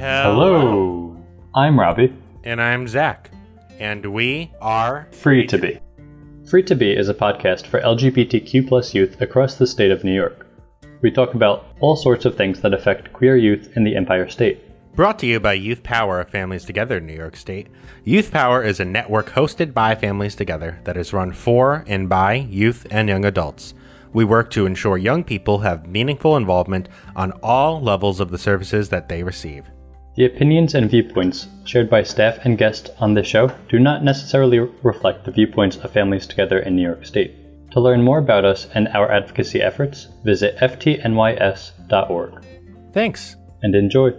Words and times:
Hello. 0.00 1.14
I'm 1.54 1.78
Robbie. 1.78 2.16
And 2.42 2.58
I'm 2.58 2.88
Zach. 2.88 3.30
And 3.78 4.14
we 4.14 4.50
are 4.62 5.06
Free 5.12 5.46
to 5.48 5.58
Be. 5.58 5.78
Free 6.48 6.62
to 6.62 6.74
Be 6.74 6.96
is 6.96 7.10
a 7.10 7.14
podcast 7.14 7.66
for 7.66 7.82
LGBTQ 7.82 8.66
plus 8.66 8.94
youth 8.94 9.20
across 9.20 9.56
the 9.56 9.66
state 9.66 9.90
of 9.90 10.02
New 10.02 10.14
York. 10.14 10.46
We 11.02 11.10
talk 11.10 11.34
about 11.34 11.66
all 11.80 11.96
sorts 11.96 12.24
of 12.24 12.34
things 12.34 12.62
that 12.62 12.72
affect 12.72 13.12
queer 13.12 13.36
youth 13.36 13.76
in 13.76 13.84
the 13.84 13.94
Empire 13.94 14.26
State. 14.30 14.62
Brought 14.96 15.18
to 15.18 15.26
you 15.26 15.38
by 15.38 15.52
Youth 15.52 15.82
Power 15.82 16.18
of 16.18 16.30
Families 16.30 16.64
Together 16.64 16.96
in 16.96 17.04
New 17.04 17.12
York 17.12 17.36
State. 17.36 17.66
Youth 18.02 18.30
Power 18.30 18.64
is 18.64 18.80
a 18.80 18.86
network 18.86 19.28
hosted 19.32 19.74
by 19.74 19.94
Families 19.94 20.34
Together 20.34 20.80
that 20.84 20.96
is 20.96 21.12
run 21.12 21.34
for 21.34 21.84
and 21.86 22.08
by 22.08 22.36
youth 22.36 22.86
and 22.90 23.10
young 23.10 23.26
adults. 23.26 23.74
We 24.14 24.24
work 24.24 24.50
to 24.52 24.64
ensure 24.64 24.96
young 24.96 25.24
people 25.24 25.58
have 25.58 25.86
meaningful 25.86 26.38
involvement 26.38 26.88
on 27.14 27.32
all 27.42 27.82
levels 27.82 28.18
of 28.18 28.30
the 28.30 28.38
services 28.38 28.88
that 28.88 29.10
they 29.10 29.22
receive. 29.22 29.70
The 30.16 30.24
opinions 30.26 30.74
and 30.74 30.90
viewpoints 30.90 31.46
shared 31.64 31.88
by 31.88 32.02
staff 32.02 32.44
and 32.44 32.58
guests 32.58 32.90
on 32.98 33.14
this 33.14 33.28
show 33.28 33.52
do 33.68 33.78
not 33.78 34.02
necessarily 34.02 34.58
reflect 34.58 35.24
the 35.24 35.30
viewpoints 35.30 35.76
of 35.76 35.92
Families 35.92 36.26
Together 36.26 36.58
in 36.58 36.74
New 36.74 36.82
York 36.82 37.06
State. 37.06 37.36
To 37.70 37.80
learn 37.80 38.02
more 38.02 38.18
about 38.18 38.44
us 38.44 38.66
and 38.74 38.88
our 38.88 39.08
advocacy 39.10 39.62
efforts, 39.62 40.08
visit 40.24 40.56
ftnys.org. 40.56 42.44
Thanks. 42.92 43.36
And 43.62 43.76
enjoy. 43.76 44.10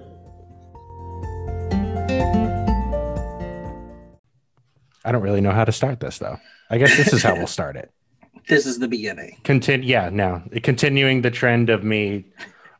I 5.03 5.11
don't 5.11 5.21
really 5.21 5.41
know 5.41 5.51
how 5.51 5.65
to 5.65 5.73
start 5.73 5.99
this 5.99 6.19
though. 6.19 6.37
I 6.69 6.77
guess 6.77 6.95
this 6.95 7.11
is 7.11 7.21
how 7.21 7.35
we'll 7.35 7.47
start 7.47 7.75
it. 7.75 7.91
This 8.47 8.65
is 8.65 8.79
the 8.79 8.87
beginning. 8.87 9.37
Continue, 9.43 9.87
yeah. 9.87 10.09
Now, 10.09 10.43
continuing 10.63 11.21
the 11.21 11.29
trend 11.29 11.69
of 11.69 11.83
me 11.83 12.25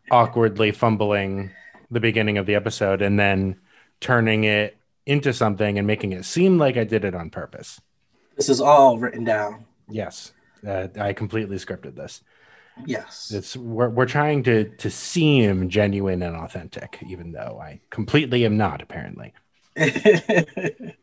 awkwardly 0.10 0.72
fumbling 0.72 1.52
the 1.92 2.00
beginning 2.00 2.38
of 2.38 2.46
the 2.46 2.56
episode 2.56 3.02
and 3.02 3.20
then 3.20 3.60
turning 4.00 4.46
it 4.46 4.78
into 5.06 5.34
something 5.34 5.78
and 5.78 5.86
making 5.86 6.14
it 6.14 6.26
seem 6.26 6.58
like 6.58 6.78
I 6.78 6.84
did 6.86 7.06
it 7.06 7.14
on 7.14 7.30
purpose. 7.30 7.80
This 8.36 8.50
is 8.50 8.62
all 8.62 8.98
written 8.98 9.24
down. 9.24 9.66
Yes, 9.90 10.32
uh, 10.66 10.88
I 11.00 11.14
completely 11.14 11.58
scripted 11.58 11.96
this. 11.96 12.24
Yes, 12.86 13.32
it's 13.32 13.58
we're 13.58 13.90
we're 13.90 14.06
trying 14.06 14.44
to 14.44 14.70
to 14.78 14.90
seem 14.90 15.70
genuine 15.70 16.24
and 16.24 16.36
authentic, 16.36 17.00
even 17.06 17.34
though 17.34 17.60
I 17.62 17.82
completely 17.90 18.46
am 18.46 18.58
not. 18.58 18.82
Apparently. 18.82 19.34
hi, 19.78 20.96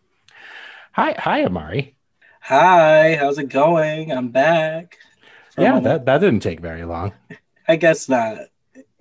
hi, 1.18 1.44
Amari. 1.44 1.94
Hi, 2.40 3.16
how's 3.16 3.38
it 3.38 3.50
going? 3.50 4.10
I'm 4.10 4.30
back. 4.30 4.96
Yeah, 5.58 5.80
that, 5.80 6.06
that 6.06 6.18
didn't 6.18 6.40
take 6.40 6.60
very 6.60 6.84
long. 6.84 7.12
I 7.68 7.76
guess 7.76 8.08
not. 8.08 8.38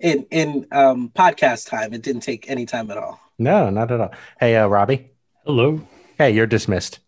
In 0.00 0.26
in 0.30 0.66
um 0.70 1.10
podcast 1.14 1.68
time, 1.68 1.92
it 1.92 2.02
didn't 2.02 2.22
take 2.22 2.48
any 2.48 2.66
time 2.66 2.90
at 2.90 2.98
all. 2.98 3.20
No, 3.38 3.68
not 3.70 3.90
at 3.90 4.00
all. 4.00 4.12
Hey, 4.38 4.56
uh, 4.56 4.66
Robbie. 4.66 5.10
Hello. 5.44 5.80
Hey, 6.16 6.30
you're 6.30 6.46
dismissed. 6.46 7.00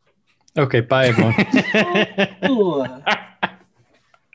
Okay, 0.56 0.80
bye 0.80 1.06
everyone. 1.06 1.34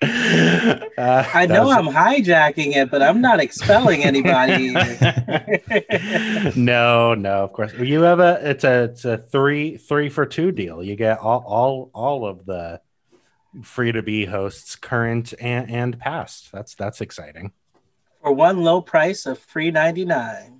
Uh, 0.01 1.25
I 1.33 1.45
know 1.47 1.65
was... 1.65 1.77
I'm 1.77 1.87
hijacking 1.87 2.75
it, 2.75 2.89
but 2.89 3.01
I'm 3.01 3.19
not 3.21 3.39
expelling 3.39 4.03
anybody. 4.03 4.71
no, 6.55 7.13
no, 7.13 7.43
of 7.43 7.53
course. 7.53 7.73
You 7.73 8.01
have 8.01 8.19
a 8.19 8.39
it's 8.49 8.63
a 8.63 8.83
it's 8.83 9.03
a 9.03 9.17
three 9.17 9.77
three 9.77 10.09
for 10.09 10.25
two 10.25 10.51
deal. 10.51 10.81
You 10.81 10.95
get 10.95 11.19
all 11.19 11.43
all 11.45 11.91
all 11.93 12.25
of 12.25 12.45
the 12.45 12.81
free 13.63 13.91
to 13.91 14.01
be 14.01 14.25
hosts, 14.25 14.75
current 14.75 15.33
and, 15.39 15.69
and 15.69 15.99
past. 15.99 16.51
That's 16.51 16.75
that's 16.75 17.01
exciting. 17.01 17.51
For 18.25 18.31
one 18.31 18.63
low 18.63 18.81
price 18.81 19.27
of 19.27 19.37
free 19.37 19.69
ninety 19.69 20.03
nine. 20.03 20.59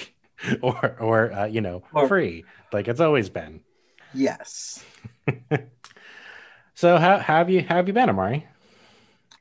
or 0.62 0.96
or 0.98 1.30
uh, 1.30 1.44
you 1.44 1.60
know 1.60 1.82
or, 1.92 2.08
free 2.08 2.46
like 2.72 2.88
it's 2.88 3.00
always 3.00 3.28
been. 3.28 3.60
Yes. 4.14 4.82
so 6.74 6.96
how, 6.96 7.18
how 7.18 7.36
have 7.36 7.50
you 7.50 7.60
how 7.68 7.76
have 7.76 7.86
you 7.86 7.92
been, 7.92 8.08
Amari? 8.08 8.46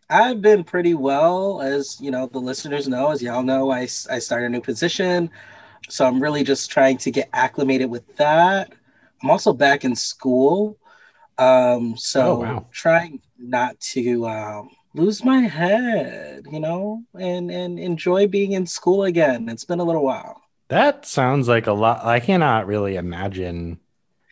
I've 0.09 0.41
been 0.41 0.65
pretty 0.65 0.95
well, 0.95 1.61
as 1.61 1.97
you 2.01 2.11
know, 2.11 2.27
the 2.27 2.39
listeners 2.39 2.89
know, 2.89 3.11
as 3.11 3.21
y'all 3.21 3.41
know, 3.41 3.71
I, 3.71 3.83
I 3.83 4.19
started 4.19 4.47
a 4.47 4.49
new 4.49 4.59
position. 4.59 5.29
So 5.87 6.05
I'm 6.05 6.21
really 6.21 6.43
just 6.43 6.69
trying 6.69 6.97
to 6.97 7.09
get 7.09 7.29
acclimated 7.31 7.89
with 7.89 8.17
that. 8.17 8.73
I'm 9.23 9.29
also 9.29 9.53
back 9.53 9.85
in 9.85 9.95
school. 9.95 10.77
Um, 11.37 11.95
so 11.95 12.21
oh, 12.21 12.39
wow. 12.41 12.67
trying 12.73 13.21
not 13.37 13.79
to 13.79 14.27
um, 14.27 14.71
lose 14.93 15.23
my 15.23 15.41
head, 15.41 16.45
you 16.51 16.59
know, 16.59 17.03
and, 17.17 17.51
and 17.51 17.79
enjoy 17.79 18.27
being 18.27 18.53
in 18.53 18.65
school 18.65 19.03
again. 19.03 19.49
It's 19.49 19.65
been 19.65 19.79
a 19.79 19.83
little 19.83 20.03
while. 20.03 20.41
That 20.69 21.05
sounds 21.05 21.47
like 21.47 21.67
a 21.67 21.73
lot. 21.73 22.05
I 22.05 22.19
cannot 22.19 22.67
really 22.67 22.95
imagine 22.95 23.79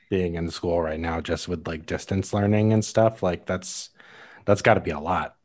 being 0.10 0.36
in 0.36 0.50
school 0.52 0.82
right 0.82 1.00
now 1.00 1.22
just 1.22 1.48
with 1.48 1.68
like 1.68 1.86
distance 1.86 2.34
learning 2.34 2.74
and 2.74 2.84
stuff. 2.84 3.24
Like 3.24 3.46
that's 3.46 3.90
that's 4.46 4.62
got 4.62 4.76
to 4.76 4.82
be 4.82 4.92
a 4.92 5.00
lot. 5.00 5.36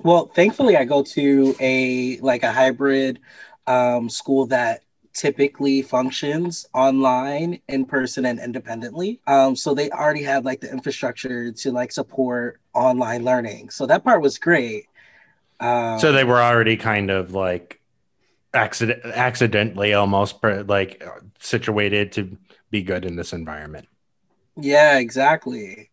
Well, 0.00 0.26
thankfully, 0.26 0.76
I 0.76 0.84
go 0.84 1.02
to 1.02 1.54
a 1.60 2.18
like 2.20 2.42
a 2.42 2.52
hybrid 2.52 3.20
um, 3.66 4.08
school 4.08 4.46
that 4.46 4.82
typically 5.18 5.82
functions 5.82 6.64
online, 6.72 7.60
in 7.68 7.84
person, 7.84 8.24
and 8.24 8.38
independently. 8.38 9.20
Um, 9.26 9.56
so 9.56 9.74
they 9.74 9.90
already 9.90 10.22
have 10.22 10.44
like 10.44 10.60
the 10.60 10.70
infrastructure 10.70 11.50
to 11.50 11.72
like 11.72 11.90
support 11.90 12.60
online 12.72 13.24
learning. 13.24 13.70
So 13.70 13.84
that 13.86 14.04
part 14.04 14.22
was 14.22 14.38
great. 14.38 14.86
Um, 15.58 15.98
so 15.98 16.12
they 16.12 16.22
were 16.22 16.40
already 16.40 16.76
kind 16.76 17.10
of 17.10 17.34
like 17.34 17.80
accident 18.54 19.04
accidentally 19.04 19.92
almost 19.92 20.36
like 20.42 21.02
situated 21.40 22.12
to 22.12 22.38
be 22.70 22.82
good 22.82 23.04
in 23.04 23.16
this 23.16 23.32
environment. 23.32 23.88
Yeah, 24.56 24.98
exactly. 24.98 25.90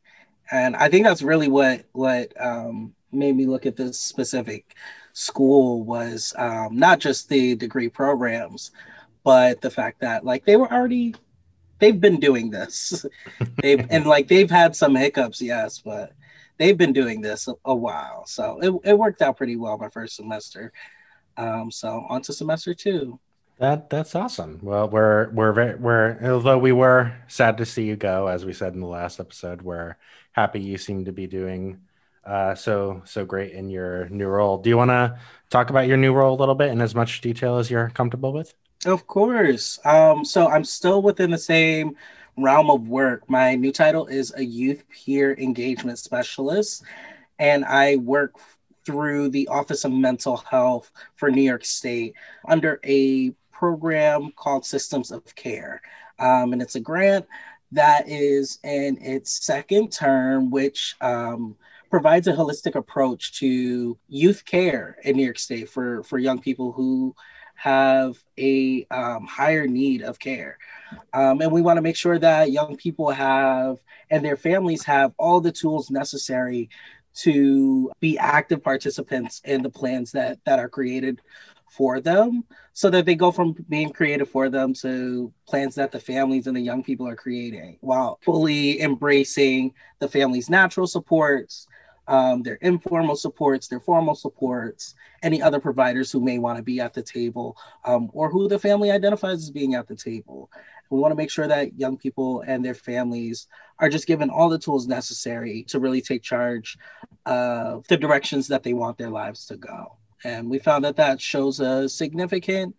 And 0.51 0.75
I 0.75 0.87
think 0.87 1.03
that's 1.03 1.23
really 1.23 1.47
what 1.47 1.85
what 1.93 2.31
um, 2.39 2.93
made 3.11 3.35
me 3.35 3.47
look 3.47 3.65
at 3.65 3.75
this 3.75 3.99
specific 3.99 4.75
school 5.13 5.83
was 5.83 6.31
um, 6.37 6.77
not 6.77 6.99
just 6.99 7.27
the 7.27 7.55
degree 7.55 7.89
programs, 7.89 8.69
but 9.25 9.59
the 9.59 9.71
fact 9.71 9.99
that 9.99 10.23
like 10.23 10.45
they 10.45 10.55
were 10.55 10.71
already 10.71 11.15
they've 11.79 11.99
been 11.99 12.19
doing 12.19 12.49
this. 12.51 13.05
they've 13.61 13.85
and 13.89 14.05
like 14.05 14.29
they've 14.29 14.49
had 14.49 14.75
some 14.75 14.95
hiccups, 14.95 15.41
yes, 15.41 15.79
but 15.79 16.13
they've 16.57 16.77
been 16.77 16.93
doing 16.93 17.19
this 17.19 17.47
a, 17.49 17.55
a 17.65 17.75
while. 17.75 18.25
So 18.27 18.59
it, 18.61 18.91
it 18.91 18.97
worked 18.97 19.21
out 19.21 19.35
pretty 19.35 19.57
well 19.57 19.77
my 19.77 19.89
first 19.89 20.15
semester. 20.15 20.71
Um, 21.35 21.69
so 21.71 22.05
on 22.07 22.21
to 22.21 22.33
semester 22.33 22.73
two. 22.73 23.19
That 23.57 23.89
that's 23.89 24.15
awesome. 24.15 24.59
Well, 24.61 24.87
we're 24.87 25.29
we're 25.31 25.53
very 25.53 25.75
we're 25.75 26.17
although 26.23 26.59
we 26.59 26.71
were 26.71 27.13
sad 27.27 27.57
to 27.57 27.65
see 27.65 27.85
you 27.85 27.95
go, 27.95 28.27
as 28.27 28.45
we 28.45 28.53
said 28.53 28.73
in 28.73 28.79
the 28.79 28.87
last 28.87 29.19
episode, 29.19 29.63
we're 29.63 29.97
happy 30.33 30.61
you 30.61 30.77
seem 30.77 31.05
to 31.05 31.11
be 31.11 31.25
doing 31.25 31.79
uh, 32.25 32.53
so 32.53 33.01
so 33.05 33.25
great 33.25 33.53
in 33.53 33.69
your 33.69 34.07
new 34.09 34.27
role. 34.27 34.59
Do 34.59 34.69
you 34.69 34.77
want 34.77 34.91
to 34.91 35.17
talk 35.49 35.71
about 35.71 35.87
your 35.87 35.97
new 35.97 36.13
role 36.13 36.35
a 36.35 36.39
little 36.39 36.55
bit 36.55 36.69
in 36.69 36.81
as 36.81 36.93
much 36.93 37.21
detail 37.21 37.57
as 37.57 37.71
you're 37.71 37.89
comfortable 37.89 38.31
with? 38.31 38.53
Of 38.85 39.07
course. 39.07 39.79
Um, 39.83 40.23
so 40.23 40.47
I'm 40.47 40.63
still 40.63 41.01
within 41.01 41.31
the 41.31 41.37
same 41.37 41.95
realm 42.37 42.69
of 42.69 42.87
work. 42.87 43.29
My 43.29 43.55
new 43.55 43.71
title 43.71 44.05
is 44.07 44.33
a 44.35 44.43
youth 44.45 44.83
peer 44.89 45.35
engagement 45.39 45.97
specialist, 45.97 46.83
and 47.39 47.65
I 47.65 47.95
work 47.97 48.33
through 48.85 49.29
the 49.29 49.47
Office 49.47 49.85
of 49.85 49.91
Mental 49.91 50.37
Health 50.37 50.91
for 51.15 51.31
New 51.31 51.41
York 51.41 51.65
State 51.65 52.13
under 52.47 52.79
a 52.83 53.31
program 53.51 54.31
called 54.35 54.65
Systems 54.65 55.11
of 55.11 55.23
Care. 55.35 55.81
Um, 56.19 56.53
and 56.53 56.61
it's 56.61 56.75
a 56.75 56.79
grant 56.79 57.25
that 57.71 58.07
is 58.07 58.59
in 58.63 58.97
its 59.01 59.45
second 59.45 59.91
term, 59.91 60.51
which 60.51 60.95
um, 61.01 61.55
provides 61.89 62.27
a 62.27 62.33
holistic 62.33 62.75
approach 62.75 63.39
to 63.39 63.97
youth 64.07 64.45
care 64.45 64.97
in 65.03 65.15
New 65.17 65.23
York 65.23 65.39
State 65.39 65.69
for, 65.69 66.03
for 66.03 66.19
young 66.19 66.39
people 66.39 66.71
who 66.71 67.15
have 67.55 68.15
a 68.37 68.85
um, 68.91 69.25
higher 69.25 69.67
need 69.67 70.01
of 70.01 70.19
care. 70.19 70.57
Um, 71.13 71.41
and 71.41 71.51
we 71.51 71.61
want 71.61 71.77
to 71.77 71.81
make 71.81 71.95
sure 71.95 72.19
that 72.19 72.51
young 72.51 72.77
people 72.77 73.09
have 73.09 73.77
and 74.09 74.23
their 74.23 74.37
families 74.37 74.83
have 74.83 75.13
all 75.17 75.41
the 75.41 75.51
tools 75.51 75.89
necessary 75.89 76.69
to 77.15 77.91
be 77.99 78.17
active 78.17 78.63
participants 78.63 79.41
in 79.45 79.61
the 79.61 79.69
plans 79.69 80.11
that, 80.11 80.37
that 80.45 80.59
are 80.59 80.69
created 80.69 81.21
for 81.69 81.99
them 81.99 82.43
so 82.73 82.89
that 82.89 83.05
they 83.05 83.15
go 83.15 83.31
from 83.31 83.53
being 83.69 83.91
created 83.91 84.27
for 84.27 84.49
them 84.49 84.73
to 84.73 85.31
plans 85.47 85.75
that 85.75 85.91
the 85.91 85.99
families 85.99 86.47
and 86.47 86.55
the 86.55 86.61
young 86.61 86.83
people 86.83 87.07
are 87.07 87.15
creating 87.15 87.77
while 87.81 88.19
fully 88.21 88.81
embracing 88.81 89.73
the 89.99 90.07
family's 90.07 90.49
natural 90.49 90.87
supports 90.87 91.67
um, 92.07 92.43
their 92.43 92.55
informal 92.55 93.15
supports, 93.15 93.67
their 93.67 93.79
formal 93.79 94.15
supports, 94.15 94.95
any 95.23 95.41
other 95.41 95.59
providers 95.59 96.11
who 96.11 96.21
may 96.21 96.37
want 96.37 96.57
to 96.57 96.63
be 96.63 96.79
at 96.79 96.93
the 96.93 97.01
table 97.01 97.57
um, 97.83 98.09
or 98.13 98.29
who 98.29 98.47
the 98.47 98.59
family 98.59 98.91
identifies 98.91 99.43
as 99.43 99.51
being 99.51 99.75
at 99.75 99.87
the 99.87 99.95
table. 99.95 100.51
We 100.89 100.99
want 100.99 101.11
to 101.11 101.15
make 101.15 101.31
sure 101.31 101.47
that 101.47 101.79
young 101.79 101.97
people 101.97 102.43
and 102.45 102.63
their 102.63 102.75
families 102.75 103.47
are 103.79 103.89
just 103.89 104.07
given 104.07 104.29
all 104.29 104.49
the 104.49 104.59
tools 104.59 104.87
necessary 104.87 105.63
to 105.69 105.79
really 105.79 106.01
take 106.01 106.21
charge 106.21 106.77
of 107.25 107.87
the 107.87 107.97
directions 107.97 108.47
that 108.49 108.63
they 108.63 108.73
want 108.73 108.97
their 108.97 109.09
lives 109.09 109.47
to 109.47 109.57
go. 109.57 109.97
And 110.23 110.49
we 110.49 110.59
found 110.59 110.85
that 110.85 110.95
that 110.97 111.19
shows 111.19 111.59
a 111.59 111.89
significant 111.89 112.75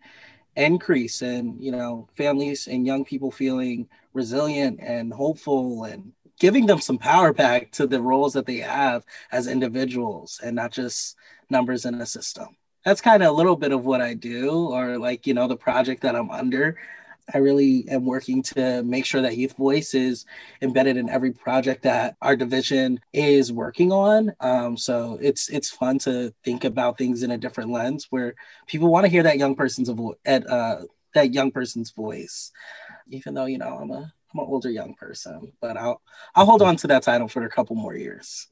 increase 0.57 1.21
in 1.21 1.55
you 1.59 1.71
know 1.71 2.07
families 2.17 2.67
and 2.67 2.85
young 2.85 3.05
people 3.05 3.29
feeling 3.29 3.87
resilient 4.13 4.79
and 4.81 5.13
hopeful 5.13 5.83
and 5.83 6.11
giving 6.39 6.65
them 6.65 6.79
some 6.79 6.97
power 6.97 7.33
back 7.33 7.71
to 7.71 7.87
the 7.87 8.01
roles 8.01 8.33
that 8.33 8.45
they 8.45 8.57
have 8.57 9.05
as 9.31 9.47
individuals 9.47 10.39
and 10.43 10.55
not 10.55 10.71
just 10.71 11.15
numbers 11.49 11.85
in 11.85 11.95
a 11.95 12.05
system. 12.05 12.55
That's 12.85 13.01
kind 13.01 13.23
of 13.23 13.29
a 13.29 13.33
little 13.37 13.55
bit 13.55 13.71
of 13.71 13.85
what 13.85 14.01
i 14.01 14.13
do 14.13 14.69
or 14.69 14.97
like 14.97 15.27
you 15.27 15.33
know 15.33 15.47
the 15.47 15.57
project 15.57 16.01
that 16.03 16.15
i'm 16.15 16.31
under. 16.31 16.77
I 17.33 17.39
really 17.39 17.85
am 17.89 18.05
working 18.05 18.41
to 18.43 18.83
make 18.83 19.05
sure 19.05 19.21
that 19.21 19.35
youth 19.35 19.57
voice 19.57 19.93
is 19.93 20.25
embedded 20.61 20.95
in 20.95 21.09
every 21.09 21.33
project 21.33 21.83
that 21.83 22.15
our 22.21 22.37
division 22.37 23.01
is 23.11 23.51
working 23.51 23.91
on. 23.91 24.33
Um, 24.39 24.77
so 24.77 25.17
it's 25.21 25.49
it's 25.49 25.69
fun 25.69 25.99
to 25.99 26.33
think 26.45 26.63
about 26.63 26.97
things 26.97 27.23
in 27.23 27.31
a 27.31 27.37
different 27.37 27.71
lens 27.71 28.07
where 28.09 28.35
people 28.65 28.89
want 28.89 29.05
to 29.05 29.11
hear 29.11 29.23
that 29.23 29.37
young 29.37 29.55
person's 29.55 29.89
vo- 29.89 30.15
at 30.25 30.49
uh, 30.49 30.83
that 31.15 31.33
young 31.33 31.51
person's 31.51 31.91
voice, 31.91 32.51
even 33.09 33.33
though 33.33 33.45
you 33.45 33.57
know 33.57 33.77
I'm 33.81 33.91
a 33.91 34.13
I'm 34.37 34.45
an 34.45 34.51
older 34.51 34.69
young 34.69 34.93
person, 34.93 35.53
but 35.61 35.77
I'll 35.77 36.01
I'll 36.35 36.45
hold 36.45 36.61
on 36.61 36.75
to 36.77 36.87
that 36.87 37.03
title 37.03 37.27
for 37.27 37.43
a 37.43 37.49
couple 37.49 37.75
more 37.75 37.95
years. 37.95 38.47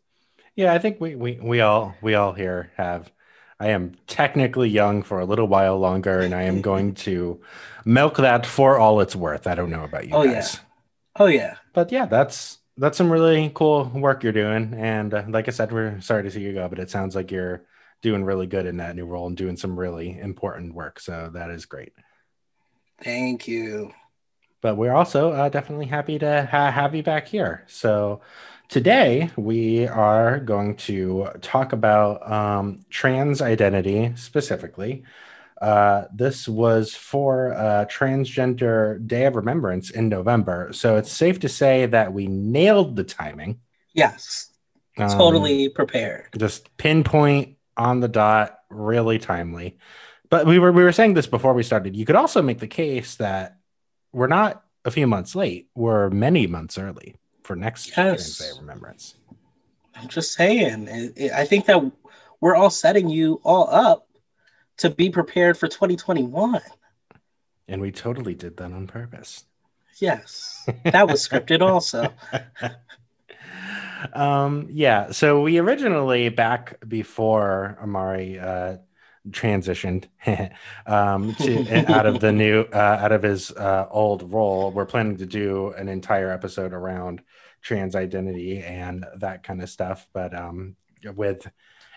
Yeah, 0.55 0.73
I 0.73 0.79
think 0.79 0.99
we 0.99 1.15
we 1.15 1.39
we 1.41 1.61
all 1.61 1.95
we 2.01 2.15
all 2.15 2.33
here 2.33 2.71
have 2.77 3.11
I 3.59 3.69
am 3.69 3.95
technically 4.07 4.69
young 4.69 5.03
for 5.03 5.19
a 5.19 5.25
little 5.25 5.47
while 5.47 5.77
longer, 5.77 6.19
and 6.19 6.33
I 6.33 6.43
am 6.43 6.61
going 6.61 6.95
to 6.95 7.39
milk 7.85 8.17
that 8.17 8.45
for 8.45 8.77
all 8.79 8.99
it's 8.99 9.15
worth. 9.15 9.47
I 9.47 9.55
don't 9.55 9.69
know 9.69 9.83
about 9.83 10.07
you 10.07 10.15
oh, 10.15 10.25
guys. 10.25 10.55
Yeah. 10.55 10.59
Oh 11.17 11.25
yeah. 11.27 11.55
But 11.73 11.91
yeah, 11.91 12.05
that's 12.05 12.57
that's 12.77 12.97
some 12.97 13.11
really 13.11 13.51
cool 13.53 13.85
work 13.85 14.23
you're 14.23 14.33
doing. 14.33 14.73
And 14.73 15.13
uh, 15.13 15.23
like 15.27 15.47
I 15.47 15.51
said, 15.51 15.71
we're 15.71 16.01
sorry 16.01 16.23
to 16.23 16.31
see 16.31 16.41
you 16.41 16.53
go, 16.53 16.67
but 16.67 16.79
it 16.79 16.89
sounds 16.89 17.15
like 17.15 17.31
you're 17.31 17.63
doing 18.01 18.23
really 18.23 18.47
good 18.47 18.65
in 18.65 18.77
that 18.77 18.95
new 18.95 19.05
role 19.05 19.27
and 19.27 19.37
doing 19.37 19.55
some 19.55 19.79
really 19.79 20.19
important 20.19 20.73
work. 20.73 20.99
So 20.99 21.29
that 21.33 21.49
is 21.51 21.65
great. 21.65 21.93
Thank 23.01 23.47
you. 23.47 23.91
But 24.65 24.77
we're 24.77 24.95
also 24.95 25.31
uh, 25.31 25.49
definitely 25.49 25.85
happy 25.85 26.17
to 26.17 26.49
ha- 26.49 26.71
have 26.71 26.95
you 26.95 27.03
back 27.03 27.27
here. 27.27 27.63
So 27.67 28.21
Today, 28.67 29.29
we 29.35 29.87
are 29.87 30.39
going 30.39 30.75
to 30.77 31.29
talk 31.41 31.71
about 31.71 32.29
um, 32.29 32.83
trans 32.89 33.41
identity 33.41 34.13
specifically. 34.15 35.03
Uh, 35.61 36.05
this 36.13 36.47
was 36.47 36.95
for 36.95 37.53
uh, 37.53 37.85
Transgender 37.85 39.05
Day 39.05 39.25
of 39.25 39.35
Remembrance 39.35 39.91
in 39.91 40.09
November. 40.09 40.73
So 40.73 40.97
it's 40.97 41.11
safe 41.11 41.39
to 41.41 41.49
say 41.49 41.85
that 41.85 42.11
we 42.11 42.27
nailed 42.27 42.95
the 42.95 43.03
timing. 43.03 43.59
Yes. 43.93 44.51
Um, 44.97 45.09
totally 45.09 45.69
prepared. 45.69 46.29
Just 46.37 46.75
pinpoint 46.77 47.57
on 47.77 47.99
the 47.99 48.07
dot, 48.07 48.59
really 48.71 49.19
timely. 49.19 49.77
But 50.29 50.47
we 50.47 50.57
were 50.57 50.71
we 50.71 50.83
were 50.83 50.91
saying 50.91 51.13
this 51.13 51.27
before 51.27 51.53
we 51.53 51.61
started. 51.61 51.95
You 51.95 52.05
could 52.05 52.15
also 52.15 52.41
make 52.41 52.59
the 52.59 52.67
case 52.67 53.15
that 53.17 53.59
we're 54.15 54.27
not 54.27 54.63
a 54.85 54.91
few 54.91 55.05
months 55.05 55.35
late, 55.35 55.67
we're 55.75 56.09
many 56.09 56.47
months 56.47 56.77
early 56.77 57.15
for 57.43 57.55
next 57.55 57.87
yes. 57.87 57.93
Trans 57.93 58.37
Day 58.37 58.51
Remembrance. 58.59 59.15
I'm 59.93 60.07
just 60.07 60.33
saying. 60.33 60.87
It, 60.87 61.13
it, 61.17 61.31
I 61.33 61.43
think 61.43 61.65
that 61.65 61.91
we're 62.39 62.55
all 62.55 62.69
setting 62.69 63.09
you 63.09 63.41
all 63.43 63.69
up 63.69 64.07
to 64.77 64.89
be 64.89 65.09
prepared 65.09 65.57
for 65.57 65.67
2021. 65.67 66.61
And 67.67 67.81
we 67.81 67.91
totally 67.91 68.35
did 68.35 68.55
that 68.57 68.71
on 68.71 68.87
purpose. 68.87 69.43
Yes, 69.99 70.67
that 70.85 71.07
was 71.07 71.27
scripted 71.27 71.61
also. 71.61 72.13
um, 74.13 74.67
yeah, 74.71 75.11
so 75.11 75.41
we 75.41 75.57
originally 75.57 76.29
back 76.29 76.77
before 76.87 77.77
Amari 77.81 78.39
uh, 78.39 78.77
transitioned 79.29 80.05
um, 80.85 81.35
to, 81.35 81.85
out 81.91 82.05
of 82.05 82.19
the 82.19 82.31
new 82.31 82.61
uh, 82.73 82.99
out 83.01 83.11
of 83.11 83.23
his 83.23 83.51
uh, 83.51 83.87
old 83.89 84.31
role. 84.31 84.71
We're 84.71 84.85
planning 84.85 85.17
to 85.17 85.25
do 85.25 85.73
an 85.77 85.87
entire 85.87 86.31
episode 86.31 86.73
around 86.73 87.21
trans 87.61 87.95
identity 87.95 88.59
and 88.59 89.05
that 89.17 89.43
kind 89.43 89.61
of 89.61 89.69
stuff. 89.69 90.07
But 90.13 90.35
um, 90.35 90.75
with 91.15 91.47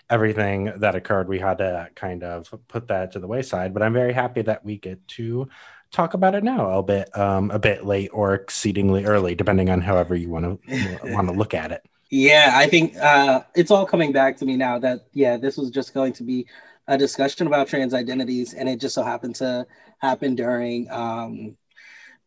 everything 0.09 0.73
that 0.77 0.95
occurred, 0.95 1.27
we 1.27 1.39
had 1.39 1.59
to 1.59 1.89
kind 1.95 2.23
of 2.23 2.51
put 2.67 2.87
that 2.87 3.11
to 3.13 3.19
the 3.19 3.27
wayside. 3.27 3.73
But 3.73 3.83
I'm 3.83 3.93
very 3.93 4.13
happy 4.13 4.41
that 4.43 4.65
we 4.65 4.77
get 4.77 5.07
to 5.09 5.47
talk 5.91 6.13
about 6.13 6.35
it 6.35 6.43
now, 6.43 6.71
a 6.71 6.83
bit 6.83 7.15
um, 7.17 7.51
a 7.51 7.59
bit 7.59 7.85
late 7.85 8.09
or 8.13 8.33
exceedingly 8.33 9.05
early, 9.05 9.35
depending 9.35 9.69
on 9.69 9.81
however 9.81 10.15
you 10.15 10.29
want 10.29 10.45
to 10.67 10.99
want 11.03 11.27
to 11.27 11.33
look 11.33 11.53
at 11.53 11.71
it. 11.71 11.85
Yeah, 12.09 12.53
I 12.55 12.65
think 12.67 12.97
uh, 12.97 13.41
it's 13.55 13.69
all 13.69 13.85
coming 13.85 14.11
back 14.11 14.37
to 14.37 14.45
me 14.45 14.57
now 14.57 14.79
that 14.79 15.05
yeah, 15.13 15.37
this 15.37 15.57
was 15.57 15.69
just 15.69 15.93
going 15.93 16.13
to 16.13 16.23
be 16.23 16.47
a 16.89 16.97
discussion 16.97 17.47
about 17.47 17.67
trans 17.67 17.93
identities, 17.93 18.53
and 18.53 18.67
it 18.67 18.81
just 18.81 18.95
so 18.95 19.03
happened 19.03 19.35
to 19.35 19.65
happen 19.99 20.35
during 20.35 20.89
um, 20.91 21.55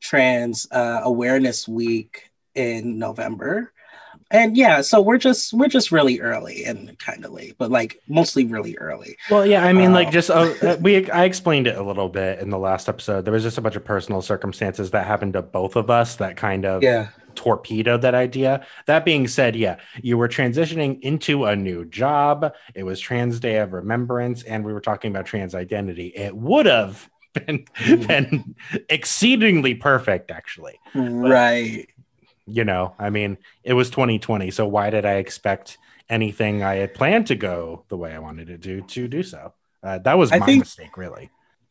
Trans 0.01 0.69
uh, 0.71 1.01
Awareness 1.03 1.67
Week 1.67 2.31
in 2.55 2.99
November. 2.99 3.73
And 4.31 4.57
yeah, 4.57 4.81
so 4.81 5.01
we're 5.03 5.19
just 5.19 5.53
we're 5.53 5.69
just 5.69 5.93
really 5.93 6.21
early 6.21 6.65
and 6.65 6.99
kind 6.99 7.25
of 7.25 7.33
late, 7.33 7.57
but 7.59 7.71
like 7.71 7.99
mostly 8.09 8.47
really 8.47 8.79
early. 8.79 9.17
Well, 9.31 9.45
yeah, 9.45 9.65
I 9.65 9.75
mean, 9.75 9.89
um, 9.89 9.93
like 9.93 10.11
just 10.11 10.31
uh, 10.31 10.79
we 10.81 11.11
I 11.11 11.25
explained 11.25 11.67
it 11.67 11.77
a 11.77 11.83
little 11.83 12.09
bit 12.09 12.39
in 12.39 12.49
the 12.49 12.59
last 12.59 12.89
episode. 12.89 13.25
There 13.25 13.33
was 13.33 13.43
just 13.43 13.59
a 13.59 13.61
bunch 13.61 13.77
of 13.77 13.85
personal 13.85 14.23
circumstances 14.23 14.93
that 14.93 15.07
happened 15.07 15.35
to 15.35 15.43
both 15.43 15.77
of 15.77 15.91
us 15.91 16.17
that 16.17 16.37
kind 16.37 16.65
of 16.65 16.83
yeah 16.83 17.09
torpedoed 17.35 18.03
that 18.03 18.15
idea. 18.15 18.67
That 18.87 19.05
being 19.05 19.29
said, 19.29 19.57
yeah, 19.57 19.77
you 20.03 20.19
were 20.19 20.29
transitioning 20.29 21.01
into 21.01 21.45
a 21.45 21.57
new 21.57 21.85
job. 21.85 22.55
It 22.75 22.85
was 22.85 23.01
Trans 23.01 23.41
Day 23.41 23.59
of 23.59 23.73
Remembrance, 23.73 24.43
and 24.43 24.65
we 24.65 24.73
were 24.73 24.81
talking 24.81 25.11
about 25.11 25.27
trans 25.27 25.55
identity. 25.55 26.09
It 26.09 26.37
would 26.37 26.67
have 26.67 27.09
been, 27.35 27.65
mm. 27.77 28.07
been 28.07 28.55
exceedingly 28.89 29.75
perfect, 29.75 30.31
actually. 30.31 30.79
Right. 30.95 31.87
But, 31.87 32.55
you 32.55 32.65
know, 32.65 32.95
I 32.99 33.11
mean, 33.11 33.39
it 33.63 33.75
was 33.75 33.91
2020, 33.91 34.51
so 34.51 34.67
why 34.67 34.91
did 34.91 35.05
I 35.05 35.15
expect 35.15 35.79
anything 36.09 36.63
I 36.63 36.77
had 36.77 36.95
planned 36.95 37.29
to 37.29 37.35
go 37.35 37.85
the 37.89 37.97
way 37.97 38.15
I 38.15 38.19
wanted 38.19 38.51
it 38.51 38.63
to 38.63 38.81
do 38.81 38.83
to 38.83 39.09
do 39.09 39.23
so? 39.23 39.55
Uh, 39.83 39.99
that 39.99 40.19
was 40.19 40.31
my 40.31 40.41
think, 40.41 40.61
mistake, 40.61 40.97
really. 40.97 41.31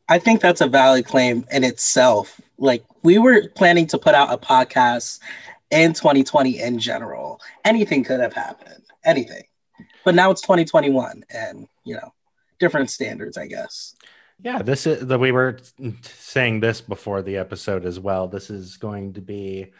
I 0.09 0.19
think 0.19 0.41
that's 0.41 0.59
a 0.59 0.67
valid 0.67 1.05
claim 1.05 1.45
in 1.51 1.63
itself. 1.63 2.41
Like 2.57 2.83
we 3.03 3.17
were 3.17 3.47
planning 3.55 3.87
to 3.87 3.97
put 3.97 4.13
out 4.13 4.33
a 4.33 4.37
podcast 4.37 5.19
in 5.71 5.93
2020 5.93 6.59
in 6.59 6.79
general. 6.79 7.41
Anything 7.65 8.03
could 8.03 8.19
have 8.19 8.33
happened. 8.33 8.83
Anything. 9.03 9.43
But 10.03 10.15
now 10.15 10.31
it's 10.31 10.41
2021 10.41 11.23
and, 11.29 11.67
you 11.83 11.95
know, 11.95 12.13
different 12.59 12.89
standards, 12.89 13.37
I 13.37 13.47
guess. 13.47 13.95
Yeah, 14.43 14.61
this 14.61 14.87
is 14.87 15.05
that 15.07 15.19
we 15.19 15.31
were 15.31 15.59
saying 16.01 16.61
this 16.61 16.81
before 16.81 17.21
the 17.21 17.37
episode 17.37 17.85
as 17.85 17.99
well. 17.99 18.27
This 18.27 18.49
is 18.49 18.77
going 18.77 19.13
to 19.13 19.21
be 19.21 19.71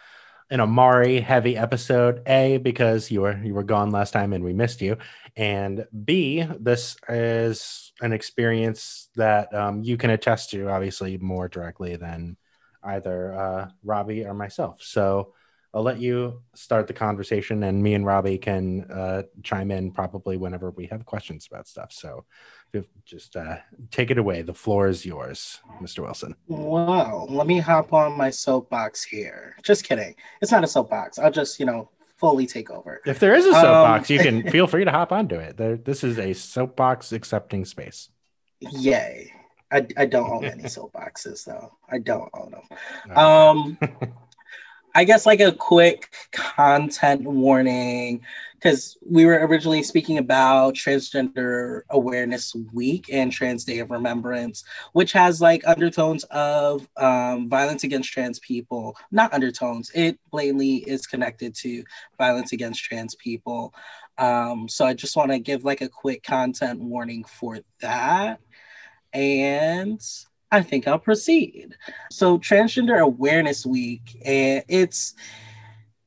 an 0.52 0.60
Amari 0.60 1.20
heavy 1.20 1.58
episode. 1.58 2.22
A 2.28 2.58
because 2.58 3.10
you 3.10 3.22
were 3.22 3.42
you 3.44 3.56
were 3.56 3.64
gone 3.64 3.90
last 3.90 4.12
time 4.12 4.34
and 4.34 4.44
we 4.44 4.54
missed 4.54 4.82
you, 4.82 4.98
and 5.36 5.88
B 6.06 6.46
this 6.60 6.96
is 7.10 7.92
an 8.02 8.14
experience 8.14 9.10
that 9.16 9.52
um, 9.54 9.84
you 9.84 9.98
can 9.98 10.12
attest 10.12 10.52
to, 10.52 10.70
obviously 10.70 11.18
more 11.18 11.48
directly 11.48 11.96
than 11.96 12.38
either 12.84 13.34
uh, 13.34 13.70
Robbie 13.84 14.26
or 14.26 14.36
myself. 14.36 14.84
So 14.84 15.34
I'll 15.74 15.84
let 15.84 16.00
you 16.00 16.42
start 16.54 16.88
the 16.88 16.94
conversation, 16.94 17.64
and 17.64 17.82
me 17.82 17.94
and 17.94 18.06
Robbie 18.06 18.38
can 18.38 18.82
uh, 18.92 19.24
chime 19.42 19.72
in 19.72 19.92
probably 19.92 20.36
whenever 20.36 20.72
we 20.72 20.88
have 20.88 21.06
questions 21.06 21.48
about 21.50 21.68
stuff. 21.68 21.94
So 21.94 22.26
just 23.06 23.36
uh, 23.36 23.58
take 23.90 24.12
it 24.12 24.18
away. 24.18 24.42
The 24.42 24.54
floor 24.54 24.88
is 24.88 25.06
yours, 25.06 25.62
Mr. 25.82 26.00
Wilson. 26.00 26.36
Wow. 26.48 27.26
Let 27.30 27.48
me 27.48 27.60
hop 27.60 27.94
on 27.94 28.18
my 28.18 28.30
soapbox 28.30 29.04
here. 29.04 29.56
Just 29.64 29.86
kidding. 29.86 30.16
It's 30.42 30.52
not 30.52 30.64
a 30.64 30.68
soapbox. 30.68 31.20
I'll 31.20 31.32
just, 31.32 31.60
you 31.60 31.66
know, 31.66 31.90
fully 32.18 32.46
take 32.46 32.70
over. 32.70 33.02
If 33.06 33.20
there 33.20 33.34
is 33.34 33.46
a 33.46 33.54
soapbox, 33.54 34.10
um, 34.10 34.16
you 34.16 34.22
can 34.22 34.52
feel 34.52 34.68
free 34.68 34.86
to 34.86 34.92
hop 34.92 35.12
onto 35.12 35.36
it. 35.36 35.58
There, 35.58 35.78
this 35.78 36.04
is 36.04 36.20
a 36.20 36.34
soapbox 36.34 37.12
accepting 37.12 37.66
space. 37.66 38.10
Yay. 38.60 39.32
I, 39.72 39.88
I 39.98 40.06
don't 40.06 40.30
own 40.30 40.44
any 40.44 40.64
soapboxes 40.64 41.46
though. 41.46 41.72
I 41.90 42.00
don't 42.00 42.30
own 42.34 42.52
them. 42.52 42.78
Okay. 43.10 43.16
Um 43.16 43.78
I 44.94 45.04
guess 45.04 45.26
like 45.26 45.40
a 45.40 45.52
quick 45.52 46.14
content 46.32 47.24
warning 47.24 48.22
because 48.56 48.98
we 49.04 49.26
were 49.26 49.46
originally 49.48 49.82
speaking 49.82 50.20
about 50.20 50.76
Transgender 50.76 51.82
Awareness 51.90 52.56
Week 52.74 53.10
and 53.12 53.32
Trans 53.32 53.64
Day 53.64 53.80
of 53.80 53.90
Remembrance, 53.90 54.64
which 54.94 55.14
has 55.14 55.42
like 55.42 55.64
undertones 55.66 56.24
of 56.26 56.88
um, 56.98 57.50
violence 57.50 57.84
against 57.84 58.12
trans 58.12 58.40
people. 58.40 58.96
Not 59.12 59.34
undertones, 59.34 59.92
it 59.96 60.20
blatantly 60.30 60.78
is 60.78 61.08
connected 61.08 61.56
to 61.56 61.84
violence 62.18 62.52
against 62.52 62.84
trans 62.84 63.16
people. 63.16 63.74
Um, 64.18 64.68
so 64.68 64.86
I 64.86 64.94
just 64.94 65.16
want 65.16 65.32
to 65.32 65.40
give 65.40 65.64
like 65.64 65.82
a 65.82 65.90
quick 65.90 66.22
content 66.22 66.80
warning 66.82 67.24
for 67.24 67.60
that. 67.80 68.40
And 69.14 70.02
I 70.52 70.62
think 70.62 70.88
I'll 70.88 71.00
proceed. 71.00 71.76
So, 72.12 72.38
Transgender 72.38 73.00
Awareness 73.00 73.66
Week, 73.66 74.22
and 74.26 74.64
it's 74.68 75.16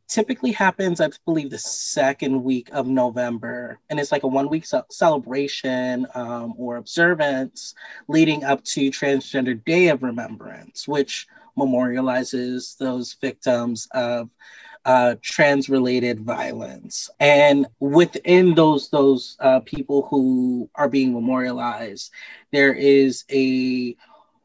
typically 0.07 0.53
happens, 0.53 1.01
I 1.01 1.09
believe, 1.25 1.51
the 1.51 1.59
second 1.59 2.45
week 2.45 2.69
of 2.73 2.87
November, 2.87 3.81
and 3.89 3.99
it's 3.99 4.13
like 4.13 4.23
a 4.23 4.29
one 4.29 4.51
week 4.51 4.67
ce- 4.67 4.75
celebration 4.91 6.07
um, 6.15 6.55
or 6.59 6.77
observance 6.77 7.75
leading 8.07 8.45
up 8.45 8.63
to 8.65 8.91
Transgender 8.91 9.65
Day 9.65 9.89
of 9.89 10.03
Remembrance, 10.03 10.87
which 10.87 11.27
memorializes 11.57 12.77
those 12.77 13.15
victims 13.15 13.89
of 13.93 14.29
uh, 14.85 15.15
trans 15.23 15.71
related 15.71 16.21
violence 16.21 17.09
and 17.19 17.67
within 17.81 18.55
those 18.55 18.91
those 18.91 19.35
uh, 19.41 19.61
people 19.61 20.07
who 20.11 20.69
are 20.75 20.91
being 20.91 21.15
memorialized 21.15 22.11
there 22.53 22.75
is 22.75 23.25
a 23.31 23.97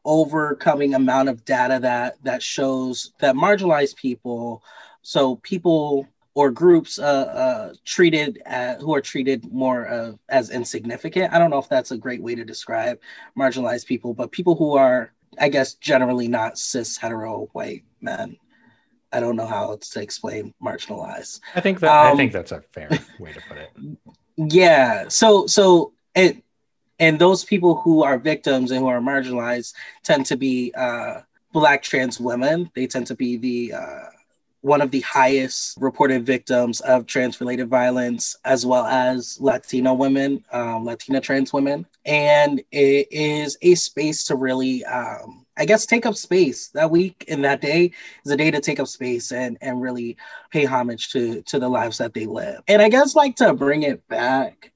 overcoming 0.04 0.94
amount 0.94 1.28
of 1.28 1.44
data 1.44 1.78
that 1.80 2.16
that 2.22 2.42
shows 2.42 3.12
that 3.20 3.34
marginalized 3.34 3.96
people 3.96 4.62
so 5.02 5.36
people 5.36 6.06
or 6.34 6.50
groups 6.50 6.98
uh, 6.98 7.02
uh, 7.02 7.74
treated 7.84 8.40
at, 8.46 8.80
who 8.80 8.94
are 8.94 9.00
treated 9.00 9.50
more 9.52 9.88
uh, 9.88 10.12
as 10.28 10.50
insignificant. 10.50 11.32
I 11.32 11.38
don't 11.38 11.50
know 11.50 11.58
if 11.58 11.68
that's 11.68 11.90
a 11.90 11.98
great 11.98 12.22
way 12.22 12.34
to 12.34 12.44
describe 12.44 13.00
marginalized 13.36 13.86
people, 13.86 14.14
but 14.14 14.30
people 14.30 14.54
who 14.54 14.76
are, 14.76 15.12
I 15.38 15.48
guess, 15.48 15.74
generally 15.74 16.28
not 16.28 16.56
cis 16.56 16.96
hetero 16.96 17.48
white 17.52 17.84
men. 18.00 18.36
I 19.12 19.18
don't 19.18 19.34
know 19.34 19.46
how 19.46 19.76
to 19.80 20.00
explain 20.00 20.54
marginalized. 20.62 21.40
I 21.56 21.60
think 21.60 21.80
that 21.80 21.90
um, 21.90 22.12
I 22.12 22.16
think 22.16 22.32
that's 22.32 22.52
a 22.52 22.62
fair 22.70 22.88
way 23.18 23.32
to 23.32 23.40
put 23.48 23.58
it. 23.58 23.70
Yeah. 24.42 25.08
So 25.08 25.46
so 25.46 25.92
it 26.14 26.42
and 27.00 27.18
those 27.18 27.44
people 27.44 27.76
who 27.76 28.04
are 28.04 28.18
victims 28.18 28.70
and 28.70 28.80
who 28.80 28.86
are 28.86 29.00
marginalized 29.00 29.74
tend 30.04 30.26
to 30.26 30.36
be 30.36 30.72
uh, 30.76 31.20
black 31.52 31.82
trans 31.82 32.20
women. 32.20 32.70
They 32.74 32.86
tend 32.86 33.08
to 33.08 33.16
be 33.16 33.36
the 33.36 33.74
uh, 33.74 34.10
one 34.62 34.82
of 34.82 34.90
the 34.90 35.00
highest 35.00 35.78
reported 35.80 36.26
victims 36.26 36.80
of 36.82 37.06
trans 37.06 37.40
related 37.40 37.68
violence, 37.68 38.36
as 38.44 38.66
well 38.66 38.84
as 38.84 39.38
Latino 39.40 39.94
women, 39.94 40.44
um, 40.52 40.84
Latina 40.84 41.20
trans 41.20 41.52
women. 41.52 41.86
And 42.04 42.60
it 42.70 43.08
is 43.10 43.56
a 43.62 43.74
space 43.74 44.24
to 44.24 44.36
really, 44.36 44.84
um, 44.84 45.46
I 45.56 45.64
guess, 45.64 45.86
take 45.86 46.04
up 46.04 46.14
space. 46.14 46.68
That 46.68 46.90
week 46.90 47.24
and 47.28 47.42
that 47.44 47.62
day 47.62 47.92
is 48.24 48.32
a 48.32 48.36
day 48.36 48.50
to 48.50 48.60
take 48.60 48.80
up 48.80 48.88
space 48.88 49.32
and, 49.32 49.56
and 49.62 49.80
really 49.80 50.18
pay 50.50 50.66
homage 50.66 51.10
to, 51.12 51.40
to 51.42 51.58
the 51.58 51.68
lives 51.68 51.96
that 51.98 52.12
they 52.12 52.26
live. 52.26 52.62
And 52.68 52.82
I 52.82 52.90
guess, 52.90 53.14
like, 53.14 53.36
to 53.36 53.54
bring 53.54 53.84
it 53.84 54.06
back, 54.08 54.72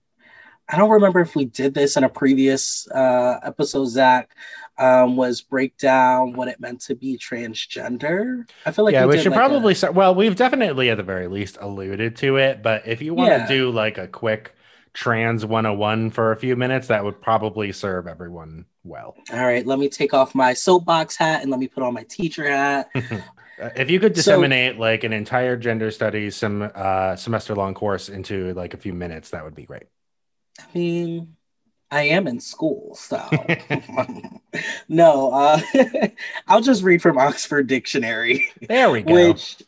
I 0.68 0.76
don't 0.78 0.90
remember 0.90 1.21
if 1.21 1.37
we 1.37 1.44
did 1.44 1.75
this 1.75 1.97
in 1.97 2.04
a 2.04 2.09
previous 2.09 2.88
uh, 2.90 3.38
episode, 3.42 3.87
Zach, 3.87 4.30
um, 4.78 5.16
was 5.16 5.40
break 5.40 5.76
down 5.76 6.33
what 6.33 6.49
it 6.49 6.59
meant 6.59 6.80
to 6.83 6.94
be 6.94 7.18
transgender. 7.18 8.49
I 8.64 8.71
feel 8.71 8.85
like 8.85 8.92
yeah, 8.92 9.04
we, 9.04 9.16
we 9.16 9.23
should 9.23 9.33
like 9.33 9.38
probably 9.38 9.73
a... 9.73 9.76
start. 9.76 9.94
Well, 9.94 10.14
we've 10.14 10.37
definitely 10.37 10.90
at 10.90 10.97
the 10.97 11.02
very 11.02 11.28
least 11.28 11.59
alluded 11.61 12.16
to 12.16 12.37
it, 12.37 12.62
but 12.62 12.87
if 12.87 13.02
you 13.02 13.14
want 13.14 13.30
to 13.30 13.38
yeah. 13.38 13.47
do 13.47 13.71
like 13.71 13.99
a 13.99 14.09
quick 14.09 14.54
trans 14.94 15.44
101 15.44 16.11
for 16.11 16.33
a 16.33 16.37
few 16.37 16.56
minutes, 16.56 16.88
that 16.88 17.04
would 17.04 17.21
probably 17.21 17.73
serve 17.73 18.06
everyone 18.06 18.64
well. 18.85 19.16
All 19.33 19.44
right, 19.44 19.66
let 19.66 19.78
me 19.78 19.88
take 19.88 20.14
off 20.14 20.35
my 20.35 20.54
soapbox 20.54 21.16
hat 21.16 21.42
and 21.42 21.50
let 21.50 21.61
me 21.61 21.68
put 21.68 21.83
on 21.83 21.92
my 21.92 22.04
teacher 22.04 22.49
hat. 22.49 22.88
if 23.59 23.90
you 23.90 24.00
could 24.00 24.12
disseminate 24.14 24.76
so, 24.76 24.80
like 24.80 25.04
an 25.04 25.12
entire 25.12 25.56
gender 25.56 25.90
studies 25.90 26.37
some 26.37 26.71
uh, 26.75 27.16
semester 27.16 27.54
long 27.54 27.75
course 27.75 28.09
into 28.09 28.54
like 28.54 28.73
a 28.73 28.78
few 28.78 28.92
minutes, 28.92 29.30
that 29.30 29.44
would 29.44 29.54
be 29.54 29.64
great. 29.64 29.85
I 30.61 30.64
mean, 30.75 31.37
I 31.90 32.02
am 32.02 32.26
in 32.26 32.40
school, 32.40 32.94
so 32.96 33.20
no. 34.88 35.30
Uh, 35.32 35.61
I'll 36.49 36.61
just 36.61 36.82
read 36.82 37.02
from 37.02 37.18
Oxford 37.18 37.66
Dictionary. 37.66 38.46
There 38.68 38.90
we 38.90 39.02
go. 39.02 39.14
Which, 39.14 39.62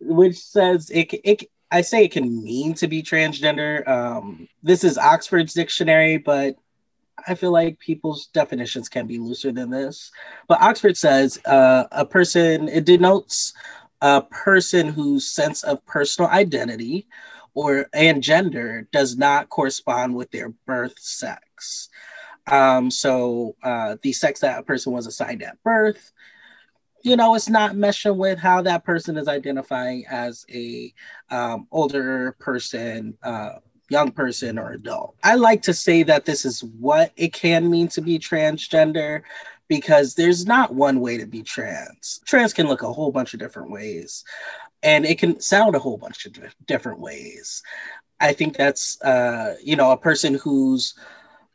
which 0.00 0.38
says 0.38 0.90
it. 0.90 1.12
It. 1.24 1.50
I 1.72 1.82
say 1.82 2.04
it 2.04 2.12
can 2.12 2.42
mean 2.42 2.74
to 2.74 2.88
be 2.88 3.02
transgender. 3.02 3.86
Um, 3.86 4.48
this 4.62 4.82
is 4.82 4.98
Oxford's 4.98 5.54
dictionary, 5.54 6.16
but 6.16 6.56
I 7.28 7.34
feel 7.34 7.52
like 7.52 7.78
people's 7.78 8.26
definitions 8.28 8.88
can 8.88 9.06
be 9.06 9.18
looser 9.18 9.52
than 9.52 9.70
this. 9.70 10.10
But 10.48 10.60
Oxford 10.62 10.96
says 10.96 11.38
uh, 11.44 11.84
a 11.92 12.04
person. 12.04 12.68
It 12.68 12.86
denotes 12.86 13.52
a 14.00 14.22
person 14.22 14.88
whose 14.88 15.26
sense 15.26 15.62
of 15.62 15.84
personal 15.84 16.30
identity 16.30 17.06
or 17.60 17.86
and 17.92 18.22
gender 18.22 18.88
does 18.90 19.18
not 19.18 19.50
correspond 19.50 20.14
with 20.14 20.30
their 20.30 20.48
birth 20.66 20.98
sex. 20.98 21.90
Um, 22.46 22.90
so 22.90 23.54
uh, 23.62 23.96
the 24.02 24.14
sex 24.14 24.40
that 24.40 24.60
a 24.60 24.62
person 24.62 24.94
was 24.94 25.06
assigned 25.06 25.42
at 25.42 25.62
birth, 25.62 26.10
you 27.02 27.16
know, 27.16 27.34
it's 27.34 27.50
not 27.50 27.72
meshing 27.72 28.16
with 28.16 28.38
how 28.38 28.62
that 28.62 28.84
person 28.84 29.18
is 29.18 29.28
identifying 29.28 30.06
as 30.10 30.46
a 30.50 30.94
um, 31.30 31.66
older 31.70 32.34
person, 32.38 33.18
uh, 33.22 33.56
young 33.90 34.10
person, 34.10 34.58
or 34.58 34.72
adult. 34.72 35.16
I 35.22 35.34
like 35.34 35.60
to 35.62 35.74
say 35.74 36.02
that 36.04 36.24
this 36.24 36.46
is 36.46 36.64
what 36.64 37.12
it 37.16 37.34
can 37.34 37.68
mean 37.68 37.88
to 37.88 38.00
be 38.00 38.18
transgender 38.18 39.20
because 39.68 40.14
there's 40.14 40.46
not 40.46 40.74
one 40.74 41.00
way 41.00 41.18
to 41.18 41.26
be 41.26 41.42
trans. 41.42 42.22
Trans 42.24 42.54
can 42.54 42.68
look 42.68 42.82
a 42.82 42.92
whole 42.92 43.12
bunch 43.12 43.34
of 43.34 43.40
different 43.40 43.70
ways 43.70 44.24
and 44.82 45.04
it 45.04 45.18
can 45.18 45.40
sound 45.40 45.74
a 45.74 45.78
whole 45.78 45.96
bunch 45.96 46.26
of 46.26 46.34
different 46.66 47.00
ways. 47.00 47.62
I 48.20 48.32
think 48.32 48.56
that's 48.56 49.00
uh, 49.02 49.56
you 49.62 49.76
know 49.76 49.92
a 49.92 49.96
person 49.96 50.34
who's 50.34 50.94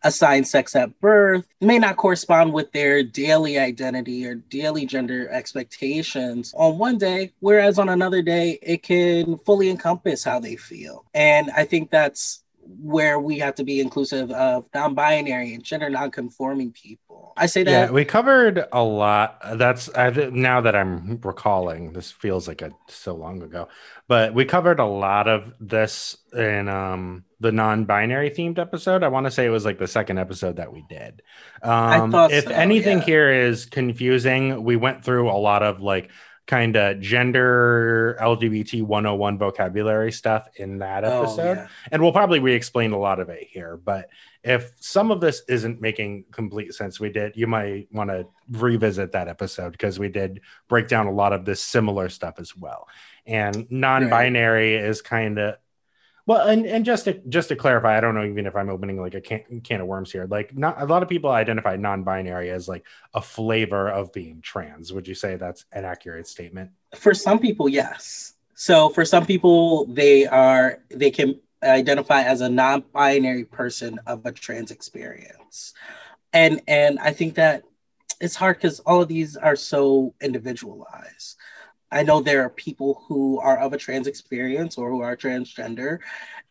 assigned 0.03 0.47
sex 0.47 0.75
at 0.75 0.99
birth 1.01 1.47
may 1.61 1.79
not 1.79 1.97
correspond 1.97 2.53
with 2.53 2.71
their 2.71 3.01
daily 3.01 3.57
identity 3.57 4.25
or 4.25 4.35
daily 4.35 4.85
gender 4.85 5.27
expectations 5.29 6.53
on 6.55 6.77
one 6.77 6.97
day, 6.97 7.33
whereas 7.39 7.79
on 7.79 7.89
another 7.89 8.21
day 8.21 8.59
it 8.61 8.83
can 8.83 9.37
fully 9.39 9.69
encompass 9.69 10.23
how 10.23 10.39
they 10.39 10.55
feel. 10.55 11.05
And 11.15 11.49
I 11.57 11.65
think 11.65 11.89
that's 11.89 12.44
where 12.67 13.19
we 13.19 13.37
have 13.39 13.55
to 13.55 13.63
be 13.63 13.79
inclusive 13.79 14.31
of 14.31 14.65
non-binary 14.73 15.53
and 15.53 15.63
gender 15.63 15.89
non-conforming 15.89 16.71
people. 16.71 17.33
I 17.37 17.45
say 17.45 17.63
that. 17.63 17.71
Yeah, 17.71 17.91
we 17.91 18.05
covered 18.05 18.65
a 18.71 18.83
lot. 18.83 19.39
That's 19.55 19.89
I, 19.95 20.09
now 20.09 20.61
that 20.61 20.75
I'm 20.75 21.19
recalling. 21.21 21.93
This 21.93 22.11
feels 22.11 22.47
like 22.47 22.61
a 22.61 22.71
so 22.87 23.15
long 23.15 23.43
ago, 23.43 23.67
but 24.07 24.33
we 24.33 24.45
covered 24.45 24.79
a 24.79 24.85
lot 24.85 25.27
of 25.27 25.53
this 25.59 26.17
in 26.33 26.67
um, 26.67 27.25
the 27.39 27.51
non-binary 27.51 28.31
themed 28.31 28.57
episode. 28.57 29.03
I 29.03 29.09
want 29.09 29.25
to 29.25 29.31
say 29.31 29.45
it 29.45 29.49
was 29.49 29.65
like 29.65 29.79
the 29.79 29.87
second 29.87 30.17
episode 30.17 30.55
that 30.57 30.73
we 30.73 30.83
did. 30.89 31.21
Um, 31.61 32.13
if 32.31 32.45
so, 32.45 32.51
anything 32.51 32.99
yeah. 32.99 33.05
here 33.05 33.31
is 33.31 33.65
confusing, 33.65 34.63
we 34.63 34.75
went 34.75 35.03
through 35.03 35.29
a 35.29 35.37
lot 35.37 35.61
of 35.61 35.81
like 35.81 36.09
kind 36.47 36.75
of 36.75 36.99
gender 36.99 38.17
LGBT 38.21 38.83
101 38.83 39.37
vocabulary 39.37 40.11
stuff 40.11 40.47
in 40.55 40.79
that 40.79 41.03
oh, 41.03 41.23
episode. 41.23 41.57
Oh, 41.57 41.61
yeah. 41.61 41.67
And 41.91 42.01
we'll 42.01 42.11
probably 42.11 42.39
re 42.39 42.53
explain 42.53 42.91
a 42.91 42.99
lot 42.99 43.19
of 43.19 43.29
it 43.29 43.47
here. 43.49 43.77
But 43.77 44.09
if 44.43 44.73
some 44.79 45.09
of 45.09 45.21
this 45.21 45.41
isn't 45.47 45.81
making 45.81 46.25
complete 46.31 46.73
sense, 46.73 46.99
we 46.99 47.09
did, 47.09 47.35
you 47.35 47.47
might 47.47 47.87
want 47.91 48.11
to 48.11 48.27
revisit 48.51 49.11
that 49.13 49.27
episode 49.27 49.71
because 49.71 49.97
we 49.97 50.09
did 50.09 50.41
break 50.67 50.87
down 50.87 51.07
a 51.07 51.11
lot 51.11 51.33
of 51.33 51.45
this 51.45 51.61
similar 51.61 52.09
stuff 52.09 52.35
as 52.37 52.55
well. 52.55 52.87
And 53.25 53.65
non 53.71 54.07
binary 54.07 54.75
right. 54.75 54.85
is 54.85 55.01
kind 55.01 55.39
of 55.39 55.55
well, 56.27 56.47
and, 56.47 56.65
and 56.65 56.83
just 56.85 57.05
to 57.05 57.13
just 57.29 57.49
to 57.49 57.55
clarify, 57.55 57.97
I 57.97 58.01
don't 58.01 58.15
know 58.15 58.25
even 58.25 58.47
if 58.47 58.55
I'm 58.55 58.69
opening 58.69 58.99
like 58.99 59.13
a 59.13 59.21
can, 59.21 59.61
can 59.63 59.81
of 59.81 59.87
worms 59.87 60.11
here. 60.11 60.25
Like, 60.25 60.57
not 60.57 60.81
a 60.81 60.85
lot 60.85 61.03
of 61.03 61.09
people 61.09 61.29
identify 61.29 61.75
non-binary 61.75 62.49
as 62.49 62.67
like 62.67 62.85
a 63.13 63.21
flavor 63.21 63.89
of 63.89 64.11
being 64.11 64.41
trans. 64.41 64.91
Would 64.91 65.07
you 65.07 65.13
say 65.13 65.35
that's 65.35 65.65
an 65.71 65.85
accurate 65.85 66.27
statement? 66.27 66.71
For 66.95 67.13
some 67.13 67.37
people, 67.37 67.69
yes. 67.69 68.33
So 68.55 68.89
for 68.89 69.05
some 69.05 69.25
people, 69.25 69.85
they 69.85 70.25
are 70.25 70.79
they 70.89 71.11
can 71.11 71.39
identify 71.61 72.23
as 72.23 72.41
a 72.41 72.49
non-binary 72.49 73.45
person 73.45 73.99
of 74.07 74.25
a 74.25 74.31
trans 74.31 74.71
experience, 74.71 75.73
and 76.33 76.61
and 76.67 76.97
I 76.99 77.11
think 77.11 77.35
that 77.35 77.63
it's 78.19 78.35
hard 78.35 78.57
because 78.57 78.79
all 78.79 79.01
of 79.01 79.07
these 79.07 79.35
are 79.35 79.55
so 79.55 80.13
individualized. 80.21 81.34
I 81.95 82.03
know 82.03 82.19
there 82.19 82.41
are 82.43 82.49
people 82.49 83.03
who 83.07 83.39
are 83.39 83.57
of 83.57 83.71
a 83.71 83.77
trans 83.77 84.05
experience 84.05 84.77
or 84.77 84.91
who 84.91 85.01
are 85.01 85.15
transgender, 85.15 85.99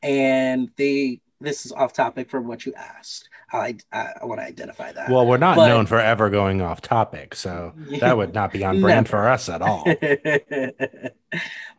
and 0.02 0.70
they. 0.76 1.20
This 1.40 1.66
is 1.66 1.72
off 1.72 1.92
topic 1.92 2.30
from 2.30 2.46
what 2.48 2.64
you 2.64 2.72
asked. 2.74 3.28
I 3.52 3.76
I, 3.92 4.08
I 4.22 4.24
want 4.24 4.40
to 4.40 4.46
identify 4.46 4.92
that. 4.92 5.10
Well, 5.10 5.26
we're 5.26 5.36
not 5.36 5.56
but, 5.56 5.68
known 5.68 5.84
for 5.84 6.00
ever 6.00 6.30
going 6.30 6.62
off 6.62 6.80
topic, 6.80 7.34
so 7.34 7.74
that 8.00 8.16
would 8.16 8.32
not 8.32 8.52
be 8.52 8.64
on 8.64 8.80
brand 8.80 9.08
for 9.08 9.28
us 9.28 9.50
at 9.50 9.60
all. 9.60 9.84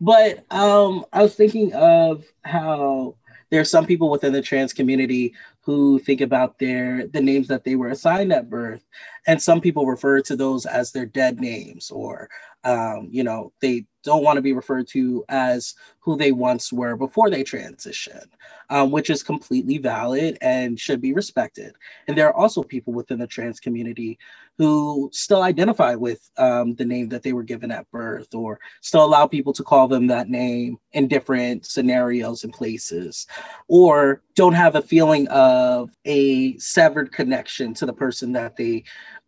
but 0.01 0.45
um, 0.51 1.05
I 1.11 1.23
was 1.23 1.33
thinking 1.33 1.73
of 1.73 2.23
how 2.43 3.15
there 3.49 3.61
are 3.61 3.65
some 3.65 3.87
people 3.87 4.11
within 4.11 4.33
the 4.33 4.41
trans 4.43 4.73
community 4.73 5.33
who 5.65 5.97
think 5.99 6.21
about 6.21 6.59
their 6.59 7.07
the 7.07 7.21
names 7.21 7.47
that 7.47 7.63
they 7.63 7.75
were 7.75 7.89
assigned 7.89 8.31
at 8.31 8.49
birth. 8.49 8.85
And 9.27 9.41
some 9.41 9.61
people 9.61 9.87
refer 9.87 10.21
to 10.21 10.35
those 10.35 10.65
as 10.65 10.91
their 10.91 11.05
dead 11.07 11.39
names 11.39 11.89
or 11.91 12.29
um, 12.63 13.07
you 13.11 13.23
know 13.23 13.51
they 13.61 13.85
don't 14.05 14.23
want 14.23 14.37
to 14.37 14.41
be 14.41 14.53
referred 14.53 14.87
to 14.89 15.25
as 15.27 15.75
who 15.99 16.15
they 16.15 16.31
once 16.31 16.71
were 16.71 16.95
before 16.95 17.29
they 17.29 17.43
transition, 17.43 18.21
um, 18.69 18.91
which 18.91 19.09
is 19.09 19.23
completely 19.23 19.77
valid 19.79 20.37
and 20.41 20.79
should 20.79 21.01
be 21.01 21.13
respected. 21.13 21.75
And 22.07 22.17
there 22.17 22.27
are 22.27 22.35
also 22.35 22.63
people 22.63 22.93
within 22.93 23.19
the 23.19 23.27
trans 23.27 23.59
community 23.59 24.17
who 24.57 25.09
still 25.11 25.41
identify 25.41 25.95
with 25.95 26.29
um, 26.37 26.75
the 26.75 26.85
name 26.85 27.09
that 27.09 27.23
they 27.23 27.33
were 27.33 27.43
given 27.43 27.71
at 27.71 27.89
birth 27.91 28.33
or 28.33 28.59
still 28.81 29.03
allow 29.03 29.27
people 29.27 29.51
to 29.51 29.63
call 29.63 29.87
them 29.87 30.07
that 30.07 30.29
name 30.29 30.77
in 30.93 31.07
different 31.07 31.65
scenarios 31.65 32.43
and 32.43 32.53
places, 32.53 33.27
or 33.67 34.21
don't 34.35 34.53
have 34.53 34.75
a 34.75 34.81
feeling 34.81 35.27
of 35.27 35.89
a 36.05 36.57
severed 36.57 37.11
connection 37.11 37.73
to 37.73 37.85
the 37.85 37.93
person 37.93 38.31
that 38.31 38.55
they 38.55 38.83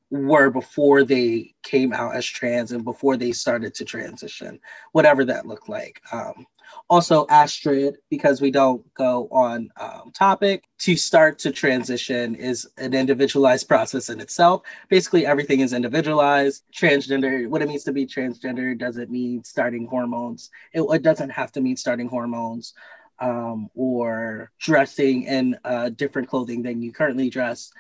were 0.10 0.50
before 0.50 1.04
they 1.04 1.54
came 1.64 1.94
out 1.94 2.16
as 2.16 2.26
trans 2.26 2.72
and 2.72 2.84
before 2.84 3.18
they 3.18 3.32
started 3.32 3.74
to 3.76 3.86
transition, 3.86 4.60
whatever 4.94 5.26
that 5.26 5.46
looked 5.46 5.68
like. 5.68 6.02
Um, 6.12 6.46
also, 6.90 7.26
Astrid, 7.30 7.98
because 8.10 8.42
we 8.42 8.52
don't 8.52 8.94
go 8.94 9.28
on 9.32 9.70
um, 9.80 10.12
topic, 10.14 10.64
to 10.80 10.96
start 10.96 11.40
to 11.40 11.52
transition 11.52 12.36
is 12.36 12.68
an 12.78 12.94
individualized 12.94 13.68
process 13.70 14.10
in 14.10 14.20
itself. 14.20 14.62
Basically, 14.90 15.26
everything 15.26 15.62
is 15.62 15.74
individualized. 15.74 16.64
Transgender, 16.74 17.48
what 17.48 17.62
it 17.62 17.68
means 17.68 17.84
to 17.86 17.94
be 17.94 18.06
transgender 18.06 18.78
doesn't 18.78 19.10
mean 19.10 19.44
starting 19.44 19.88
hormones. 19.88 20.50
It, 20.74 20.82
it 20.82 21.02
doesn't 21.02 21.30
have 21.32 21.52
to 21.54 21.62
mean 21.62 21.78
starting 21.78 22.08
hormones. 22.08 22.74
Um, 23.20 23.72
or 23.74 24.52
dressing 24.60 25.24
in 25.24 25.58
uh, 25.66 25.90
different 25.90 26.28
clothing 26.28 26.62
than 26.62 26.84
you 26.84 26.92
currently 26.92 27.32
dress. 27.32 27.72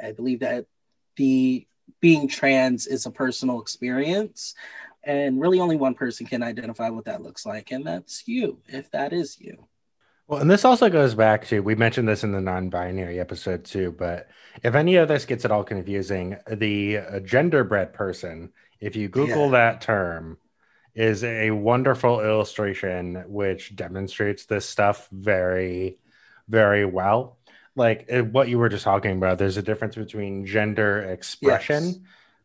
I 0.00 0.12
believe 0.12 0.38
that 0.38 0.66
the 1.16 1.66
being 2.04 2.28
trans 2.28 2.86
is 2.86 3.06
a 3.06 3.10
personal 3.10 3.62
experience 3.62 4.54
and 5.04 5.40
really 5.40 5.58
only 5.58 5.74
one 5.74 5.94
person 5.94 6.26
can 6.26 6.42
identify 6.42 6.90
what 6.90 7.06
that 7.06 7.22
looks 7.22 7.46
like 7.46 7.70
and 7.70 7.82
that's 7.86 8.28
you 8.28 8.58
if 8.68 8.90
that 8.90 9.14
is 9.14 9.40
you 9.40 9.56
well 10.28 10.38
and 10.38 10.50
this 10.50 10.66
also 10.66 10.90
goes 10.90 11.14
back 11.14 11.46
to 11.46 11.60
we 11.60 11.74
mentioned 11.74 12.06
this 12.06 12.22
in 12.22 12.30
the 12.30 12.42
non-binary 12.42 13.18
episode 13.18 13.64
too 13.64 13.90
but 13.90 14.28
if 14.62 14.74
any 14.74 14.96
of 14.96 15.08
this 15.08 15.24
gets 15.24 15.46
at 15.46 15.50
all 15.50 15.64
confusing 15.64 16.36
the 16.46 16.98
uh, 16.98 17.20
genderbread 17.20 17.94
person 17.94 18.52
if 18.80 18.94
you 18.94 19.08
google 19.08 19.46
yeah. 19.46 19.52
that 19.52 19.80
term 19.80 20.36
is 20.94 21.24
a 21.24 21.52
wonderful 21.52 22.20
illustration 22.20 23.24
which 23.28 23.74
demonstrates 23.74 24.44
this 24.44 24.68
stuff 24.68 25.08
very 25.10 25.96
very 26.50 26.84
well 26.84 27.38
like 27.76 28.06
eh, 28.08 28.20
what 28.20 28.48
you 28.48 28.58
were 28.58 28.68
just 28.68 28.84
talking 28.84 29.12
about 29.12 29.38
there's 29.38 29.56
a 29.56 29.62
difference 29.62 29.96
between 29.96 30.46
gender 30.46 31.00
expression 31.02 31.84
yes. 31.84 31.98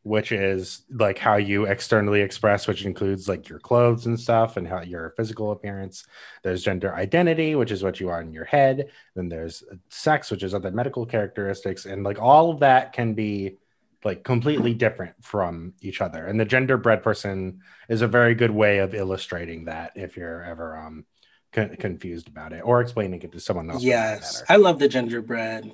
which 0.03 0.31
is 0.31 0.81
like 0.91 1.17
how 1.17 1.35
you 1.35 1.65
externally 1.65 2.21
express 2.21 2.67
which 2.67 2.85
includes 2.85 3.27
like 3.27 3.47
your 3.47 3.59
clothes 3.59 4.05
and 4.05 4.19
stuff 4.19 4.57
and 4.57 4.67
how 4.67 4.81
your 4.81 5.13
physical 5.17 5.51
appearance. 5.51 6.05
There's 6.43 6.63
gender 6.63 6.95
identity 6.95 7.55
which 7.55 7.71
is 7.71 7.83
what 7.83 7.99
you 7.99 8.09
are 8.09 8.21
in 8.21 8.33
your 8.33 8.45
head. 8.45 8.89
Then 9.15 9.29
there's 9.29 9.63
sex 9.89 10.31
which 10.31 10.43
is 10.43 10.53
other 10.53 10.71
medical 10.71 11.05
characteristics. 11.05 11.85
And 11.85 12.03
like 12.03 12.19
all 12.19 12.49
of 12.51 12.59
that 12.61 12.93
can 12.93 13.13
be 13.13 13.57
like 14.05 14.23
completely 14.23 14.73
different 14.73 15.13
from 15.21 15.73
each 15.81 15.99
other. 16.01 16.25
And 16.25 16.39
the 16.39 16.45
gender 16.45 16.77
genderbread 16.77 17.03
person 17.03 17.59
is 17.89 18.01
a 18.01 18.07
very 18.07 18.33
good 18.33 18.51
way 18.51 18.77
of 18.77 18.95
illustrating 18.95 19.65
that 19.65 19.91
if 19.95 20.15
you're 20.15 20.43
ever 20.43 20.77
um 20.77 21.05
con- 21.51 21.75
confused 21.77 22.27
about 22.27 22.53
it 22.53 22.61
or 22.61 22.81
explaining 22.81 23.21
it 23.21 23.31
to 23.31 23.39
someone 23.39 23.69
else. 23.69 23.83
Yes, 23.83 24.43
I 24.49 24.57
love 24.57 24.79
the 24.79 24.87
gingerbread. 24.87 25.71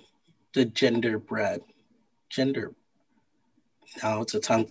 The 0.54 0.66
genderbread. 0.66 1.62
Gender. 2.30 2.74
No, 4.04 4.22
it's 4.22 4.34
a 4.34 4.40
tongue. 4.40 4.70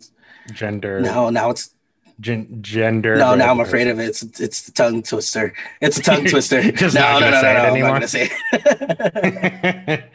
Gender. 0.52 1.00
No, 1.00 1.30
now 1.30 1.50
it's 1.50 1.74
Gen- 2.20 2.58
gender. 2.62 3.16
No, 3.16 3.34
now 3.34 3.50
I'm 3.50 3.58
afraid 3.60 3.88
of 3.88 3.98
it. 3.98 4.06
It's 4.06 4.22
it's 4.40 4.62
the 4.62 4.72
tongue 4.72 5.02
twister. 5.02 5.52
It's 5.80 5.98
a 5.98 6.02
tongue 6.02 6.24
twister. 6.30 6.62
No, 6.62 6.70
no, 6.70 7.30
no, 7.30 7.40
no. 7.40 7.48
I'm 7.48 7.80
not 7.80 7.92
gonna 7.92 8.08
say 8.08 8.30
it. 8.52 10.10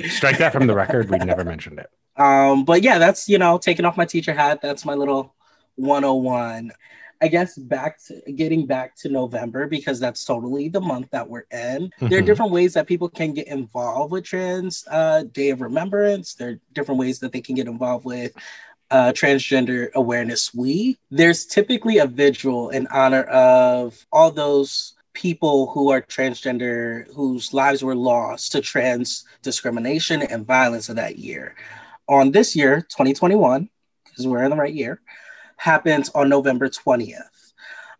Strike 0.10 0.38
that 0.38 0.52
from 0.52 0.66
the 0.66 0.74
record. 0.74 1.10
We 1.10 1.18
never 1.18 1.44
mentioned 1.44 1.78
it. 1.78 1.88
Um, 2.20 2.64
but 2.64 2.82
yeah, 2.82 2.98
that's 2.98 3.28
you 3.28 3.38
know, 3.38 3.58
taking 3.58 3.84
off 3.84 3.96
my 3.96 4.04
teacher 4.04 4.34
hat. 4.34 4.62
That's 4.62 4.84
my 4.84 4.94
little 4.94 5.34
101. 5.76 6.72
I 7.24 7.28
guess 7.28 7.56
back 7.56 8.04
to 8.04 8.20
getting 8.32 8.66
back 8.66 8.96
to 8.96 9.08
November 9.08 9.66
because 9.66 9.98
that's 9.98 10.26
totally 10.26 10.68
the 10.68 10.82
month 10.82 11.08
that 11.12 11.26
we're 11.26 11.46
in. 11.50 11.58
Mm-hmm. 11.58 12.08
There 12.08 12.18
are 12.18 12.20
mm-hmm. 12.20 12.26
different 12.26 12.52
ways 12.52 12.74
that 12.74 12.86
people 12.86 13.08
can 13.08 13.32
get 13.32 13.46
involved 13.46 14.12
with 14.12 14.24
Trans 14.24 14.86
uh, 14.90 15.22
Day 15.32 15.48
of 15.48 15.62
Remembrance. 15.62 16.34
There 16.34 16.50
are 16.50 16.60
different 16.74 17.00
ways 17.00 17.20
that 17.20 17.32
they 17.32 17.40
can 17.40 17.54
get 17.54 17.66
involved 17.66 18.04
with 18.04 18.32
uh, 18.90 19.12
Transgender 19.12 19.90
Awareness 19.94 20.52
Week. 20.52 20.98
There's 21.10 21.46
typically 21.46 21.96
a 21.96 22.06
vigil 22.06 22.68
in 22.68 22.86
honor 22.88 23.22
of 23.22 24.04
all 24.12 24.30
those 24.30 24.92
people 25.14 25.68
who 25.68 25.90
are 25.92 26.02
transgender 26.02 27.10
whose 27.14 27.54
lives 27.54 27.82
were 27.82 27.96
lost 27.96 28.52
to 28.52 28.60
trans 28.60 29.24
discrimination 29.40 30.20
and 30.20 30.46
violence 30.46 30.90
of 30.90 30.96
that 30.96 31.16
year. 31.16 31.54
On 32.06 32.32
this 32.32 32.54
year, 32.54 32.82
2021, 32.82 33.70
because 34.04 34.26
we're 34.26 34.44
in 34.44 34.50
the 34.50 34.56
right 34.56 34.74
year, 34.74 35.00
happens 35.56 36.10
on 36.10 36.28
November 36.28 36.68
20th. 36.68 37.52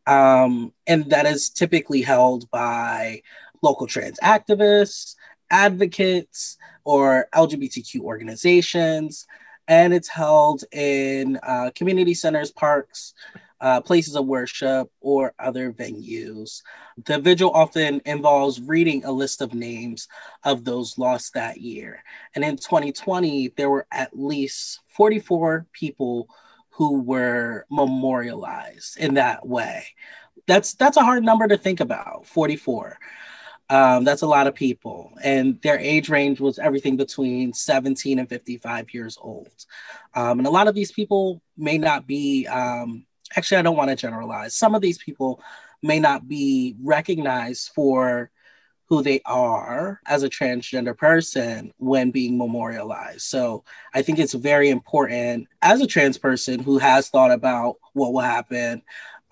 Um, 0.07 0.73
and 0.87 1.09
that 1.11 1.27
is 1.27 1.51
typically 1.51 2.03
held 2.03 2.51
by 2.51 3.23
local 3.63 3.87
trans 3.87 4.19
activists, 4.21 5.17
advocates, 5.51 6.59
or 6.85 7.29
LGBTQ 7.35 8.01
organizations. 8.01 9.27
And 9.67 9.95
it's 9.95 10.09
held 10.09 10.65
in 10.73 11.39
uh, 11.43 11.71
community 11.75 12.13
centers, 12.13 12.53
parks, 12.53 13.15
uh, 13.63 13.81
places 13.81 14.15
of 14.15 14.27
worship, 14.27 14.91
or 15.01 15.33
other 15.39 15.73
venues. 15.73 16.61
The 17.07 17.19
vigil 17.19 17.51
often 17.53 18.03
involves 18.05 18.61
reading 18.61 19.07
a 19.07 19.13
list 19.13 19.41
of 19.41 19.55
names 19.55 20.07
of 20.45 20.65
those 20.65 20.99
lost 20.99 21.33
that 21.33 21.63
year. 21.63 22.05
And 22.35 22.45
in 22.45 22.57
2020, 22.57 23.55
there 23.57 23.71
were 23.71 23.87
at 23.91 24.19
least 24.19 24.81
44 24.89 25.67
people 25.73 26.29
who 26.75 27.01
were 27.01 27.67
memorialized 27.71 28.99
in 28.99 29.15
that 29.15 29.47
way. 29.47 29.85
That's 30.47 30.75
that's 30.75 30.97
a 30.97 31.05
hard 31.05 31.25
number 31.25 31.47
to 31.47 31.57
think 31.57 31.81
about. 31.81 32.27
44. 32.27 32.99
Um, 33.71 34.05
that's 34.05 34.23
a 34.23 34.27
lot 34.27 34.47
of 34.47 34.55
people, 34.55 35.13
and 35.23 35.61
their 35.63 35.79
age 35.79 36.11
range 36.11 36.39
was 36.39 36.59
everything 36.59 36.99
between 36.99 37.55
17 37.55 38.19
and 38.19 38.29
55 38.29 38.93
years 38.93 39.17
old. 39.19 39.49
Um, 40.15 40.39
and 40.39 40.47
a 40.47 40.51
lot 40.51 40.69
of 40.69 40.75
these 40.75 40.93
people 40.93 41.41
may 41.57 41.79
not 41.79 42.07
be. 42.07 42.47
Um, 42.47 43.07
actually, 43.37 43.59
I 43.59 43.63
don't 43.63 43.77
want 43.77 43.89
to 43.91 43.97
generalize. 43.97 44.55
Some 44.55 44.75
of 44.75 44.83
these 44.83 44.99
people 44.99 45.41
may 45.83 45.99
not 45.99 46.29
be 46.29 46.77
recognized 46.83 47.71
for 47.75 48.31
who 48.89 49.03
they 49.03 49.21
are 49.25 50.01
as 50.07 50.23
a 50.23 50.29
transgender 50.29 50.97
person 50.97 51.73
when 51.79 52.11
being 52.11 52.37
memorialized. 52.37 53.23
So 53.23 53.65
I 53.95 54.03
think 54.03 54.19
it's 54.19 54.35
very 54.35 54.71
important 54.71 55.49
as 55.63 55.81
a 55.81 55.87
trans 55.87 56.19
person 56.19 56.61
who 56.61 56.79
has 56.79 57.09
thought 57.09 57.31
about 57.31 57.77
what 57.95 58.13
will 58.13 58.21
happen 58.21 58.83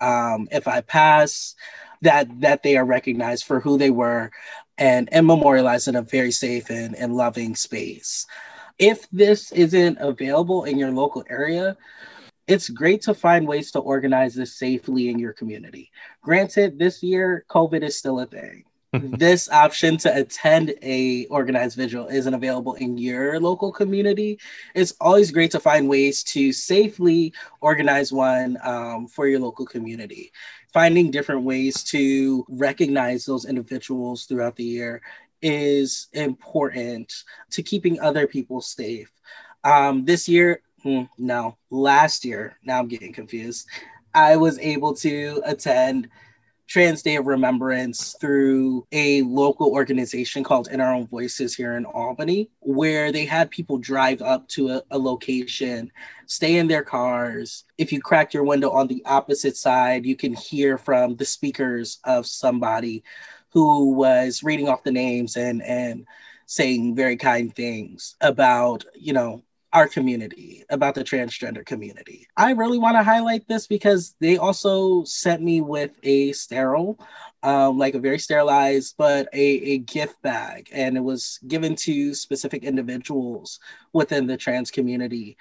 um, 0.01 0.47
if 0.51 0.67
I 0.67 0.81
pass, 0.81 1.55
that 2.01 2.27
that 2.41 2.63
they 2.63 2.75
are 2.75 2.85
recognized 2.85 3.45
for 3.45 3.59
who 3.59 3.77
they 3.77 3.89
were 3.89 4.31
and, 4.77 5.07
and 5.13 5.25
memorialized 5.25 5.87
in 5.87 5.95
a 5.95 6.01
very 6.01 6.31
safe 6.31 6.69
and, 6.69 6.95
and 6.95 7.15
loving 7.15 7.55
space. 7.55 8.25
If 8.79 9.09
this 9.11 9.51
isn't 9.51 9.99
available 9.99 10.65
in 10.65 10.77
your 10.77 10.91
local 10.91 11.23
area, 11.29 11.77
it's 12.47 12.69
great 12.69 13.01
to 13.03 13.13
find 13.13 13.47
ways 13.47 13.71
to 13.71 13.79
organize 13.79 14.33
this 14.33 14.57
safely 14.57 15.09
in 15.09 15.19
your 15.19 15.31
community. 15.31 15.91
Granted, 16.21 16.77
this 16.77 17.01
year 17.01 17.45
COVID 17.49 17.83
is 17.83 17.97
still 17.97 18.19
a 18.19 18.25
thing 18.25 18.65
this 18.93 19.49
option 19.49 19.97
to 19.97 20.15
attend 20.15 20.75
a 20.83 21.25
organized 21.27 21.75
vigil 21.75 22.07
isn't 22.07 22.33
available 22.33 22.75
in 22.75 22.97
your 22.97 23.39
local 23.39 23.71
community, 23.71 24.39
it's 24.75 24.93
always 25.01 25.31
great 25.31 25.51
to 25.51 25.59
find 25.59 25.89
ways 25.89 26.23
to 26.23 26.53
safely 26.53 27.33
organize 27.61 28.11
one 28.11 28.57
um, 28.63 29.07
for 29.07 29.27
your 29.27 29.39
local 29.39 29.65
community. 29.65 30.31
Finding 30.71 31.11
different 31.11 31.43
ways 31.43 31.83
to 31.83 32.45
recognize 32.49 33.25
those 33.25 33.45
individuals 33.45 34.25
throughout 34.25 34.55
the 34.55 34.63
year 34.63 35.01
is 35.41 36.07
important 36.13 37.23
to 37.51 37.63
keeping 37.63 37.99
other 37.99 38.27
people 38.27 38.61
safe. 38.61 39.11
Um, 39.63 40.05
this 40.05 40.29
year, 40.29 40.61
hmm, 40.83 41.03
no, 41.17 41.57
last 41.69 42.25
year, 42.25 42.57
now 42.63 42.79
I'm 42.79 42.87
getting 42.87 43.13
confused. 43.13 43.67
I 44.13 44.35
was 44.35 44.59
able 44.59 44.93
to 44.95 45.41
attend 45.45 46.09
Trans 46.67 47.01
Day 47.01 47.17
of 47.17 47.27
Remembrance 47.27 48.15
through 48.19 48.87
a 48.91 49.21
local 49.23 49.71
organization 49.71 50.43
called 50.43 50.69
In 50.69 50.81
Our 50.81 50.93
Own 50.93 51.07
Voices 51.07 51.55
here 51.55 51.75
in 51.77 51.85
Albany, 51.85 52.49
where 52.61 53.11
they 53.11 53.25
had 53.25 53.51
people 53.51 53.77
drive 53.77 54.21
up 54.21 54.47
to 54.49 54.69
a, 54.69 54.81
a 54.91 54.97
location, 54.97 55.91
stay 56.25 56.57
in 56.57 56.67
their 56.67 56.83
cars. 56.83 57.65
If 57.77 57.91
you 57.91 58.01
crack 58.01 58.33
your 58.33 58.43
window 58.43 58.71
on 58.71 58.87
the 58.87 59.03
opposite 59.05 59.57
side, 59.57 60.05
you 60.05 60.15
can 60.15 60.33
hear 60.33 60.77
from 60.77 61.15
the 61.15 61.25
speakers 61.25 61.99
of 62.05 62.25
somebody 62.25 63.03
who 63.49 63.93
was 63.93 64.41
reading 64.41 64.67
off 64.67 64.83
the 64.83 64.91
names 64.91 65.37
and 65.37 65.61
and 65.61 66.07
saying 66.45 66.95
very 66.95 67.17
kind 67.17 67.55
things 67.55 68.15
about, 68.21 68.85
you 68.95 69.13
know, 69.13 69.43
our 69.73 69.87
community, 69.87 70.63
about 70.69 70.93
the 70.93 71.03
transgender 71.03 71.65
community. 71.65 72.27
I 72.37 72.51
really 72.51 72.77
want 72.77 72.95
to 72.95 73.03
highlight 73.03 73.47
this 73.47 73.65
because 73.65 74.15
they 74.19 74.37
also 74.37 75.03
sent 75.03 75.41
me 75.41 75.61
with 75.61 75.97
a 76.03 76.31
sterile, 76.33 76.99
um, 77.41 77.79
like 77.79 77.95
a 77.95 77.99
very 77.99 78.19
sterilized, 78.19 78.93
but 78.97 79.27
a, 79.33 79.41
a 79.41 79.77
gift 79.79 80.21
bag. 80.21 80.69
And 80.71 80.95
it 80.95 81.03
was 81.03 81.39
given 81.47 81.75
to 81.77 82.13
specific 82.13 82.63
individuals 82.63 83.59
within 83.93 84.27
the 84.27 84.37
trans 84.37 84.69
community. 84.69 85.37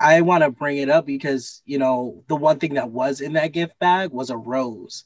I 0.00 0.22
want 0.22 0.42
to 0.42 0.50
bring 0.50 0.78
it 0.78 0.90
up 0.90 1.06
because, 1.06 1.62
you 1.64 1.78
know, 1.78 2.24
the 2.26 2.36
one 2.36 2.58
thing 2.58 2.74
that 2.74 2.90
was 2.90 3.20
in 3.20 3.32
that 3.34 3.52
gift 3.52 3.78
bag 3.78 4.10
was 4.10 4.30
a 4.30 4.36
rose. 4.36 5.04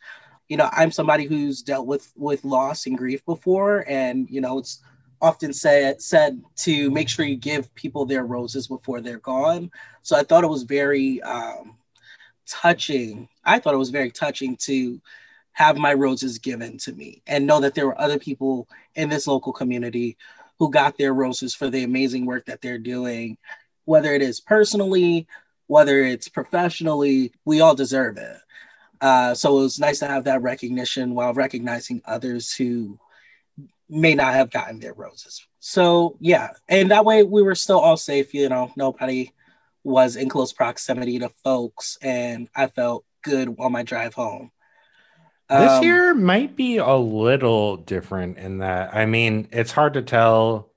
You 0.49 0.57
know, 0.57 0.69
I'm 0.73 0.91
somebody 0.91 1.25
who's 1.25 1.63
dealt 1.63 1.87
with 1.87 2.11
with 2.17 2.45
loss 2.45 2.87
and 2.87 2.97
grief 2.97 3.25
before 3.25 3.85
and, 3.87 4.29
you 4.31 4.41
know, 4.41 4.59
it's 4.59 4.81
often 5.23 5.53
said 5.53 6.03
said 6.03 6.43
to 6.57 6.91
make 6.91 7.09
sure 7.09 7.25
you 7.25 7.37
give 7.37 7.73
people 7.75 8.05
their 8.05 8.25
roses 8.25 8.67
before 8.67 9.01
they're 9.01 9.21
gone. 9.21 9.71
So 10.03 10.17
I 10.17 10.25
thought 10.25 10.45
it 10.45 10.49
was 10.51 10.65
very 10.65 11.23
um, 11.23 11.77
touching. 12.47 13.29
I 13.45 13.59
thought 13.59 13.75
it 13.75 13.79
was 13.79 13.91
very 13.91 14.11
touching 14.11 14.57
to 14.63 15.01
have 15.53 15.77
my 15.77 15.95
roses 15.95 16.39
given 16.39 16.77
to 16.79 16.93
me 16.93 17.23
and 17.27 17.47
know 17.47 17.61
that 17.61 17.75
there 17.75 17.87
were 17.87 18.01
other 18.01 18.19
people 18.19 18.69
in 18.97 19.09
this 19.09 19.27
local 19.27 19.53
community 19.53 20.17
who 20.59 20.71
got 20.71 20.99
their 20.99 21.15
roses 21.15 21.55
for 21.55 21.71
the 21.71 21.85
amazing 21.85 22.27
work 22.27 22.47
that 22.47 22.61
they're 22.61 22.79
doing, 22.79 23.37
whether 23.85 24.15
it 24.15 24.23
is 24.23 24.41
personally, 24.41 25.27
whether 25.67 26.03
it's 26.03 26.29
professionally, 26.29 27.33
we 27.45 27.61
all 27.61 27.75
deserve 27.75 28.17
it. 28.17 28.37
Uh, 29.01 29.35
so 29.35 29.59
it 29.59 29.63
was 29.63 29.81
nice 29.81 29.99
to 29.99 30.07
have 30.07 30.25
that 30.25 30.43
recognition 30.43 31.15
while 31.15 31.35
recognizing 31.35 32.01
others 32.07 32.55
who 32.55 32.99
may 33.93 34.15
not 34.15 34.33
have 34.33 34.51
gotten 34.51 34.81
their 34.81 34.95
roses. 34.95 35.47
So 35.61 36.17
yeah, 36.19 36.51
and 36.69 36.91
that 36.91 37.05
way 37.05 37.23
we 37.23 37.43
were 37.43 37.55
still 37.55 37.79
all 37.79 37.97
safe. 37.97 38.35
You 38.35 38.49
know, 38.49 38.73
nobody 38.75 39.33
was 39.85 40.17
in 40.17 40.29
close 40.29 40.53
proximity 40.53 41.19
to 41.19 41.29
folks, 41.45 41.99
and 42.01 42.49
I 42.57 42.67
felt 42.69 43.05
good 43.23 43.55
on 43.59 43.71
my 43.71 43.83
drive 43.83 44.15
home. 44.15 44.51
This 45.49 45.71
um, 45.71 45.83
year 45.85 46.15
might 46.15 46.57
be 46.57 46.79
a 46.79 46.95
little 46.95 47.77
different 47.77 48.39
in 48.39 48.59
that. 48.59 48.95
I 48.95 49.07
mean, 49.07 49.49
it's 49.53 49.73
hard 49.73 49.95
to 49.95 50.03
tell. 50.03 50.71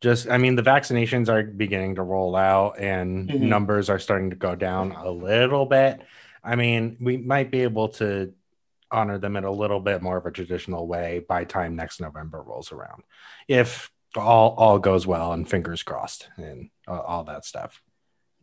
Just, 0.00 0.28
I 0.28 0.38
mean, 0.38 0.56
the 0.56 0.62
vaccinations 0.62 1.28
are 1.28 1.42
beginning 1.42 1.96
to 1.96 2.02
roll 2.02 2.36
out 2.36 2.78
and 2.78 3.28
mm-hmm. 3.28 3.48
numbers 3.48 3.88
are 3.88 3.98
starting 3.98 4.30
to 4.30 4.36
go 4.36 4.54
down 4.54 4.92
a 4.92 5.10
little 5.10 5.66
bit. 5.66 6.00
I 6.44 6.54
mean, 6.54 6.96
we 7.00 7.16
might 7.16 7.50
be 7.50 7.62
able 7.62 7.88
to 7.88 8.32
honor 8.90 9.18
them 9.18 9.36
in 9.36 9.44
a 9.44 9.50
little 9.50 9.80
bit 9.80 10.02
more 10.02 10.16
of 10.16 10.26
a 10.26 10.30
traditional 10.30 10.86
way 10.86 11.24
by 11.28 11.44
time 11.44 11.76
next 11.76 12.00
November 12.00 12.42
rolls 12.42 12.72
around. 12.72 13.02
If 13.48 13.90
all 14.16 14.54
all 14.56 14.78
goes 14.78 15.06
well 15.06 15.32
and 15.32 15.48
fingers 15.48 15.82
crossed 15.82 16.28
and 16.36 16.70
uh, 16.88 17.00
all 17.00 17.24
that 17.24 17.44
stuff. 17.44 17.82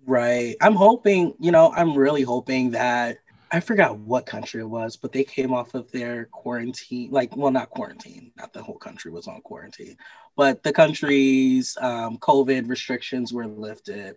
Right. 0.06 0.56
I'm 0.62 0.76
hoping, 0.76 1.34
you 1.40 1.52
know, 1.52 1.72
I'm 1.74 1.98
really 1.98 2.24
hoping 2.24 2.72
that 2.72 3.18
I 3.52 3.60
forgot 3.60 4.00
what 4.00 4.26
country 4.26 4.62
it 4.62 4.70
was, 4.70 4.98
but 4.98 5.12
they 5.12 5.24
came 5.24 5.54
off 5.54 5.76
of 5.76 5.92
their 5.92 6.26
quarantine, 6.26 7.12
like, 7.12 7.38
well, 7.38 7.52
not 7.52 7.70
quarantine, 7.70 8.32
not 8.36 8.52
the 8.52 8.64
whole 8.64 8.78
country 8.78 9.12
was 9.12 9.28
on 9.28 9.42
quarantine, 9.42 9.96
but 10.36 10.64
the 10.64 10.74
country's 10.74 11.78
um, 11.80 12.18
COVID 12.18 12.68
restrictions 12.68 13.32
were 13.32 13.48
lifted. 13.48 14.16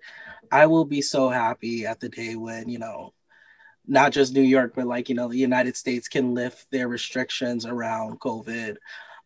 I 0.51 0.67
will 0.67 0.87
be 0.87 1.03
so 1.03 1.29
happy 1.29 1.87
at 1.87 2.01
the 2.01 2.09
day 2.09 2.35
when, 2.35 2.69
you 2.71 2.79
know, 2.79 3.12
not 3.87 4.12
just 4.12 4.35
New 4.35 4.42
York, 4.42 4.72
but 4.75 4.87
like, 4.87 5.09
you 5.09 5.14
know, 5.14 5.29
the 5.29 5.38
United 5.38 5.77
States 5.77 6.09
can 6.09 6.35
lift 6.35 6.70
their 6.70 6.88
restrictions 6.88 7.66
around 7.66 8.20
COVID 8.20 8.77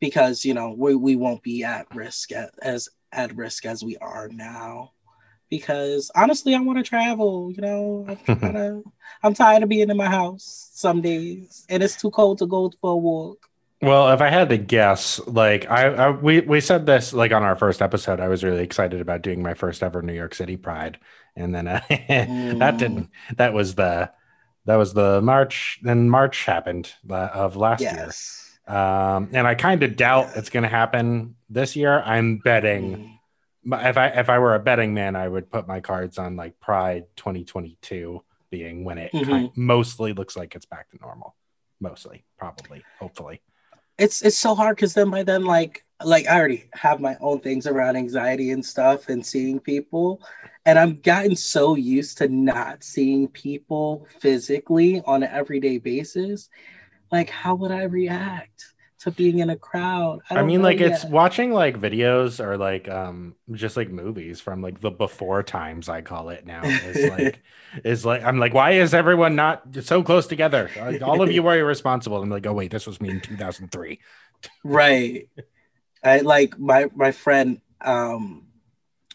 because, 0.00 0.44
you 0.44 0.54
know, 0.54 0.74
we, 0.76 0.94
we 0.94 1.16
won't 1.16 1.42
be 1.42 1.64
at 1.64 1.94
risk 1.94 2.32
at, 2.32 2.50
as 2.62 2.88
at 3.12 3.34
risk 3.36 3.66
as 3.66 3.82
we 3.82 3.96
are 3.98 4.28
now. 4.28 4.92
Because 5.48 6.10
honestly, 6.14 6.54
I 6.54 6.60
want 6.60 6.78
to 6.78 6.84
travel, 6.84 7.50
you 7.50 7.60
know, 7.60 8.06
I'm, 8.28 8.38
to, 8.38 8.84
I'm 9.22 9.34
tired 9.34 9.64
of 9.64 9.68
being 9.68 9.90
in 9.90 9.96
my 9.96 10.06
house 10.06 10.70
some 10.72 11.00
days 11.00 11.66
and 11.68 11.82
it's 11.82 11.96
too 11.96 12.10
cold 12.10 12.38
to 12.38 12.46
go 12.46 12.72
for 12.80 12.92
a 12.92 12.96
walk. 12.96 13.50
Well, 13.82 14.12
if 14.12 14.20
I 14.20 14.28
had 14.28 14.50
to 14.50 14.58
guess, 14.58 15.18
like 15.26 15.68
I, 15.70 15.86
I, 15.86 16.10
we 16.10 16.40
we 16.40 16.60
said 16.60 16.84
this 16.84 17.14
like 17.14 17.32
on 17.32 17.42
our 17.42 17.56
first 17.56 17.80
episode, 17.80 18.20
I 18.20 18.28
was 18.28 18.44
really 18.44 18.62
excited 18.62 19.00
about 19.00 19.22
doing 19.22 19.42
my 19.42 19.54
first 19.54 19.82
ever 19.82 20.02
New 20.02 20.12
York 20.12 20.34
City 20.34 20.58
Pride, 20.58 20.98
and 21.34 21.54
then 21.54 21.66
uh, 21.66 21.80
mm. 21.90 22.58
that 22.58 22.76
didn't. 22.76 23.08
That 23.36 23.54
was 23.54 23.76
the 23.76 24.10
that 24.66 24.76
was 24.76 24.92
the 24.94 25.20
March. 25.22 25.78
Then 25.82 26.08
March 26.08 26.44
happened 26.44 26.92
of 27.08 27.56
last 27.56 27.80
yes. 27.80 28.54
year. 28.68 28.76
Um, 28.76 29.30
and 29.32 29.46
I 29.46 29.54
kind 29.54 29.82
of 29.82 29.96
doubt 29.96 30.30
it's 30.36 30.50
going 30.50 30.62
to 30.62 30.68
happen 30.68 31.34
this 31.48 31.74
year. 31.74 32.00
I'm 32.00 32.38
betting. 32.38 33.18
Mm. 33.64 33.88
If 33.88 33.96
I 33.98 34.06
if 34.08 34.28
I 34.28 34.38
were 34.38 34.54
a 34.54 34.60
betting 34.60 34.94
man, 34.94 35.16
I 35.16 35.28
would 35.28 35.50
put 35.50 35.66
my 35.66 35.80
cards 35.80 36.18
on 36.18 36.36
like 36.36 36.58
Pride 36.60 37.04
2022 37.16 38.22
being 38.50 38.84
when 38.84 38.98
it 38.98 39.12
mm-hmm. 39.12 39.30
kind 39.30 39.50
mostly 39.54 40.12
looks 40.12 40.36
like 40.36 40.54
it's 40.54 40.66
back 40.66 40.90
to 40.90 40.98
normal. 41.00 41.34
Mostly, 41.80 42.24
probably, 42.38 42.84
hopefully. 42.98 43.40
It's 43.98 44.22
it's 44.22 44.38
so 44.38 44.54
hard 44.54 44.76
because 44.76 44.94
then 44.94 45.10
by 45.10 45.22
then 45.22 45.44
like 45.44 45.84
like 46.04 46.26
I 46.26 46.38
already 46.38 46.68
have 46.72 47.00
my 47.00 47.16
own 47.20 47.40
things 47.40 47.66
around 47.66 47.96
anxiety 47.96 48.50
and 48.52 48.64
stuff 48.64 49.08
and 49.08 49.24
seeing 49.24 49.60
people. 49.60 50.22
And 50.66 50.78
I've 50.78 51.02
gotten 51.02 51.36
so 51.36 51.74
used 51.74 52.18
to 52.18 52.28
not 52.28 52.84
seeing 52.84 53.28
people 53.28 54.06
physically 54.20 55.02
on 55.06 55.22
an 55.22 55.30
everyday 55.32 55.78
basis. 55.78 56.48
Like, 57.10 57.30
how 57.30 57.54
would 57.54 57.72
I 57.72 57.84
react 57.84 58.74
to 59.00 59.10
being 59.10 59.38
in 59.38 59.50
a 59.50 59.56
crowd? 59.56 60.20
I, 60.28 60.36
I 60.36 60.42
mean, 60.42 60.62
like 60.62 60.78
yet. 60.78 60.92
it's 60.92 61.04
watching 61.04 61.52
like 61.52 61.80
videos 61.80 62.44
or 62.44 62.58
like 62.58 62.88
um 62.88 63.34
just 63.52 63.76
like 63.76 63.90
movies 63.90 64.40
from 64.40 64.62
like 64.62 64.80
the 64.80 64.90
before 64.90 65.42
times 65.42 65.88
I 65.88 66.02
call 66.02 66.28
it 66.28 66.46
now. 66.46 66.62
Is 66.62 67.10
like 67.10 67.42
is 67.84 68.04
like 68.04 68.22
I'm 68.22 68.38
like, 68.38 68.52
why 68.52 68.72
is 68.72 68.92
everyone 68.92 69.34
not 69.34 69.62
so 69.82 70.02
close 70.02 70.26
together? 70.26 70.70
Like, 70.78 71.02
all 71.02 71.22
of 71.22 71.32
you 71.32 71.46
are 71.46 71.58
irresponsible. 71.58 72.22
I'm 72.22 72.30
like, 72.30 72.46
oh 72.46 72.52
wait, 72.52 72.70
this 72.70 72.86
was 72.86 73.00
me 73.00 73.10
in 73.10 73.20
2003. 73.20 73.98
Right. 74.62 75.28
I 76.04 76.18
like 76.20 76.58
my 76.58 76.90
my 76.94 77.12
friend 77.12 77.60
um 77.80 78.46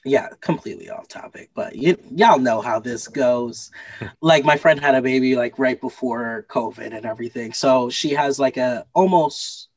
yeah, 0.05 0.29
completely 0.39 0.89
off 0.89 1.07
topic, 1.07 1.49
but 1.53 1.73
y- 1.75 1.97
y'all 2.11 2.39
know 2.39 2.61
how 2.61 2.79
this 2.79 3.07
goes. 3.07 3.71
like 4.21 4.45
my 4.45 4.55
friend 4.57 4.79
had 4.79 4.95
a 4.95 5.01
baby 5.01 5.35
like 5.35 5.57
right 5.59 5.79
before 5.81 6.45
COVID 6.49 6.95
and 6.95 7.05
everything. 7.05 7.53
So 7.53 7.89
she 7.89 8.11
has 8.11 8.39
like 8.39 8.57
a 8.57 8.85
almost 8.93 9.69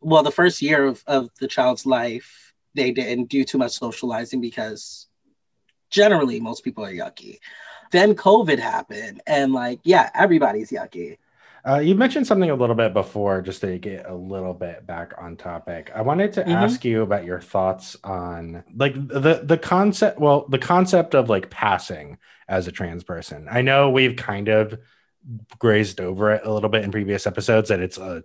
well, 0.00 0.22
the 0.22 0.30
first 0.30 0.62
year 0.62 0.84
of, 0.84 1.02
of 1.06 1.28
the 1.40 1.48
child's 1.48 1.84
life, 1.84 2.54
they 2.74 2.92
didn't 2.92 3.28
do 3.28 3.44
too 3.44 3.58
much 3.58 3.72
socializing 3.72 4.40
because 4.40 5.08
generally 5.90 6.40
most 6.40 6.62
people 6.62 6.84
are 6.84 6.92
yucky. 6.92 7.38
Then 7.90 8.14
COVID 8.14 8.58
happened 8.58 9.22
and 9.26 9.52
like, 9.52 9.80
yeah, 9.82 10.10
everybody's 10.14 10.70
yucky. 10.70 11.18
Uh, 11.68 11.80
you 11.80 11.94
mentioned 11.94 12.26
something 12.26 12.50
a 12.50 12.54
little 12.54 12.74
bit 12.74 12.94
before, 12.94 13.42
just 13.42 13.60
to 13.60 13.78
get 13.78 14.08
a 14.08 14.14
little 14.14 14.54
bit 14.54 14.86
back 14.86 15.12
on 15.18 15.36
topic. 15.36 15.90
I 15.94 16.00
wanted 16.00 16.32
to 16.34 16.40
mm-hmm. 16.40 16.52
ask 16.52 16.82
you 16.82 17.02
about 17.02 17.24
your 17.24 17.40
thoughts 17.40 17.94
on 18.02 18.64
like 18.74 18.94
the 18.94 19.42
the 19.44 19.58
concept. 19.58 20.18
Well, 20.18 20.46
the 20.48 20.58
concept 20.58 21.14
of 21.14 21.28
like 21.28 21.50
passing 21.50 22.16
as 22.48 22.66
a 22.68 22.72
trans 22.72 23.04
person. 23.04 23.48
I 23.50 23.60
know 23.60 23.90
we've 23.90 24.16
kind 24.16 24.48
of 24.48 24.78
grazed 25.58 26.00
over 26.00 26.32
it 26.32 26.42
a 26.44 26.52
little 26.52 26.70
bit 26.70 26.84
in 26.84 26.90
previous 26.90 27.26
episodes 27.26 27.68
that 27.68 27.80
it's 27.80 27.98
a 27.98 28.24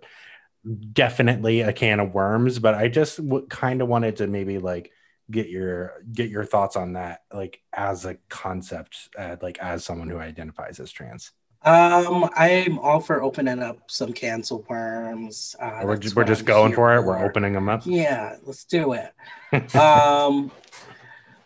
definitely 0.92 1.60
a 1.60 1.72
can 1.74 2.00
of 2.00 2.14
worms, 2.14 2.58
but 2.58 2.74
I 2.74 2.88
just 2.88 3.18
w- 3.18 3.46
kind 3.46 3.82
of 3.82 3.88
wanted 3.88 4.16
to 4.16 4.26
maybe 4.26 4.58
like 4.58 4.90
get 5.30 5.48
your 5.48 6.02
get 6.10 6.30
your 6.30 6.46
thoughts 6.46 6.76
on 6.76 6.94
that, 6.94 7.22
like 7.30 7.60
as 7.74 8.06
a 8.06 8.16
concept, 8.30 9.10
uh, 9.18 9.36
like 9.42 9.58
as 9.58 9.84
someone 9.84 10.08
who 10.08 10.18
identifies 10.18 10.80
as 10.80 10.90
trans. 10.90 11.32
Um, 11.64 12.28
I'm 12.36 12.78
all 12.78 13.00
for 13.00 13.22
opening 13.22 13.60
up 13.60 13.90
some 13.90 14.12
cancel 14.12 14.64
worms. 14.68 15.56
Uh, 15.58 15.80
we're 15.84 15.96
just, 15.96 16.14
we're 16.14 16.24
just 16.24 16.44
going 16.44 16.74
for 16.74 16.94
it. 16.94 17.00
For. 17.00 17.06
We're 17.06 17.24
opening 17.24 17.54
them 17.54 17.70
up. 17.70 17.82
Yeah, 17.86 18.36
let's 18.42 18.64
do 18.64 18.92
it. 18.92 19.12
um, 19.74 20.50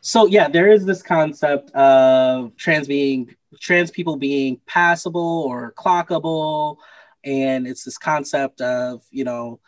so 0.00 0.26
yeah, 0.26 0.48
there 0.48 0.72
is 0.72 0.84
this 0.84 1.02
concept 1.02 1.70
of 1.70 2.56
trans 2.56 2.88
being 2.88 3.36
trans 3.60 3.90
people 3.90 4.16
being 4.16 4.60
passable 4.66 5.44
or 5.46 5.72
clockable, 5.72 6.78
and 7.24 7.66
it's 7.66 7.84
this 7.84 7.98
concept 7.98 8.60
of 8.60 9.04
you 9.10 9.22
know 9.22 9.60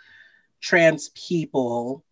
trans 0.60 1.10
people 1.10 2.04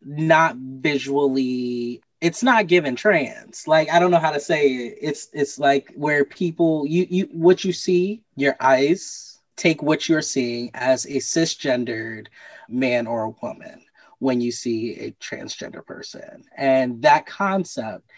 not 0.00 0.56
visually 0.56 2.02
it's 2.22 2.42
not 2.44 2.68
given 2.68 2.94
trans. 2.94 3.66
Like 3.66 3.90
i 3.90 3.98
don't 3.98 4.12
know 4.12 4.18
how 4.18 4.30
to 4.30 4.40
say 4.40 4.68
it. 4.68 4.98
It's 5.02 5.28
it's 5.34 5.58
like 5.58 5.92
where 5.94 6.24
people 6.24 6.86
you 6.86 7.06
you 7.10 7.28
what 7.32 7.64
you 7.64 7.72
see 7.72 8.22
your 8.36 8.56
eyes 8.60 9.40
take 9.56 9.82
what 9.82 10.08
you're 10.08 10.22
seeing 10.22 10.70
as 10.72 11.04
a 11.04 11.18
cisgendered 11.18 12.28
man 12.68 13.06
or 13.06 13.24
a 13.24 13.34
woman 13.42 13.82
when 14.20 14.40
you 14.40 14.52
see 14.52 14.94
a 15.00 15.10
transgender 15.12 15.84
person. 15.84 16.44
And 16.56 17.02
that 17.02 17.26
concept 17.26 18.08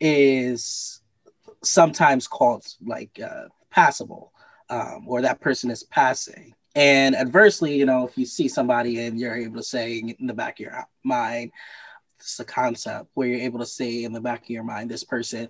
is 0.00 1.00
sometimes 1.64 2.28
called 2.28 2.66
like 2.84 3.18
uh, 3.18 3.48
passable 3.70 4.32
um, 4.68 5.06
or 5.08 5.22
that 5.22 5.40
person 5.40 5.70
is 5.70 5.82
passing. 5.82 6.54
And 6.74 7.16
adversely 7.16 7.74
you 7.74 7.86
know 7.86 8.06
if 8.06 8.18
you 8.18 8.26
see 8.26 8.48
somebody 8.48 9.00
and 9.00 9.18
you're 9.18 9.34
able 9.34 9.56
to 9.56 9.62
say 9.62 9.96
in 9.96 10.26
the 10.26 10.34
back 10.34 10.60
of 10.60 10.64
your 10.66 10.84
mind 11.04 11.52
It's 12.26 12.40
a 12.40 12.44
concept 12.44 13.08
where 13.14 13.28
you're 13.28 13.40
able 13.40 13.60
to 13.60 13.66
say 13.66 14.02
in 14.02 14.12
the 14.12 14.20
back 14.20 14.42
of 14.42 14.50
your 14.50 14.64
mind, 14.64 14.90
this 14.90 15.04
person 15.04 15.48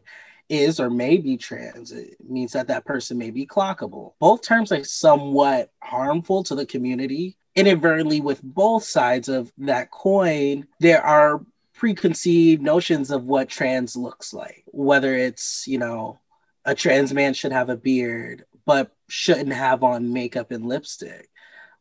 is 0.50 0.78
or 0.78 0.90
may 0.90 1.16
be 1.16 1.38
trans. 1.38 1.90
It 1.90 2.16
means 2.28 2.52
that 2.52 2.68
that 2.68 2.84
person 2.84 3.16
may 3.16 3.30
be 3.30 3.46
clockable. 3.46 4.12
Both 4.20 4.42
terms 4.42 4.70
are 4.72 4.84
somewhat 4.84 5.72
harmful 5.82 6.44
to 6.44 6.54
the 6.54 6.66
community. 6.66 7.38
Inadvertently, 7.54 8.20
with 8.20 8.42
both 8.42 8.84
sides 8.84 9.30
of 9.30 9.50
that 9.56 9.90
coin, 9.90 10.66
there 10.78 11.02
are 11.02 11.40
preconceived 11.72 12.60
notions 12.60 13.10
of 13.10 13.24
what 13.24 13.48
trans 13.48 13.96
looks 13.96 14.34
like, 14.34 14.62
whether 14.66 15.14
it's, 15.14 15.66
you 15.66 15.78
know, 15.78 16.18
a 16.66 16.74
trans 16.74 17.14
man 17.14 17.32
should 17.32 17.52
have 17.52 17.70
a 17.70 17.76
beard, 17.76 18.44
but 18.66 18.94
shouldn't 19.08 19.54
have 19.54 19.82
on 19.82 20.12
makeup 20.12 20.50
and 20.50 20.66
lipstick. 20.66 21.30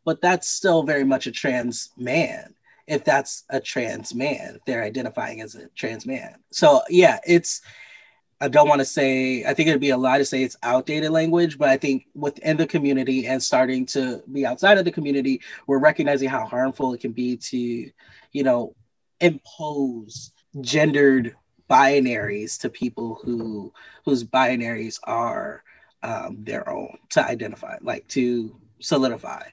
But 0.06 0.22
that's 0.22 0.48
still 0.48 0.84
very 0.84 1.04
much 1.04 1.28
a 1.28 1.32
trans 1.32 1.90
man 1.98 2.55
if 2.88 3.04
that's 3.04 3.44
a 3.50 3.60
trans 3.60 4.14
man, 4.14 4.56
if 4.56 4.66
they're 4.66 4.84
identifying 4.84 5.42
as 5.42 5.56
a 5.56 5.68
trans 5.76 6.06
man. 6.06 6.36
So 6.52 6.82
yeah, 6.90 7.20
it's 7.26 7.62
I 8.42 8.48
don't 8.48 8.68
want 8.68 8.80
to 8.80 8.86
say 8.86 9.44
I 9.46 9.54
think 9.54 9.70
it'd 9.70 9.82
be 9.82 9.92
a 9.92 9.98
lie 9.98 10.18
to 10.18 10.26
say 10.26 10.44
it's 10.44 10.58
outdated 10.62 11.12
language, 11.12 11.58
but 11.58 11.70
I 11.70 11.78
think 11.78 12.08
within 12.14 12.58
the 12.58 12.68
community 12.68 13.28
and 13.28 13.42
starting 13.42 13.86
to 13.88 14.22
be 14.32 14.46
outside 14.46 14.78
of 14.78 14.86
the 14.86 14.92
community, 14.92 15.42
we're 15.68 15.80
recognizing 15.80 16.30
how 16.30 16.46
harmful 16.46 16.94
it 16.94 17.00
can 17.00 17.12
be 17.12 17.38
to, 17.38 17.92
you 18.32 18.44
know, 18.44 18.76
impose 19.20 20.32
gendered 20.62 21.36
binaries 21.70 22.60
to 22.60 22.70
people 22.70 23.20
who 23.24 23.74
whose 24.04 24.24
binaries 24.24 25.00
are 25.06 25.64
um, 26.04 26.44
their 26.44 26.70
own 26.70 26.98
to 27.10 27.26
identify, 27.26 27.78
like 27.82 28.08
to 28.10 28.56
solidify. 28.80 29.44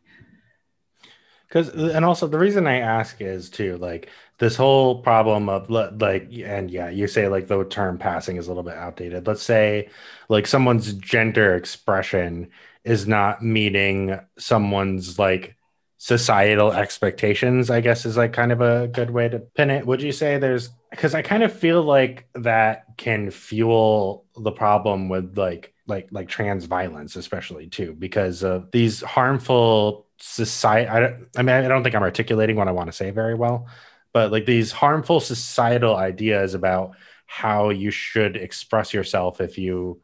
Because 1.53 1.69
and 1.69 2.03
also 2.03 2.27
the 2.27 2.39
reason 2.39 2.67
I 2.67 2.79
ask 2.79 3.21
is 3.21 3.51
too 3.51 3.77
like 3.77 4.09
this 4.39 4.57
whole 4.57 5.03
problem 5.03 5.51
of 5.51 5.69
like 5.69 6.33
and 6.33 6.71
yeah 6.71 6.89
you 6.89 7.07
say 7.07 7.29
like 7.29 7.47
the 7.47 7.65
term 7.65 7.99
passing 7.99 8.39
is 8.39 8.47
a 8.47 8.51
little 8.51 8.63
bit 8.63 8.75
outdated. 8.75 9.27
Let's 9.27 9.43
say 9.43 9.91
like 10.31 10.47
someone's 10.47 10.95
gender 10.95 11.55
expression 11.55 12.51
is 12.85 13.07
not 13.07 13.43
meeting 13.43 14.19
someone's 14.39 15.19
like 15.19 15.57
societal 15.99 16.73
expectations 16.73 17.71
i 17.71 17.81
guess 17.81 18.05
is 18.05 18.17
like 18.17 18.33
kind 18.33 18.51
of 18.51 18.61
a 18.61 18.89
good 18.89 19.11
way 19.11 19.29
to 19.29 19.39
pin 19.39 19.71
it 19.71 19.87
would 19.87 20.03
you 20.03 20.11
say 20.11 20.37
there's 20.37 20.71
because 20.91 21.15
i 21.15 21.23
kind 21.23 21.45
of 21.45 21.53
feel 21.53 21.81
like 21.81 22.27
that 22.35 22.87
can 22.97 23.31
fuel 23.31 24.25
the 24.37 24.51
problem 24.51 25.09
with 25.09 25.39
like 25.39 25.73
like 25.87 26.09
like 26.11 26.29
trans 26.29 26.65
violence 26.65 27.15
especially 27.15 27.69
too 27.69 27.95
because 27.97 28.43
of 28.43 28.69
these 28.73 29.01
harmful 29.01 30.09
society 30.25 30.89
I, 30.89 31.17
I 31.37 31.43
mean 31.43 31.55
i 31.55 31.69
don't 31.69 31.83
think 31.83 31.95
i'm 31.95 32.03
articulating 32.03 32.57
what 32.57 32.69
i 32.69 32.73
want 32.73 32.89
to 32.89 32.93
say 32.93 33.11
very 33.11 33.35
well 33.35 33.67
but 34.13 34.31
like 34.31 34.47
these 34.47 34.71
harmful 34.71 35.21
societal 35.21 35.97
ideas 35.97 36.55
about 36.55 36.93
how 37.27 37.71
you 37.71 37.91
should 37.91 38.37
express 38.37 38.95
yourself 38.95 39.41
if 39.41 39.59
you 39.59 40.01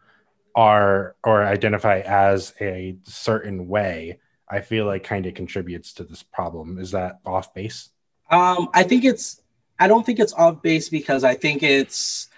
are 0.55 1.15
or 1.23 1.45
identify 1.45 2.01
as 2.01 2.53
a 2.61 2.97
certain 3.05 3.69
way 3.69 4.19
I 4.49 4.61
feel 4.61 4.87
like 4.87 5.05
kind 5.05 5.27
of 5.27 5.35
contributes 5.35 5.93
to 5.95 6.05
this 6.05 6.23
problem. 6.23 6.79
Is 6.79 6.93
that 6.93 7.21
off 7.25 7.53
base? 7.53 7.91
Um, 8.31 8.69
I 8.75 8.83
think 8.83 9.05
it's. 9.05 9.43
I 9.79 9.87
don't 9.87 10.05
think 10.05 10.19
it's 10.19 10.33
off 10.33 10.61
base 10.63 10.89
because 10.89 11.23
I 11.23 11.35
think 11.35 11.63
it's 11.63 12.29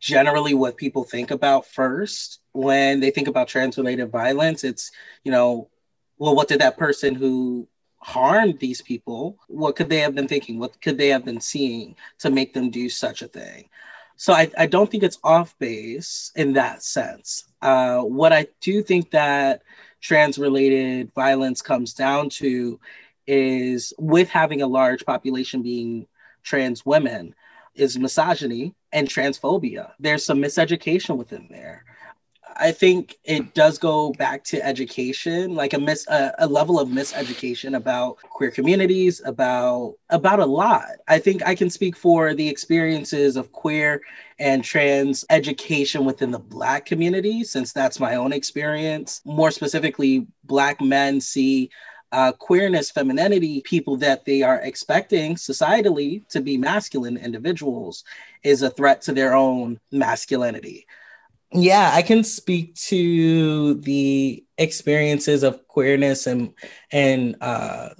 generally 0.00 0.54
what 0.54 0.76
people 0.76 1.04
think 1.04 1.30
about 1.30 1.66
first 1.66 2.40
when 2.52 3.00
they 3.00 3.10
think 3.10 3.28
about 3.28 3.48
trans-related 3.48 4.10
violence. 4.10 4.64
It's 4.64 4.90
you 5.24 5.32
know, 5.32 5.68
well, 6.18 6.34
what 6.34 6.48
did 6.48 6.60
that 6.60 6.78
person 6.78 7.14
who 7.14 7.68
harmed 7.98 8.58
these 8.58 8.82
people? 8.82 9.38
What 9.48 9.76
could 9.76 9.88
they 9.88 9.98
have 9.98 10.14
been 10.14 10.28
thinking? 10.28 10.58
What 10.58 10.80
could 10.80 10.98
they 10.98 11.08
have 11.08 11.24
been 11.24 11.40
seeing 11.40 11.96
to 12.20 12.30
make 12.30 12.54
them 12.54 12.70
do 12.70 12.88
such 12.88 13.22
a 13.22 13.28
thing? 13.28 13.68
So 14.16 14.32
I, 14.32 14.50
I 14.56 14.66
don't 14.66 14.90
think 14.90 15.02
it's 15.02 15.18
off 15.22 15.58
base 15.58 16.32
in 16.36 16.54
that 16.54 16.82
sense. 16.82 17.44
Uh, 17.60 18.00
what 18.00 18.32
I 18.32 18.46
do 18.60 18.82
think 18.82 19.10
that 19.10 19.62
trans 20.00 20.38
related 20.38 21.12
violence 21.14 21.60
comes 21.60 21.92
down 21.92 22.30
to 22.30 22.80
is 23.26 23.92
with 23.98 24.28
having 24.28 24.62
a 24.62 24.66
large 24.66 25.04
population 25.04 25.62
being 25.62 26.06
trans 26.42 26.86
women 26.86 27.34
is 27.74 27.98
misogyny 27.98 28.74
and 28.92 29.08
transphobia. 29.08 29.92
There's 29.98 30.24
some 30.24 30.38
miseducation 30.38 31.16
within 31.16 31.48
there. 31.50 31.84
I 32.58 32.72
think 32.72 33.18
it 33.24 33.54
does 33.54 33.78
go 33.78 34.12
back 34.12 34.42
to 34.44 34.64
education, 34.64 35.54
like 35.54 35.74
a 35.74 35.78
mis 35.78 36.06
a, 36.08 36.34
a, 36.38 36.46
level 36.46 36.80
of 36.80 36.88
miseducation 36.88 37.76
about 37.76 38.16
queer 38.18 38.50
communities, 38.50 39.20
about 39.24 39.96
about 40.10 40.40
a 40.40 40.46
lot. 40.46 40.84
I 41.08 41.18
think 41.18 41.46
I 41.46 41.54
can 41.54 41.70
speak 41.70 41.96
for 41.96 42.34
the 42.34 42.48
experiences 42.48 43.36
of 43.36 43.52
queer 43.52 44.00
and 44.38 44.64
trans 44.64 45.24
education 45.30 46.04
within 46.04 46.30
the 46.30 46.38
black 46.38 46.86
community, 46.86 47.44
since 47.44 47.72
that's 47.72 48.00
my 48.00 48.16
own 48.16 48.32
experience. 48.32 49.20
More 49.24 49.50
specifically, 49.50 50.26
black 50.44 50.80
men 50.80 51.20
see 51.20 51.70
uh, 52.12 52.32
queerness, 52.32 52.90
femininity, 52.90 53.60
people 53.62 53.96
that 53.98 54.24
they 54.24 54.42
are 54.42 54.60
expecting 54.60 55.34
societally 55.34 56.26
to 56.28 56.40
be 56.40 56.56
masculine 56.56 57.16
individuals, 57.16 58.04
is 58.42 58.62
a 58.62 58.70
threat 58.70 59.02
to 59.02 59.12
their 59.12 59.34
own 59.34 59.78
masculinity 59.92 60.86
yeah, 61.52 61.90
I 61.94 62.02
can 62.02 62.24
speak 62.24 62.74
to 62.74 63.74
the 63.74 64.44
experiences 64.58 65.42
of 65.42 65.66
queerness 65.68 66.26
and 66.26 66.52
and 66.90 67.36
uh, 67.40 67.90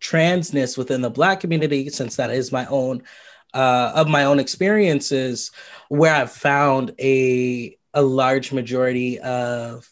transness 0.00 0.76
within 0.76 1.00
the 1.00 1.10
Black 1.10 1.40
community, 1.40 1.88
since 1.88 2.16
that 2.16 2.30
is 2.30 2.52
my 2.52 2.66
own 2.66 3.02
uh, 3.54 3.92
of 3.94 4.08
my 4.08 4.24
own 4.24 4.38
experiences, 4.38 5.50
where 5.88 6.14
I've 6.14 6.32
found 6.32 6.94
a 7.00 7.76
a 7.94 8.02
large 8.02 8.52
majority 8.52 9.18
of 9.20 9.88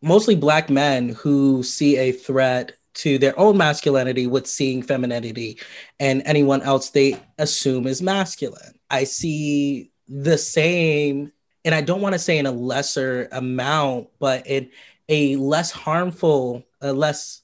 mostly 0.00 0.36
Black 0.36 0.70
men 0.70 1.10
who 1.10 1.62
see 1.62 1.96
a 1.96 2.12
threat 2.12 2.72
to 2.94 3.18
their 3.18 3.38
own 3.38 3.58
masculinity 3.58 4.26
with 4.26 4.46
seeing 4.46 4.82
femininity 4.82 5.58
and 6.00 6.22
anyone 6.24 6.62
else 6.62 6.90
they 6.90 7.20
assume 7.36 7.86
is 7.86 8.00
masculine. 8.00 8.78
I 8.88 9.04
see 9.04 9.90
the 10.08 10.38
same 10.38 11.32
and 11.66 11.74
I 11.74 11.80
don't 11.80 12.00
want 12.00 12.12
to 12.12 12.18
say 12.20 12.38
in 12.38 12.46
a 12.46 12.52
lesser 12.52 13.28
amount, 13.32 14.08
but 14.20 14.46
in 14.46 14.70
a 15.08 15.34
less 15.34 15.72
harmful, 15.72 16.64
a 16.80 16.92
less 16.92 17.42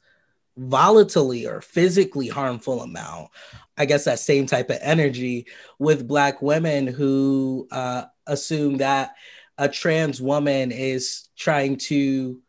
volatilely 0.56 1.44
or 1.46 1.60
physically 1.60 2.28
harmful 2.28 2.82
amount. 2.82 3.30
I 3.76 3.84
guess 3.84 4.04
that 4.04 4.20
same 4.20 4.46
type 4.46 4.70
of 4.70 4.78
energy 4.80 5.46
with 5.80 6.06
Black 6.06 6.40
women 6.40 6.86
who 6.86 7.66
uh, 7.72 8.04
assume 8.28 8.76
that 8.76 9.16
a 9.58 9.68
trans 9.68 10.22
woman 10.22 10.70
is 10.70 11.28
trying 11.36 11.76
to 11.78 12.40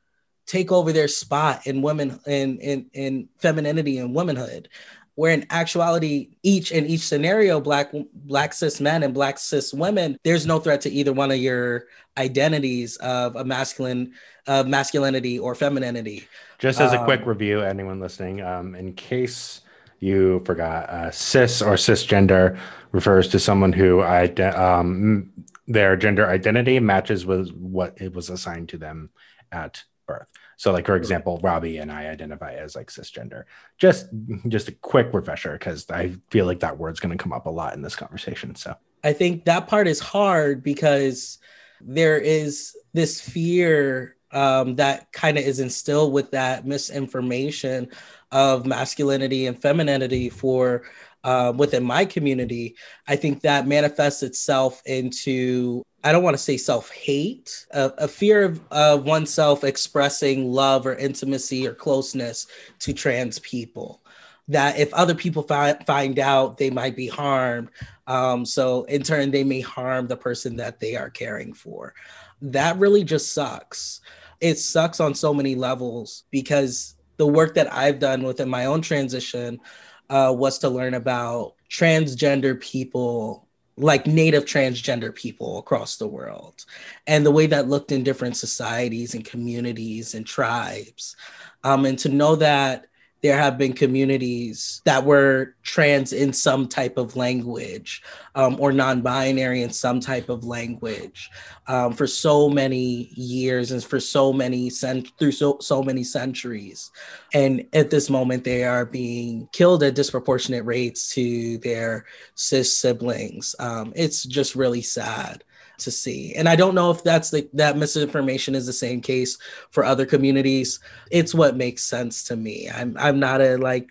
take 0.45 0.71
over 0.71 0.93
their 0.93 1.07
spot 1.07 1.65
in 1.65 1.81
women 1.81 2.19
in 2.27 2.59
in, 2.59 2.89
in 2.93 3.29
femininity 3.39 3.97
and 3.97 4.13
womanhood 4.13 4.69
where 5.15 5.31
in 5.31 5.45
actuality 5.49 6.29
each 6.43 6.71
in 6.71 6.85
each 6.85 7.01
scenario 7.01 7.59
black 7.59 7.91
black 8.13 8.53
cis 8.53 8.81
men 8.81 9.03
and 9.03 9.13
black 9.13 9.37
cis 9.37 9.73
women 9.73 10.17
there's 10.23 10.45
no 10.45 10.59
threat 10.59 10.81
to 10.81 10.89
either 10.89 11.13
one 11.13 11.31
of 11.31 11.37
your 11.37 11.85
identities 12.17 12.97
of 12.97 13.35
a 13.35 13.43
masculine 13.43 14.13
of 14.47 14.67
masculinity 14.67 15.39
or 15.39 15.55
femininity. 15.55 16.27
Just 16.59 16.79
as 16.81 16.93
a 16.93 16.99
um, 16.99 17.05
quick 17.05 17.25
review 17.25 17.61
anyone 17.61 17.99
listening 17.99 18.41
um, 18.41 18.75
in 18.75 18.93
case 18.93 19.61
you 19.99 20.41
forgot 20.45 20.89
uh, 20.89 21.11
cis 21.11 21.61
or 21.61 21.73
cisgender 21.73 22.57
refers 22.91 23.29
to 23.29 23.39
someone 23.39 23.71
who 23.71 24.01
um, 24.03 25.31
their 25.67 25.95
gender 25.95 26.27
identity 26.27 26.79
matches 26.79 27.25
with 27.25 27.51
what 27.51 27.99
it 28.01 28.13
was 28.13 28.29
assigned 28.29 28.69
to 28.69 28.77
them 28.77 29.09
at 29.51 29.83
birth 30.07 30.29
so 30.57 30.71
like 30.71 30.85
for 30.85 30.95
example, 30.95 31.39
Robbie 31.43 31.77
and 31.77 31.91
I 31.91 32.07
identify 32.07 32.53
as 32.53 32.75
like 32.75 32.89
cisgender. 32.89 33.43
Just 33.77 34.07
just 34.47 34.67
a 34.67 34.71
quick 34.71 35.09
refresher 35.13 35.53
because 35.53 35.89
I 35.89 36.15
feel 36.29 36.45
like 36.45 36.59
that 36.61 36.77
word's 36.77 36.99
going 36.99 37.17
to 37.17 37.21
come 37.21 37.33
up 37.33 37.45
a 37.45 37.49
lot 37.49 37.73
in 37.73 37.81
this 37.81 37.95
conversation. 37.95 38.55
So 38.55 38.75
I 39.03 39.13
think 39.13 39.45
that 39.45 39.67
part 39.67 39.87
is 39.87 39.99
hard 39.99 40.63
because 40.63 41.39
there 41.81 42.17
is 42.17 42.75
this 42.93 43.19
fear 43.19 44.15
um, 44.31 44.75
that 44.77 45.11
kind 45.11 45.37
of 45.37 45.43
is 45.43 45.59
instilled 45.59 46.11
with 46.11 46.31
that 46.31 46.65
misinformation 46.65 47.89
of 48.31 48.65
masculinity 48.65 49.45
and 49.45 49.61
femininity 49.61 50.29
for 50.29 50.83
uh, 51.23 51.53
within 51.55 51.83
my 51.83 52.05
community. 52.05 52.75
I 53.07 53.15
think 53.15 53.41
that 53.41 53.67
manifests 53.67 54.23
itself 54.23 54.81
into 54.85 55.83
I 56.03 56.11
don't 56.11 56.23
want 56.23 56.33
to 56.33 56.43
say 56.43 56.57
self 56.57 56.91
hate, 56.91 57.65
a, 57.71 57.93
a, 57.99 58.07
fear 58.09 58.57
of, 58.71 59.05
oneself 59.05 59.63
expressing 59.63 60.51
love 60.51 60.85
or 60.85 60.95
intimacy 60.95 61.65
or 61.65 61.73
closeness 61.73 62.47
to 62.79 62.93
trans 62.93 63.39
people. 63.39 64.01
That 64.49 64.77
if 64.77 64.93
other 64.93 65.15
people 65.15 65.43
fi- 65.43 65.81
find 65.85 66.19
out, 66.19 66.57
they 66.57 66.69
might 66.69 66.97
be 66.97 67.07
harmed. 67.07 67.69
Um, 68.07 68.45
so, 68.45 68.83
in 68.83 69.01
turn, 69.01 69.31
they 69.31 69.45
may 69.45 69.61
harm 69.61 70.07
the 70.07 70.17
person 70.17 70.57
that 70.57 70.81
they 70.81 70.97
are 70.97 71.09
caring 71.09 71.53
for. 71.53 71.93
That 72.41 72.77
really 72.77 73.05
just 73.05 73.33
sucks. 73.33 74.01
It 74.41 74.55
sucks 74.55 74.99
on 74.99 75.15
so 75.15 75.33
many 75.33 75.55
levels 75.55 76.25
because 76.31 76.95
the 77.15 77.27
work 77.27 77.55
that 77.55 77.71
I've 77.71 77.99
done 77.99 78.23
within 78.23 78.49
my 78.49 78.65
own 78.65 78.81
transition 78.81 79.61
uh, 80.09 80.33
was 80.35 80.59
to 80.59 80.69
learn 80.69 80.93
about 80.93 81.53
transgender 81.69 82.59
people 82.59 83.47
like 83.75 84.05
native 84.05 84.45
transgender 84.45 85.13
people 85.13 85.57
across 85.57 85.97
the 85.97 86.07
world 86.07 86.63
and 87.07 87.25
the 87.25 87.31
way 87.31 87.47
that 87.47 87.67
looked 87.67 87.91
in 87.91 88.03
different 88.03 88.37
societies 88.37 89.15
and 89.15 89.25
communities 89.25 90.13
and 90.13 90.27
tribes. 90.27 91.15
Um, 91.63 91.85
and 91.85 91.97
to 91.99 92.09
know 92.09 92.35
that 92.35 92.85
there 93.23 93.37
have 93.37 93.57
been 93.57 93.71
communities 93.71 94.81
that 94.83 95.05
were 95.05 95.55
trans 95.63 96.11
in 96.11 96.33
some 96.33 96.67
type 96.67 96.97
of 96.97 97.15
language 97.15 98.03
um, 98.35 98.57
or 98.59 98.73
non-binary 98.73 99.63
in 99.63 99.69
some 99.69 100.01
type 100.01 100.27
of 100.27 100.43
language 100.43 101.31
um, 101.67 101.93
for 101.93 102.05
so 102.05 102.49
many 102.49 103.09
years 103.15 103.71
and 103.71 103.81
for 103.81 103.97
so 103.97 104.33
many 104.33 104.69
cent- 104.69 105.17
through 105.17 105.31
so, 105.31 105.57
so 105.61 105.81
many 105.81 106.03
centuries. 106.03 106.91
And 107.33 107.65
at 107.71 107.89
this 107.89 108.09
moment 108.09 108.43
they 108.43 108.65
are 108.65 108.85
being 108.85 109.47
killed 109.53 109.83
at 109.83 109.95
disproportionate 109.95 110.65
rates 110.65 111.09
to 111.13 111.59
their 111.59 112.05
cis 112.35 112.77
siblings. 112.77 113.55
Um, 113.57 113.93
it's 113.95 114.23
just 114.23 114.53
really 114.53 114.81
sad 114.81 115.45
to 115.79 115.91
see. 115.91 116.33
And 116.35 116.47
I 116.47 116.55
don't 116.55 116.75
know 116.75 116.91
if 116.91 117.03
that's 117.03 117.29
the 117.29 117.49
that 117.53 117.77
misinformation 117.77 118.55
is 118.55 118.65
the 118.65 118.73
same 118.73 119.01
case 119.01 119.37
for 119.71 119.83
other 119.83 120.05
communities. 120.05 120.79
It's 121.11 121.33
what 121.33 121.57
makes 121.57 121.83
sense 121.83 122.23
to 122.25 122.35
me. 122.35 122.69
I'm 122.69 122.95
I'm 122.99 123.19
not 123.19 123.41
a 123.41 123.57
like 123.57 123.89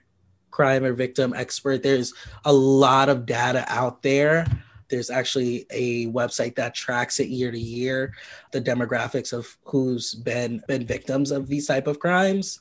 crime 0.51 0.85
or 0.85 0.93
victim 0.93 1.33
expert. 1.35 1.83
There's 1.83 2.13
a 2.45 2.53
lot 2.53 3.09
of 3.09 3.27
data 3.27 3.65
out 3.69 4.03
there. 4.03 4.47
There's 4.89 5.11
actually 5.11 5.67
a 5.71 6.07
website 6.09 6.55
that 6.57 6.75
tracks 6.75 7.19
it 7.19 7.29
year 7.29 7.51
to 7.51 7.59
year, 7.59 8.13
the 8.53 8.61
demographics 8.61 9.33
of 9.33 9.57
who's 9.65 10.15
been 10.15 10.63
been 10.69 10.87
victims 10.87 11.31
of 11.31 11.49
these 11.49 11.67
type 11.67 11.87
of 11.87 11.99
crimes. 11.99 12.61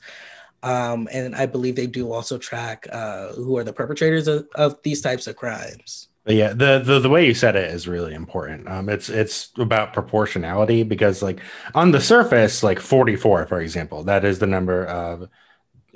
Um, 0.62 1.08
and 1.12 1.34
I 1.34 1.46
believe 1.46 1.74
they 1.76 1.88
do 1.88 2.12
also 2.12 2.38
track 2.38 2.86
uh, 2.92 3.32
who 3.32 3.56
are 3.58 3.64
the 3.64 3.72
perpetrators 3.72 4.28
of, 4.28 4.46
of 4.54 4.80
these 4.82 5.00
types 5.00 5.26
of 5.26 5.36
crimes. 5.36 6.08
But 6.24 6.34
yeah, 6.36 6.52
the, 6.52 6.80
the 6.84 7.00
the 7.00 7.08
way 7.08 7.26
you 7.26 7.34
said 7.34 7.56
it 7.56 7.70
is 7.70 7.88
really 7.88 8.14
important. 8.14 8.68
Um, 8.68 8.88
it's 8.88 9.08
it's 9.08 9.50
about 9.58 9.92
proportionality 9.92 10.84
because 10.84 11.20
like 11.20 11.40
on 11.74 11.90
the 11.90 12.00
surface, 12.00 12.62
like 12.62 12.78
44, 12.78 13.46
for 13.46 13.60
example, 13.60 14.04
that 14.04 14.24
is 14.24 14.38
the 14.38 14.46
number 14.46 14.84
of 14.86 15.28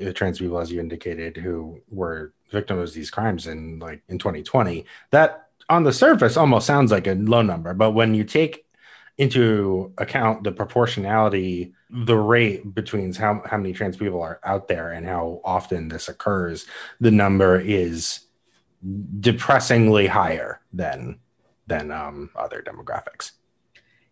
uh, 0.05 0.13
trans 0.13 0.39
people, 0.39 0.59
as 0.59 0.73
you 0.73 0.81
indicated, 0.81 1.37
who 1.37 1.81
were 1.89 2.33
victims 2.51 2.91
of 2.91 2.95
these 2.95 3.11
crimes 3.11 3.47
in 3.47 3.79
like 3.79 4.03
in 4.09 4.19
2020. 4.19 4.85
That 5.13 5.49
on 5.69 5.85
the 5.85 5.93
surface 5.93 6.37
almost 6.37 6.67
sounds 6.67 6.91
like 6.91 7.07
a 7.07 7.15
low 7.15 7.43
number, 7.43 7.73
but 7.73 7.93
when 7.93 8.15
you 8.15 8.25
take 8.25 8.65
into 9.19 9.93
account 9.97 10.45
the 10.45 10.53
proportionality, 10.53 11.73
the 11.91 12.17
rate 12.17 12.75
between 12.75 13.13
how, 13.15 13.43
how 13.47 13.57
many 13.57 13.73
trans 13.73 13.97
people 13.97 14.21
are 14.21 14.41
out 14.45 14.69
there 14.69 14.93
and 14.93 15.07
how 15.07 15.41
often 15.45 15.89
this 15.89 16.09
occurs, 16.09 16.67
the 17.01 17.11
number 17.11 17.59
is 17.59 18.26
depressingly 19.21 20.07
higher 20.07 20.61
than 20.73 21.19
than 21.67 21.91
um, 21.91 22.31
other 22.37 22.63
demographics. 22.67 23.33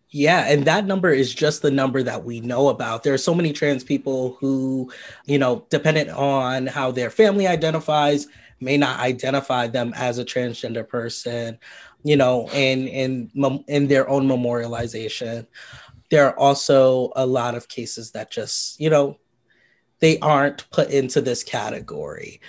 Yeah, 0.09 0.45
and 0.47 0.65
that 0.65 0.85
number 0.85 1.11
is 1.11 1.33
just 1.33 1.61
the 1.61 1.71
number 1.71 2.03
that 2.03 2.23
we 2.23 2.39
know 2.39 2.69
about. 2.69 3.03
There 3.03 3.13
are 3.13 3.17
so 3.17 3.35
many 3.35 3.51
trans 3.51 3.83
people 3.83 4.37
who, 4.39 4.91
you 5.25 5.37
know, 5.37 5.65
dependent 5.69 6.09
on 6.09 6.67
how 6.67 6.91
their 6.91 7.09
family 7.09 7.47
identifies, 7.47 8.27
may 8.61 8.77
not 8.77 8.99
identify 8.99 9.67
them 9.67 9.93
as 9.95 10.17
a 10.17 10.25
transgender 10.25 10.87
person, 10.87 11.59
you 12.03 12.15
know, 12.15 12.47
in 12.53 12.87
in 12.87 13.63
in 13.67 13.87
their 13.87 14.07
own 14.09 14.27
memorialization. 14.27 15.47
There 16.11 16.27
are 16.27 16.39
also 16.39 17.11
a 17.15 17.25
lot 17.25 17.55
of 17.55 17.67
cases 17.67 18.11
that 18.11 18.31
just, 18.31 18.79
you 18.79 18.89
know, 18.89 19.17
they 19.99 20.19
aren't 20.19 20.69
put 20.69 20.91
into 20.91 21.19
this 21.19 21.43
category 21.43 22.41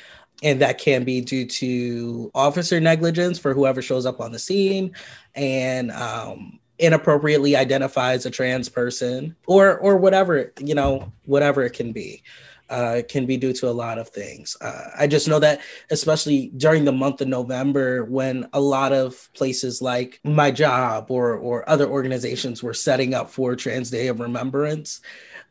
and 0.43 0.61
that 0.61 0.79
can 0.79 1.05
be 1.05 1.21
due 1.21 1.47
to 1.47 2.31
officer 2.35 2.81
negligence 2.81 3.39
for 3.39 3.55
whoever 3.55 3.81
shows 3.81 4.07
up 4.07 4.21
on 4.21 4.33
the 4.33 4.39
scene 4.39 4.95
and 5.35 5.91
um, 5.93 6.59
inappropriately 6.79 7.57
identifies 7.57 8.27
a 8.27 8.31
trans 8.31 8.69
person 8.69 9.35
or 9.47 9.79
or 9.79 9.97
whatever 9.97 10.53
you 10.61 10.75
know 10.75 11.13
whatever 11.25 11.63
it 11.63 11.73
can 11.73 11.93
be 11.93 12.23
uh, 12.69 13.01
can 13.09 13.27
be 13.27 13.37
due 13.37 13.53
to 13.53 13.69
a 13.69 13.71
lot 13.71 13.97
of 13.97 14.09
things. 14.09 14.57
Uh, 14.61 14.91
I 14.99 15.07
just 15.07 15.29
know 15.29 15.39
that, 15.39 15.61
especially 15.91 16.49
during 16.57 16.85
the 16.85 16.91
month 16.91 17.21
of 17.21 17.29
November, 17.29 18.05
when 18.05 18.49
a 18.53 18.59
lot 18.61 18.93
of 18.93 19.33
places 19.35 19.81
like 19.81 20.19
my 20.25 20.51
job 20.51 21.09
or 21.09 21.35
or 21.37 21.69
other 21.71 21.87
organizations 21.87 22.65
were 22.65 22.75
setting 22.75 23.15
up 23.15 23.31
for 23.31 23.55
Trans 23.55 23.89
Day 23.89 24.09
of 24.09 24.19
Remembrance, 24.19 25.01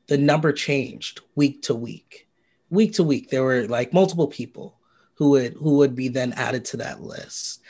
the 0.07 0.17
number 0.17 0.51
changed 0.51 1.21
week 1.35 1.61
to 1.63 1.73
week 1.73 2.25
week 2.69 2.93
to 2.93 3.03
week 3.03 3.29
there 3.29 3.43
were 3.43 3.67
like 3.67 3.93
multiple 3.93 4.27
people 4.27 4.74
who 5.15 5.31
would 5.31 5.53
who 5.53 5.77
would 5.77 5.95
be 5.95 6.07
then 6.07 6.33
added 6.33 6.65
to 6.65 6.77
that 6.77 7.01
list. 7.01 7.61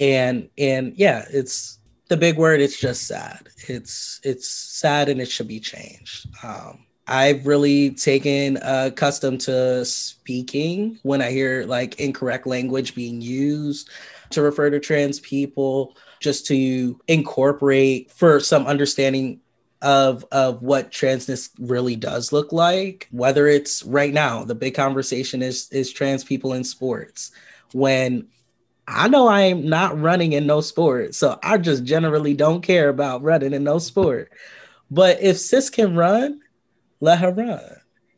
And 0.00 0.50
and 0.58 0.94
yeah 0.96 1.24
it's 1.30 1.78
the 2.08 2.16
big 2.16 2.36
word 2.36 2.60
it's 2.60 2.78
just 2.78 3.06
sad. 3.06 3.48
It's 3.68 4.20
it's 4.22 4.48
sad 4.48 5.08
and 5.08 5.20
it 5.20 5.28
should 5.28 5.48
be 5.48 5.60
changed. 5.60 6.28
Um 6.42 6.84
I've 7.10 7.46
really 7.46 7.92
taken 7.92 8.58
a 8.60 8.90
custom 8.90 9.38
to 9.38 9.82
speaking 9.86 10.98
when 11.04 11.22
I 11.22 11.30
hear 11.30 11.64
like 11.64 11.98
incorrect 11.98 12.46
language 12.46 12.94
being 12.94 13.22
used 13.22 13.88
to 14.30 14.42
refer 14.42 14.68
to 14.68 14.78
trans 14.78 15.18
people, 15.20 15.96
just 16.20 16.44
to 16.46 17.00
incorporate 17.08 18.12
for 18.12 18.40
some 18.40 18.66
understanding 18.66 19.40
of 19.82 20.24
of 20.32 20.62
what 20.62 20.90
transness 20.90 21.50
really 21.60 21.94
does 21.94 22.32
look 22.32 22.52
like 22.52 23.06
whether 23.12 23.46
it's 23.46 23.84
right 23.84 24.12
now 24.12 24.42
the 24.42 24.54
big 24.54 24.74
conversation 24.74 25.40
is 25.40 25.68
is 25.70 25.92
trans 25.92 26.24
people 26.24 26.52
in 26.52 26.64
sports. 26.64 27.30
When 27.72 28.26
i 28.86 29.06
know 29.06 29.28
i'm 29.28 29.68
not 29.68 30.00
running 30.00 30.32
in 30.32 30.46
no 30.46 30.62
sport 30.62 31.14
so 31.14 31.38
i 31.42 31.58
just 31.58 31.84
generally 31.84 32.32
don't 32.32 32.62
care 32.62 32.88
about 32.88 33.22
running 33.22 33.52
in 33.52 33.64
no 33.64 33.78
sport. 33.78 34.32
But 34.90 35.22
if 35.22 35.38
sis 35.38 35.70
can 35.70 35.94
run 35.94 36.40
let 37.00 37.18
her 37.20 37.32
run. 37.32 37.60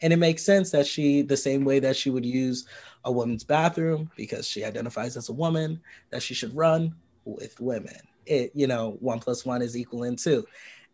And 0.02 0.12
it 0.12 0.16
makes 0.16 0.42
sense 0.42 0.70
that 0.70 0.86
she 0.86 1.22
the 1.22 1.36
same 1.36 1.64
way 1.64 1.78
that 1.80 1.96
she 1.96 2.10
would 2.10 2.24
use 2.24 2.66
a 3.04 3.12
woman's 3.12 3.44
bathroom 3.44 4.10
because 4.16 4.46
she 4.46 4.64
identifies 4.64 5.16
as 5.16 5.28
a 5.28 5.34
woman 5.34 5.80
that 6.10 6.22
she 6.22 6.34
should 6.34 6.54
run 6.56 6.94
with 7.24 7.60
women. 7.60 7.98
It 8.26 8.52
you 8.54 8.66
know 8.66 8.96
one 9.00 9.18
plus 9.18 9.44
one 9.44 9.62
is 9.62 9.76
equal 9.76 10.04
in 10.04 10.16
two 10.16 10.46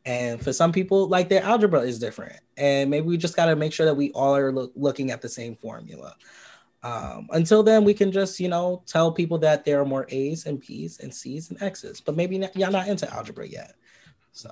and 0.07 0.41
for 0.41 0.53
some 0.53 0.73
people, 0.73 1.09
like 1.09 1.29
their 1.29 1.43
algebra 1.43 1.81
is 1.81 1.99
different. 1.99 2.39
And 2.57 2.89
maybe 2.89 3.09
we 3.09 3.17
just 3.17 3.35
got 3.35 3.47
to 3.47 3.57
make 3.57 3.73
sure 3.73 3.87
that 3.87 3.97
we 3.97 4.13
all 4.13 4.37
are 4.37 4.53
lo- 4.53 4.71
looking 4.77 5.11
at 5.11 5.21
the 5.21 5.29
same 5.29 5.57
formula. 5.57 6.15
Um, 6.85 7.27
until 7.33 7.65
then, 7.65 7.83
we 7.83 7.93
can 7.93 8.13
just, 8.13 8.39
you 8.39 8.49
know, 8.49 8.85
tell 8.87 9.11
people 9.11 9.39
that 9.39 9.65
there 9.65 9.81
are 9.81 9.85
more 9.85 10.07
A's 10.09 10.47
and 10.47 10.61
B's 10.61 11.01
and 11.01 11.13
C's 11.13 11.51
and 11.51 11.61
X's, 11.61 12.01
but 12.01 12.15
maybe 12.15 12.39
not, 12.39 12.55
y'all 12.55 12.71
not 12.71 12.87
into 12.87 13.13
algebra 13.13 13.49
yet. 13.49 13.75
So, 14.31 14.49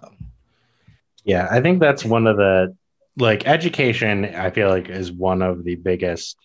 yeah, 1.23 1.47
I 1.49 1.61
think 1.61 1.79
that's 1.79 2.05
one 2.05 2.27
of 2.27 2.37
the 2.37 2.77
like 3.17 3.47
education, 3.47 4.25
I 4.25 4.51
feel 4.51 4.69
like 4.69 4.88
is 4.88 5.12
one 5.12 5.40
of 5.40 5.62
the 5.62 5.77
biggest 5.77 6.37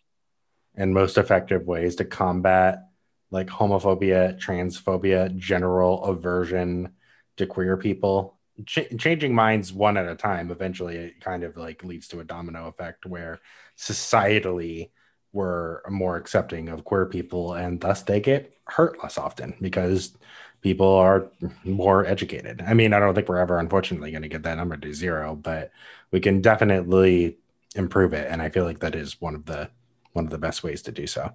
and 0.76 0.94
most 0.94 1.18
effective 1.18 1.66
ways 1.66 1.96
to 1.96 2.06
combat 2.06 2.84
like 3.32 3.48
homophobia, 3.48 4.40
transphobia, 4.40 5.36
general 5.36 6.04
aversion 6.04 6.90
to 7.38 7.48
queer 7.48 7.76
people 7.76 8.39
ch- 8.66 8.98
changing 8.98 9.34
minds 9.34 9.72
one 9.74 9.98
at 9.98 10.08
a 10.08 10.16
time 10.16 10.52
eventually 10.52 10.96
it 10.96 11.22
kind 11.22 11.44
of 11.44 11.58
like 11.58 11.84
leads 11.84 12.08
to 12.08 12.20
a 12.20 12.24
domino 12.24 12.68
effect 12.68 13.06
where 13.06 13.40
societally 13.78 14.90
we're 15.32 15.82
more 15.90 16.18
accepting 16.18 16.70
of 16.70 16.84
queer 16.84 17.06
people 17.06 17.54
and 17.54 17.80
thus 17.82 18.04
they 18.04 18.20
get 18.20 18.54
hurt 18.66 19.02
less 19.02 19.18
often 19.18 19.56
because 19.62 20.16
people 20.62 20.88
are 20.88 21.32
more 21.64 22.06
educated. 22.06 22.62
I 22.66 22.74
mean 22.74 22.94
i 22.94 23.00
don't 23.00 23.16
think 23.16 23.30
we're 23.30 23.38
ever 23.38 23.60
unfortunately 23.60 24.12
going 24.12 24.24
to 24.24 24.28
get 24.28 24.44
that 24.44 24.58
number 24.58 24.78
to 24.78 24.94
zero 24.94 25.36
but 25.36 25.72
we 26.12 26.20
can 26.20 26.42
definitely 26.42 27.38
improve 27.76 28.14
it 28.14 28.28
and 28.30 28.42
i 28.42 28.50
feel 28.50 28.66
like 28.66 28.80
that 28.80 28.96
is 28.96 29.22
one 29.22 29.36
of 29.36 29.46
the 29.46 29.70
one 30.14 30.26
of 30.26 30.32
the 30.32 30.40
best 30.40 30.64
ways 30.64 30.82
to 30.82 30.92
do 30.92 31.06
so. 31.06 31.32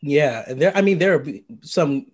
Yeah 0.00 0.52
there 0.52 0.76
i 0.76 0.82
mean 0.82 0.98
there 0.98 1.14
are 1.14 1.26
some 1.62 2.06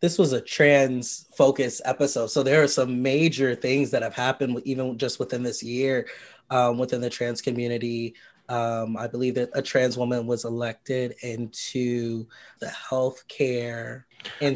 this 0.00 0.18
was 0.18 0.32
a 0.32 0.40
trans 0.40 1.26
focused 1.36 1.82
episode. 1.84 2.28
So 2.28 2.42
there 2.42 2.62
are 2.62 2.68
some 2.68 3.02
major 3.02 3.54
things 3.54 3.90
that 3.90 4.02
have 4.02 4.14
happened 4.14 4.60
even 4.64 4.96
just 4.98 5.18
within 5.18 5.42
this 5.42 5.62
year 5.62 6.06
um, 6.50 6.78
within 6.78 7.00
the 7.00 7.10
trans 7.10 7.40
community. 7.40 8.14
Um, 8.48 8.96
I 8.96 9.06
believe 9.06 9.36
that 9.36 9.50
a 9.54 9.62
trans 9.62 9.96
woman 9.96 10.26
was 10.26 10.44
elected 10.44 11.14
into 11.22 12.26
the 12.58 12.66
healthcare. 12.66 14.04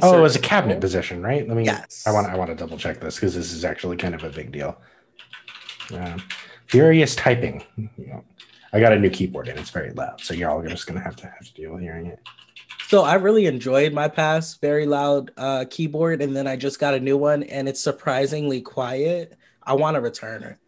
Oh, 0.02 0.18
it 0.18 0.20
was 0.20 0.34
a 0.34 0.40
cabinet 0.40 0.80
position, 0.80 1.22
right? 1.22 1.46
Let 1.46 1.56
me. 1.56 1.64
Yes. 1.64 2.04
I 2.06 2.10
want. 2.10 2.26
I 2.26 2.36
want 2.36 2.50
to 2.50 2.56
double 2.56 2.76
check 2.76 3.00
this 3.00 3.14
because 3.14 3.34
this 3.34 3.52
is 3.52 3.64
actually 3.64 3.96
kind 3.96 4.14
of 4.14 4.24
a 4.24 4.30
big 4.30 4.50
deal. 4.50 4.80
Um, 5.92 6.22
furious 6.66 7.14
typing. 7.14 7.62
I 8.72 8.80
got 8.80 8.92
a 8.92 8.98
new 8.98 9.10
keyboard 9.10 9.46
and 9.46 9.58
it's 9.58 9.70
very 9.70 9.92
loud, 9.92 10.20
so 10.20 10.34
you're 10.34 10.50
all 10.50 10.60
just 10.62 10.88
gonna 10.88 11.00
have 11.00 11.14
to 11.16 11.26
have 11.26 11.46
to 11.46 11.54
deal 11.54 11.72
with 11.74 11.82
hearing 11.82 12.06
it. 12.06 12.18
So 12.88 13.02
I 13.02 13.14
really 13.14 13.46
enjoyed 13.46 13.92
my 13.92 14.08
past 14.08 14.60
very 14.60 14.86
loud 14.86 15.30
uh, 15.36 15.64
keyboard, 15.70 16.22
and 16.22 16.36
then 16.36 16.46
I 16.46 16.56
just 16.56 16.78
got 16.78 16.94
a 16.94 17.00
new 17.00 17.16
one, 17.16 17.42
and 17.44 17.68
it's 17.68 17.80
surprisingly 17.80 18.60
quiet. 18.60 19.36
I 19.62 19.72
want 19.74 19.94
to 19.94 20.00
return 20.00 20.42
it. 20.42 20.58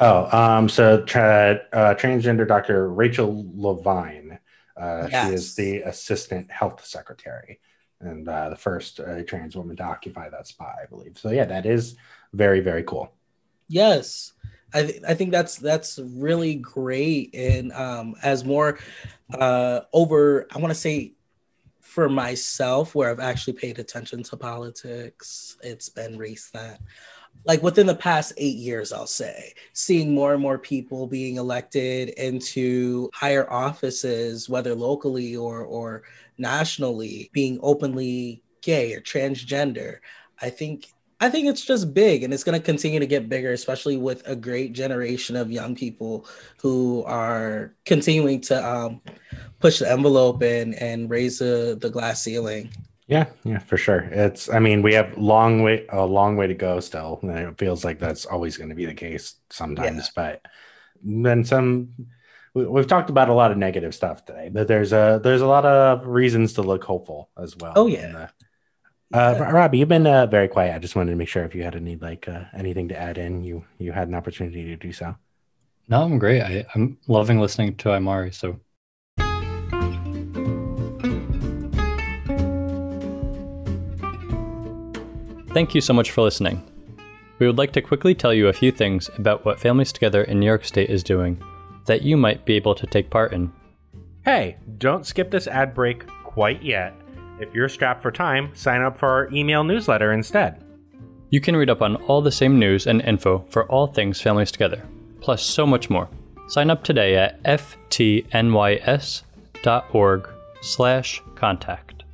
Oh, 0.00 0.26
um, 0.36 0.68
so 0.68 1.04
tra- 1.04 1.60
uh, 1.72 1.94
transgender 1.94 2.48
Dr. 2.48 2.88
Rachel 2.90 3.46
Levine. 3.54 4.38
Uh, 4.76 5.08
yes. 5.10 5.28
She 5.28 5.34
is 5.34 5.54
the 5.54 5.80
assistant 5.82 6.50
health 6.50 6.84
secretary. 6.84 7.60
and 8.00 8.28
uh, 8.28 8.50
the 8.50 8.56
first 8.56 9.00
uh, 9.00 9.22
trans 9.24 9.56
woman 9.56 9.76
to 9.76 9.82
occupy 9.82 10.28
that 10.30 10.46
spot, 10.46 10.74
I 10.82 10.86
believe. 10.86 11.18
So 11.18 11.30
yeah, 11.30 11.44
that 11.46 11.66
is 11.66 11.96
very 12.32 12.60
very 12.60 12.82
cool. 12.84 13.12
Yes. 13.68 14.32
I, 14.74 14.82
th- 14.82 15.02
I 15.08 15.14
think 15.14 15.30
that's 15.30 15.56
that's 15.56 15.98
really 15.98 16.56
great 16.56 17.34
and 17.34 17.72
um 17.72 18.16
as 18.22 18.44
more 18.44 18.78
uh 19.32 19.80
over 19.92 20.46
I 20.54 20.58
want 20.58 20.72
to 20.72 20.78
say 20.78 21.12
for 21.96 22.10
myself 22.10 22.94
where 22.94 23.10
I've 23.10 23.20
actually 23.20 23.54
paid 23.54 23.78
attention 23.78 24.22
to 24.24 24.36
politics 24.36 25.56
it's 25.62 25.88
been 25.88 26.18
recent. 26.18 26.78
like 27.46 27.62
within 27.62 27.86
the 27.86 27.94
past 27.94 28.34
eight 28.36 28.56
years, 28.56 28.92
I'll 28.92 29.06
say, 29.06 29.54
seeing 29.72 30.14
more 30.14 30.34
and 30.34 30.42
more 30.42 30.58
people 30.58 31.06
being 31.06 31.36
elected 31.36 32.10
into 32.10 33.08
higher 33.14 33.50
offices, 33.50 34.46
whether 34.46 34.74
locally 34.74 35.36
or 35.36 35.62
or 35.64 36.02
nationally, 36.36 37.30
being 37.32 37.58
openly 37.62 38.42
gay 38.60 38.92
or 38.92 39.00
transgender. 39.00 40.00
I 40.42 40.50
think 40.50 40.92
I 41.18 41.30
think 41.30 41.46
it's 41.46 41.64
just 41.64 41.94
big 41.94 42.22
and 42.22 42.34
it's 42.34 42.44
going 42.44 42.58
to 42.58 42.64
continue 42.64 43.00
to 43.00 43.06
get 43.06 43.28
bigger, 43.28 43.52
especially 43.52 43.96
with 43.96 44.26
a 44.28 44.36
great 44.36 44.74
generation 44.74 45.34
of 45.34 45.50
young 45.50 45.74
people 45.74 46.26
who 46.60 47.02
are 47.04 47.74
continuing 47.86 48.40
to 48.42 48.66
um, 48.66 49.00
push 49.58 49.78
the 49.78 49.90
envelope 49.90 50.42
and, 50.42 50.74
and 50.74 51.08
raise 51.08 51.38
the, 51.38 51.78
the 51.80 51.88
glass 51.88 52.22
ceiling. 52.22 52.70
Yeah, 53.06 53.26
yeah, 53.44 53.60
for 53.60 53.76
sure. 53.76 54.00
It's 54.10 54.50
I 54.50 54.58
mean, 54.58 54.82
we 54.82 54.92
have 54.94 55.16
long 55.16 55.62
way 55.62 55.86
a 55.90 56.04
long 56.04 56.36
way 56.36 56.48
to 56.48 56.54
go 56.54 56.80
still. 56.80 57.20
And 57.22 57.30
it 57.30 57.58
feels 57.58 57.84
like 57.84 58.00
that's 58.00 58.26
always 58.26 58.56
going 58.56 58.70
to 58.70 58.74
be 58.74 58.84
the 58.84 58.94
case 58.94 59.36
sometimes, 59.48 60.10
yeah. 60.16 60.38
but 60.40 60.46
then 61.02 61.44
some 61.44 61.90
we, 62.52 62.66
we've 62.66 62.86
talked 62.86 63.08
about 63.08 63.28
a 63.28 63.34
lot 63.34 63.52
of 63.52 63.58
negative 63.58 63.94
stuff 63.94 64.24
today, 64.24 64.50
but 64.52 64.66
there's 64.66 64.92
a 64.92 65.20
there's 65.22 65.42
a 65.42 65.46
lot 65.46 65.64
of 65.64 66.06
reasons 66.06 66.54
to 66.54 66.62
look 66.62 66.82
hopeful 66.82 67.30
as 67.38 67.56
well. 67.56 67.74
Oh 67.76 67.86
yeah. 67.86 68.28
Uh. 69.14 69.34
Robbie, 69.52 69.78
you've 69.78 69.88
been 69.88 70.06
uh, 70.06 70.26
very 70.26 70.48
quiet. 70.48 70.74
I 70.74 70.78
just 70.78 70.96
wanted 70.96 71.10
to 71.10 71.16
make 71.16 71.28
sure 71.28 71.44
if 71.44 71.54
you 71.54 71.62
had 71.62 71.76
any 71.76 71.96
like 71.96 72.28
uh, 72.28 72.44
anything 72.54 72.88
to 72.88 72.96
add 72.96 73.18
in, 73.18 73.44
you 73.44 73.64
you 73.78 73.92
had 73.92 74.08
an 74.08 74.14
opportunity 74.14 74.64
to 74.64 74.76
do 74.76 74.92
so. 74.92 75.16
No, 75.88 76.02
I'm 76.02 76.18
great. 76.18 76.42
I, 76.42 76.66
I'm 76.74 76.98
loving 77.06 77.40
listening 77.40 77.76
to 77.76 77.90
Imari. 77.90 78.34
So 78.34 78.60
Thank 85.56 85.74
you 85.74 85.80
so 85.80 85.94
much 85.94 86.10
for 86.10 86.20
listening. 86.20 86.62
We 87.38 87.46
would 87.46 87.56
like 87.56 87.72
to 87.72 87.80
quickly 87.80 88.14
tell 88.14 88.34
you 88.34 88.48
a 88.48 88.52
few 88.52 88.70
things 88.70 89.08
about 89.16 89.46
what 89.46 89.58
Families 89.58 89.90
Together 89.90 90.22
in 90.22 90.38
New 90.38 90.44
York 90.44 90.66
State 90.66 90.90
is 90.90 91.02
doing 91.02 91.42
that 91.86 92.02
you 92.02 92.16
might 92.16 92.44
be 92.44 92.56
able 92.56 92.74
to 92.74 92.86
take 92.86 93.08
part 93.08 93.32
in. 93.32 93.50
Hey, 94.22 94.58
don't 94.76 95.06
skip 95.06 95.30
this 95.30 95.46
ad 95.46 95.72
break 95.72 96.06
quite 96.24 96.62
yet. 96.62 96.94
If 97.38 97.54
you're 97.54 97.68
strapped 97.68 98.02
for 98.02 98.10
time, 98.10 98.50
sign 98.54 98.80
up 98.80 98.98
for 98.98 99.08
our 99.08 99.28
email 99.32 99.62
newsletter 99.62 100.12
instead. 100.12 100.62
You 101.28 101.40
can 101.40 101.56
read 101.56 101.68
up 101.68 101.82
on 101.82 101.96
all 101.96 102.22
the 102.22 102.32
same 102.32 102.58
news 102.58 102.86
and 102.86 103.02
info 103.02 103.44
for 103.50 103.66
all 103.70 103.86
things 103.88 104.20
Families 104.20 104.50
Together, 104.52 104.82
plus 105.20 105.42
so 105.42 105.66
much 105.66 105.90
more. 105.90 106.08
Sign 106.48 106.70
up 106.70 106.82
today 106.84 107.16
at 107.16 107.42
ftnys.org 107.42 107.78
slash 110.62 111.22
contact. 111.34 112.04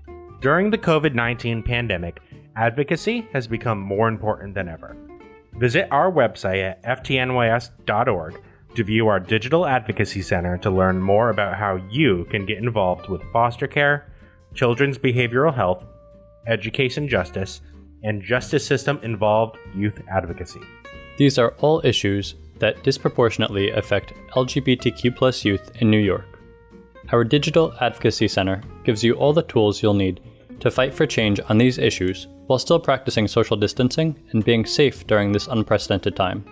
During 0.40 0.70
the 0.70 0.78
COVID-19 0.78 1.64
pandemic, 1.64 2.20
advocacy 2.56 3.28
has 3.32 3.46
become 3.46 3.78
more 3.78 4.08
important 4.08 4.54
than 4.54 4.68
ever. 4.68 4.96
Visit 5.52 5.86
our 5.92 6.10
website 6.10 6.62
at 6.62 6.82
ftnys.org 6.82 8.40
to 8.74 8.84
view 8.84 9.06
our 9.06 9.20
Digital 9.20 9.66
Advocacy 9.66 10.22
Center 10.22 10.56
to 10.58 10.70
learn 10.70 11.00
more 11.00 11.30
about 11.30 11.56
how 11.56 11.76
you 11.90 12.26
can 12.30 12.46
get 12.46 12.58
involved 12.58 13.08
with 13.08 13.22
foster 13.32 13.66
care, 13.66 14.11
children's 14.55 14.98
behavioral 14.98 15.55
health, 15.55 15.84
education 16.46 17.09
justice, 17.09 17.61
and 18.03 18.22
justice 18.22 18.66
system 18.66 18.98
involved 19.03 19.59
youth 19.74 20.00
advocacy. 20.11 20.61
These 21.18 21.38
are 21.38 21.55
all 21.59 21.80
issues 21.84 22.34
that 22.59 22.82
disproportionately 22.82 23.70
affect 23.70 24.14
LGBTQ 24.30 25.44
youth 25.44 25.70
in 25.80 25.90
New 25.90 25.98
York. 25.98 26.38
Our 27.11 27.24
Digital 27.24 27.74
Advocacy 27.80 28.28
Center 28.28 28.62
gives 28.84 29.03
you 29.03 29.14
all 29.14 29.32
the 29.32 29.42
tools 29.42 29.82
you'll 29.82 29.94
need 29.94 30.20
to 30.61 30.70
fight 30.70 30.94
for 30.94 31.07
change 31.07 31.40
on 31.48 31.59
these 31.59 31.78
issues 31.78 32.28
while 32.46 32.59
still 32.59 32.78
practicing 32.78 33.26
social 33.26 33.57
distancing 33.57 34.16
and 34.30 34.44
being 34.44 34.64
safe 34.64 35.07
during 35.07 35.32
this 35.32 35.48
unprecedented 35.48 36.14
time. 36.14 36.44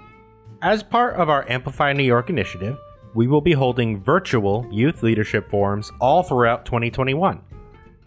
As 0.63 0.83
part 0.83 1.15
of 1.15 1.29
our 1.29 1.49
Amplify 1.49 1.93
New 1.93 2.03
York 2.03 2.29
initiative, 2.29 2.77
we 3.15 3.27
will 3.27 3.41
be 3.41 3.53
holding 3.53 4.03
virtual 4.03 4.67
youth 4.71 5.03
leadership 5.03 5.49
forums 5.49 5.91
all 6.01 6.23
throughout 6.23 6.65
2021. 6.65 7.41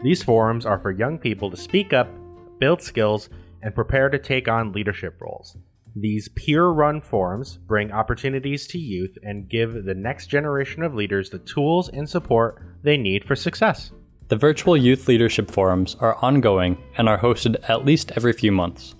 These 0.04 0.22
forums 0.22 0.66
are 0.66 0.78
for 0.78 0.90
young 0.90 1.16
people 1.18 1.50
to 1.50 1.56
speak 1.56 1.94
up, 1.94 2.10
build 2.58 2.82
skills, 2.82 3.30
and 3.62 3.74
prepare 3.74 4.10
to 4.10 4.18
take 4.18 4.48
on 4.48 4.70
leadership 4.70 5.18
roles. 5.18 5.56
These 5.96 6.28
peer 6.28 6.66
run 6.66 7.00
forums 7.00 7.56
bring 7.56 7.90
opportunities 7.90 8.66
to 8.66 8.78
youth 8.78 9.16
and 9.22 9.48
give 9.48 9.86
the 9.86 9.94
next 9.94 10.26
generation 10.26 10.82
of 10.82 10.94
leaders 10.94 11.30
the 11.30 11.38
tools 11.38 11.88
and 11.88 12.06
support 12.06 12.62
they 12.82 12.98
need 12.98 13.24
for 13.24 13.34
success. 13.34 13.92
The 14.28 14.36
virtual 14.36 14.76
youth 14.76 15.08
leadership 15.08 15.50
forums 15.50 15.96
are 16.00 16.22
ongoing 16.22 16.76
and 16.98 17.08
are 17.08 17.20
hosted 17.20 17.56
at 17.66 17.86
least 17.86 18.12
every 18.14 18.34
few 18.34 18.52
months. 18.52 18.94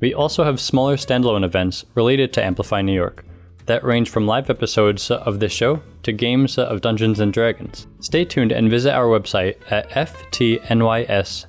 We 0.00 0.12
also 0.12 0.44
have 0.44 0.60
smaller 0.60 0.98
standalone 0.98 1.46
events 1.46 1.86
related 1.94 2.34
to 2.34 2.44
Amplify 2.44 2.82
New 2.82 2.92
York 2.92 3.24
that 3.66 3.84
range 3.84 4.10
from 4.10 4.26
live 4.26 4.50
episodes 4.50 5.10
of 5.10 5.40
this 5.40 5.52
show 5.52 5.82
to 6.02 6.12
games 6.12 6.58
of 6.58 6.80
Dungeons 6.80 7.20
and 7.20 7.32
Dragons. 7.32 7.86
Stay 8.00 8.24
tuned 8.24 8.52
and 8.52 8.70
visit 8.70 8.92
our 8.92 9.06
website 9.06 9.56
at 9.70 9.88
ftnys.org 9.90 11.46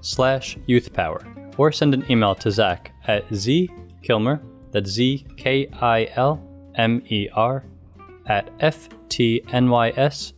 slash 0.00 0.56
youthpower 0.68 1.54
or 1.58 1.72
send 1.72 1.94
an 1.94 2.04
email 2.10 2.34
to 2.36 2.50
Zach 2.50 2.92
at 3.06 3.28
zkilmer, 3.28 4.40
that's 4.70 4.90
Z-K-I-L-M-E-R, 4.90 5.64
at 8.26 8.58
ftnys.org 8.58 10.34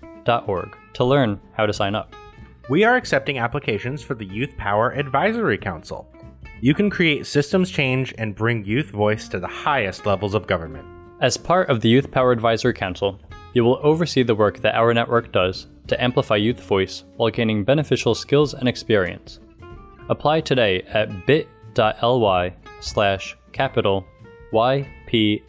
to 0.92 1.04
learn 1.04 1.40
how 1.52 1.66
to 1.66 1.72
sign 1.72 1.94
up. 1.94 2.14
We 2.68 2.84
are 2.84 2.96
accepting 2.96 3.38
applications 3.38 4.02
for 4.02 4.14
the 4.14 4.26
Youth 4.26 4.56
Power 4.56 4.90
Advisory 4.92 5.58
Council. 5.58 6.08
You 6.62 6.74
can 6.74 6.90
create 6.90 7.24
systems 7.24 7.70
change 7.70 8.12
and 8.18 8.34
bring 8.34 8.66
youth 8.66 8.90
voice 8.90 9.28
to 9.28 9.40
the 9.40 9.48
highest 9.48 10.04
levels 10.04 10.34
of 10.34 10.46
government. 10.46 10.84
As 11.22 11.38
part 11.38 11.70
of 11.70 11.80
the 11.80 11.88
Youth 11.88 12.10
Power 12.10 12.32
Advisory 12.32 12.74
Council, 12.74 13.18
you 13.54 13.64
will 13.64 13.80
oversee 13.82 14.22
the 14.22 14.34
work 14.34 14.58
that 14.60 14.74
our 14.74 14.92
network 14.92 15.32
does 15.32 15.68
to 15.86 15.98
amplify 16.02 16.36
youth 16.36 16.60
voice 16.60 17.04
while 17.16 17.30
gaining 17.30 17.64
beneficial 17.64 18.14
skills 18.14 18.52
and 18.52 18.68
experience. 18.68 19.40
Apply 20.10 20.42
today 20.42 20.82
at 20.82 21.26
bit.ly 21.26 22.54
slash 22.80 23.38
capital 23.52 24.04
YPACY3. 24.52 25.40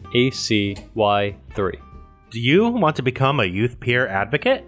Do 2.30 2.40
you 2.40 2.68
want 2.68 2.96
to 2.96 3.02
become 3.02 3.40
a 3.40 3.44
youth 3.44 3.78
peer 3.80 4.08
advocate? 4.08 4.64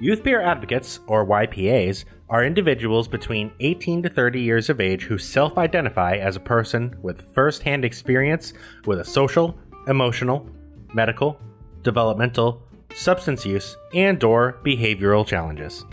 Youth 0.00 0.24
Peer 0.24 0.40
Advocates, 0.40 1.00
or 1.06 1.26
YPAs, 1.26 2.04
are 2.28 2.44
individuals 2.44 3.06
between 3.06 3.52
18 3.60 4.02
to 4.02 4.08
30 4.08 4.40
years 4.40 4.70
of 4.70 4.80
age 4.80 5.04
who 5.04 5.18
self 5.18 5.58
identify 5.58 6.16
as 6.16 6.36
a 6.36 6.40
person 6.40 6.96
with 7.02 7.34
first 7.34 7.62
hand 7.62 7.84
experience 7.84 8.52
with 8.86 9.00
a 9.00 9.04
social, 9.04 9.58
emotional, 9.86 10.48
medical, 10.94 11.38
developmental, 11.82 12.62
substance 12.94 13.44
use, 13.44 13.76
and 13.94 14.22
or 14.24 14.58
behavioral 14.64 15.26
challenges. 15.26 15.84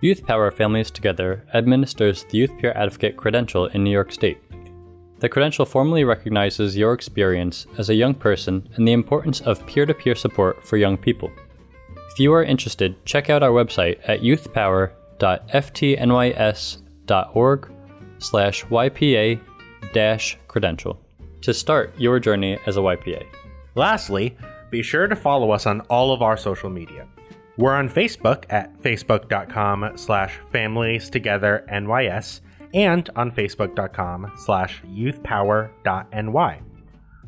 Youth 0.00 0.26
Power 0.26 0.50
Families 0.50 0.90
Together 0.90 1.46
administers 1.54 2.24
the 2.24 2.38
Youth 2.38 2.50
Peer 2.58 2.72
Advocate 2.74 3.16
credential 3.16 3.66
in 3.66 3.84
New 3.84 3.90
York 3.90 4.12
State. 4.12 4.38
The 5.20 5.28
credential 5.28 5.64
formally 5.64 6.02
recognizes 6.02 6.76
your 6.76 6.92
experience 6.92 7.68
as 7.78 7.88
a 7.88 7.94
young 7.94 8.12
person 8.12 8.68
and 8.74 8.86
the 8.86 8.92
importance 8.92 9.40
of 9.42 9.64
peer 9.66 9.86
to 9.86 9.94
peer 9.94 10.16
support 10.16 10.66
for 10.66 10.76
young 10.76 10.96
people. 10.96 11.30
If 12.10 12.18
you 12.18 12.32
are 12.34 12.42
interested, 12.42 13.06
check 13.06 13.30
out 13.30 13.44
our 13.44 13.52
website 13.52 14.00
at 14.08 14.22
youthpower.ftnys.org 15.22 17.72
slash 18.18 18.64
YPA 18.64 19.40
credential 20.48 21.00
to 21.40 21.52
start 21.52 21.92
your 21.98 22.20
journey 22.20 22.58
as 22.66 22.76
a 22.76 22.80
YPA. 22.80 23.26
Lastly, 23.74 24.36
be 24.70 24.82
sure 24.82 25.06
to 25.06 25.16
follow 25.16 25.50
us 25.50 25.66
on 25.66 25.80
all 25.82 26.12
of 26.12 26.22
our 26.22 26.36
social 26.36 26.70
media. 26.70 27.06
We're 27.56 27.74
on 27.74 27.88
Facebook 27.88 28.44
at 28.50 28.80
facebook.com 28.80 29.92
slash 29.96 30.38
families 30.50 31.10
together 31.10 31.66
NYS 31.70 32.40
and 32.72 33.10
on 33.16 33.32
facebook.com 33.32 34.32
slash 34.36 34.82
youthpower.ny. 34.82 36.60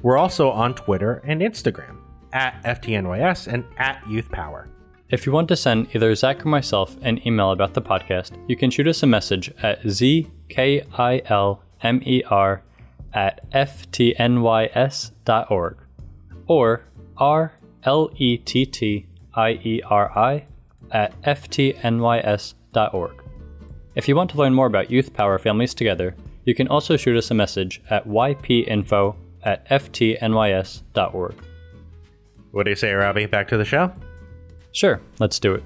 We're 0.03 0.17
also 0.17 0.51
on 0.51 0.75
Twitter 0.75 1.23
and 1.27 1.41
Instagram 1.41 1.99
at 2.33 2.63
FTNYS 2.65 3.53
and 3.53 3.65
at 3.79 4.03
YouthPower. 4.05 4.69
If 5.11 5.27
you 5.27 5.33
want 5.33 5.49
to 5.49 5.57
send 5.57 5.95
either 5.95 6.15
Zach 6.15 6.47
or 6.47 6.49
myself 6.49 6.97
an 7.03 7.21
email 7.27 7.51
about 7.51 7.75
the 7.75 7.83
podcast, 7.83 8.39
you 8.49 8.57
can 8.57 8.71
shoot 8.71 8.89
us 8.89 9.03
a 9.03 9.07
message 9.07 9.53
at 9.63 9.83
zkilmer 9.83 11.21
at 13.13 13.51
ftnys.org 13.53 14.17
or 16.47 16.83
rlettieri 17.87 19.07
at 20.91 21.23
ftnys.org. 21.23 22.55
If 23.95 24.09
you 24.09 24.17
want 24.17 24.31
to 24.31 24.39
learn 24.39 24.55
more 24.55 24.67
about 24.67 24.91
Youth 24.91 25.13
Power 25.13 25.39
Families 25.39 25.75
Together, 25.75 26.17
you 26.45 26.55
can 26.55 26.67
also 26.69 26.97
shoot 26.97 27.17
us 27.17 27.31
a 27.31 27.35
message 27.35 27.83
at 27.91 28.09
ypinfo 28.09 29.17
at 29.43 29.69
ftnys.org. 29.69 31.35
What 32.53 32.65
do 32.65 32.71
you 32.71 32.77
say, 32.77 32.93
Robbie? 32.93 33.27
Back 33.27 33.49
to 33.49 33.59
the 33.59 33.65
show? 33.65 33.93
Sure, 34.75 35.01
let's 35.21 35.39
do 35.39 35.55
it. 35.55 35.63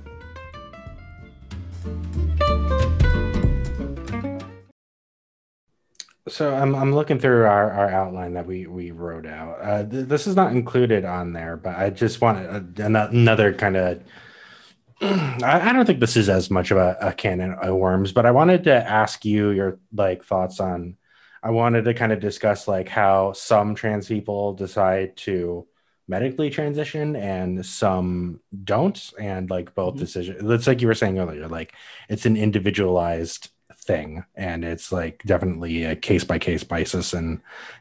So 6.29 6.55
I'm 6.55 6.75
I'm 6.75 6.95
looking 6.95 7.19
through 7.19 7.47
our, 7.47 7.73
our 7.73 7.89
outline 7.89 8.35
that 8.35 8.47
we 8.47 8.67
we 8.67 8.91
wrote 8.91 9.25
out. 9.25 9.59
Uh, 9.63 9.85
th- 9.85 10.07
this 10.09 10.27
is 10.27 10.37
not 10.37 10.53
included 10.53 11.07
on 11.07 11.33
there, 11.33 11.57
but 11.57 11.77
I 11.77 11.89
just 11.89 12.21
want 12.21 12.39
a, 12.39 12.85
another 12.85 13.55
kind 13.55 13.77
of. 13.79 14.03
I, 15.01 15.71
I 15.71 15.73
don't 15.73 15.87
think 15.87 16.01
this 16.01 16.17
is 16.19 16.29
as 16.29 16.51
much 16.51 16.71
of 16.71 16.77
a, 16.77 16.99
a 17.01 17.13
canon 17.15 17.55
of 17.55 17.75
worms, 17.77 18.13
but 18.13 18.27
I 18.27 18.33
wanted 18.33 18.65
to 18.65 18.75
ask 18.75 19.25
you 19.25 19.51
your 19.51 19.79
like 19.91 20.23
thoughts 20.23 20.61
on. 20.61 20.99
I 21.43 21.51
wanted 21.51 21.87
to 21.87 21.95
kind 21.95 22.13
of 22.13 22.21
discuss 22.21 22.69
like 22.69 22.91
how 22.91 23.33
some 23.33 23.75
trans 23.75 24.07
people 24.07 24.53
decide 24.53 25.17
to 25.19 25.67
medically 26.09 26.51
transition 26.51 27.15
and 27.15 27.65
some 27.65 28.41
don't, 28.65 29.13
and 29.21 29.51
like 29.51 29.75
both 29.75 29.95
mm-hmm. 29.95 30.01
decisions. 30.01 30.51
It's 30.51 30.67
like 30.67 30.81
you 30.81 30.89
were 30.89 30.95
saying 30.95 31.19
earlier, 31.19 31.47
like 31.47 31.75
it's 32.09 32.27
an 32.27 32.37
individualized 32.37 33.51
thing 33.89 34.23
and 34.35 34.65
it's 34.65 34.93
like 34.93 35.23
definitely 35.25 35.85
a 35.85 35.97
case 35.97 36.23
by 36.23 36.39
case 36.39 36.63
basis 36.63 37.15
and 37.15 37.41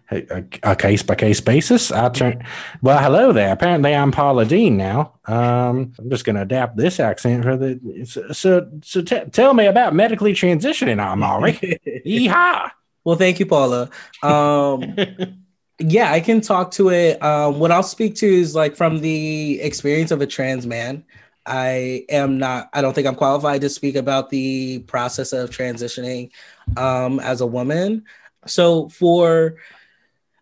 a, 0.09 0.43
a 0.63 0.75
case 0.75 1.03
by 1.03 1.15
case 1.15 1.41
basis. 1.41 1.91
I 1.91 2.07
turn 2.09 2.45
well 2.82 2.97
hello 2.97 3.34
there. 3.34 3.51
Apparently 3.51 3.93
i'm 3.93 4.11
paula 4.11 4.45
deen 4.45 4.78
now. 4.78 5.13
Um 5.25 5.93
i'm 5.99 6.09
just 6.09 6.23
going 6.23 6.38
to 6.38 6.43
adapt 6.43 6.78
this 6.78 6.99
accent 6.99 7.43
for 7.43 7.57
the 7.57 8.05
so 8.05 8.32
so, 8.32 8.69
so 8.84 9.01
t- 9.01 9.30
tell 9.32 9.53
me 9.53 9.65
about 9.65 9.93
medically 9.93 10.34
transitioning 10.34 10.99
amari 10.99 11.53
yeehaw! 12.05 12.71
Well 13.03 13.17
thank 13.17 13.39
you 13.39 13.45
paula. 13.45 13.89
Um 14.23 14.95
yeah 15.80 16.11
i 16.11 16.19
can 16.19 16.41
talk 16.41 16.71
to 16.71 16.89
it 16.89 17.21
um 17.23 17.59
what 17.59 17.71
i'll 17.71 17.84
speak 17.84 18.15
to 18.15 18.28
is 18.28 18.55
like 18.55 18.75
from 18.75 18.99
the 18.99 19.59
experience 19.61 20.11
of 20.11 20.21
a 20.21 20.28
trans 20.28 20.65
man 20.65 21.03
I 21.47 22.05
am 22.09 22.38
not, 22.38 22.69
I 22.73 22.82
don't 22.82 22.93
think 22.93 23.07
I'm 23.07 23.15
qualified 23.15 23.61
to 23.61 23.69
speak 23.69 23.95
about 23.95 24.30
the 24.30 24.80
process 24.80 25.32
of 25.32 25.49
transitioning 25.49 26.32
um, 26.75 27.21
as 27.21 27.39
a 27.39 27.45
woman. 27.45 28.03
So, 28.45 28.89
for, 28.89 29.55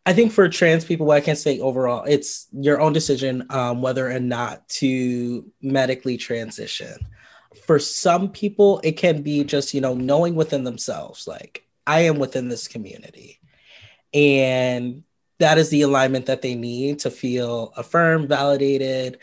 I 0.08 0.14
think 0.14 0.32
for 0.32 0.50
trans 0.50 0.84
people, 0.84 1.12
I 1.12 1.22
can 1.22 1.36
say 1.36 1.60
overall, 1.60 2.04
it's 2.06 2.48
your 2.52 2.82
own 2.82 2.92
decision 2.92 3.46
um, 3.52 3.82
whether 3.82 4.12
or 4.12 4.20
not 4.20 4.68
to 4.70 5.50
medically 5.62 6.18
transition. 6.18 6.96
For 7.66 7.78
some 7.78 8.30
people, 8.30 8.82
it 8.84 8.94
can 8.94 9.22
be 9.22 9.44
just, 9.44 9.74
you 9.74 9.82
know, 9.82 9.94
knowing 9.94 10.36
within 10.36 10.64
themselves, 10.64 11.28
like, 11.28 11.68
I 11.88 12.02
am 12.02 12.18
within 12.18 12.50
this 12.50 12.68
community. 12.68 13.40
And 14.14 15.04
that 15.40 15.58
is 15.58 15.70
the 15.70 15.82
alignment 15.82 16.26
that 16.28 16.42
they 16.42 16.56
need 16.56 17.00
to 17.00 17.12
feel 17.12 17.74
affirmed, 17.76 18.30
validated, 18.30 19.20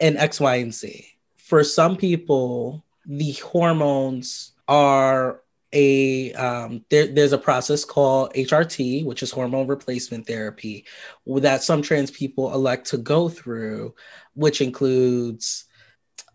and 0.00 0.16
X, 0.16 0.40
Y, 0.40 0.56
and 0.56 0.74
Z. 0.74 1.06
For 1.36 1.62
some 1.62 1.96
people, 1.96 2.84
the 3.06 3.32
hormones 3.32 4.52
are 4.66 5.40
a 5.72 6.32
um, 6.34 6.84
there, 6.88 7.08
there's 7.08 7.32
a 7.32 7.38
process 7.38 7.84
called 7.84 8.32
HRT, 8.34 9.04
which 9.04 9.22
is 9.22 9.30
hormone 9.30 9.66
replacement 9.66 10.26
therapy, 10.26 10.86
that 11.26 11.62
some 11.62 11.82
trans 11.82 12.10
people 12.10 12.54
elect 12.54 12.86
to 12.88 12.96
go 12.96 13.28
through, 13.28 13.94
which 14.34 14.60
includes 14.60 15.64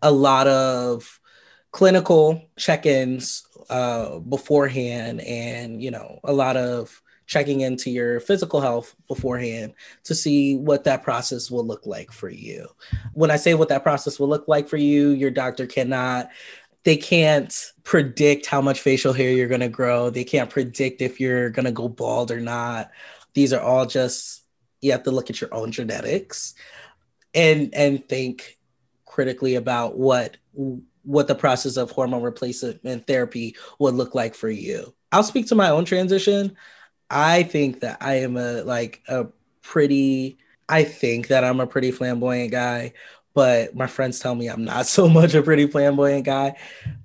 a 0.02 0.10
lot 0.12 0.46
of 0.46 1.20
clinical 1.72 2.42
check-ins 2.56 3.44
uh, 3.70 4.18
beforehand, 4.18 5.20
and 5.22 5.82
you 5.82 5.90
know 5.90 6.20
a 6.24 6.32
lot 6.32 6.56
of 6.56 7.02
checking 7.30 7.60
into 7.60 7.90
your 7.90 8.18
physical 8.18 8.60
health 8.60 8.96
beforehand 9.06 9.72
to 10.02 10.16
see 10.16 10.56
what 10.56 10.82
that 10.82 11.04
process 11.04 11.48
will 11.48 11.64
look 11.64 11.86
like 11.86 12.10
for 12.10 12.28
you. 12.28 12.66
When 13.14 13.30
I 13.30 13.36
say 13.36 13.54
what 13.54 13.68
that 13.68 13.84
process 13.84 14.18
will 14.18 14.28
look 14.28 14.48
like 14.48 14.68
for 14.68 14.76
you, 14.76 15.10
your 15.10 15.30
doctor 15.30 15.64
cannot 15.64 16.28
they 16.82 16.96
can't 16.96 17.72
predict 17.84 18.46
how 18.46 18.60
much 18.62 18.80
facial 18.80 19.12
hair 19.12 19.30
you're 19.30 19.48
going 19.48 19.60
to 19.60 19.68
grow. 19.68 20.08
They 20.08 20.24
can't 20.24 20.48
predict 20.48 21.02
if 21.02 21.20
you're 21.20 21.50
going 21.50 21.66
to 21.66 21.72
go 21.72 21.88
bald 21.88 22.30
or 22.30 22.40
not. 22.40 22.90
These 23.34 23.52
are 23.52 23.60
all 23.60 23.84
just 23.86 24.42
you 24.80 24.92
have 24.92 25.02
to 25.04 25.10
look 25.10 25.30
at 25.30 25.40
your 25.40 25.54
own 25.54 25.70
genetics 25.70 26.54
and 27.34 27.72
and 27.74 28.08
think 28.08 28.58
critically 29.04 29.54
about 29.54 29.98
what 29.98 30.36
what 31.02 31.28
the 31.28 31.34
process 31.34 31.76
of 31.76 31.90
hormone 31.90 32.22
replacement 32.22 33.06
therapy 33.06 33.54
would 33.78 33.94
look 33.94 34.14
like 34.14 34.34
for 34.34 34.50
you. 34.50 34.94
I'll 35.12 35.22
speak 35.22 35.46
to 35.48 35.54
my 35.54 35.70
own 35.70 35.84
transition. 35.84 36.56
I 37.10 37.42
think 37.42 37.80
that 37.80 37.98
I 38.00 38.20
am 38.20 38.36
a 38.36 38.62
like 38.62 39.02
a 39.08 39.26
pretty 39.62 40.38
I 40.68 40.84
think 40.84 41.28
that 41.28 41.42
I'm 41.42 41.60
a 41.60 41.66
pretty 41.66 41.90
flamboyant 41.90 42.52
guy, 42.52 42.92
but 43.34 43.74
my 43.74 43.88
friends 43.88 44.20
tell 44.20 44.34
me 44.34 44.48
I'm 44.48 44.64
not 44.64 44.86
so 44.86 45.08
much 45.08 45.34
a 45.34 45.42
pretty 45.42 45.66
flamboyant 45.66 46.24
guy, 46.24 46.56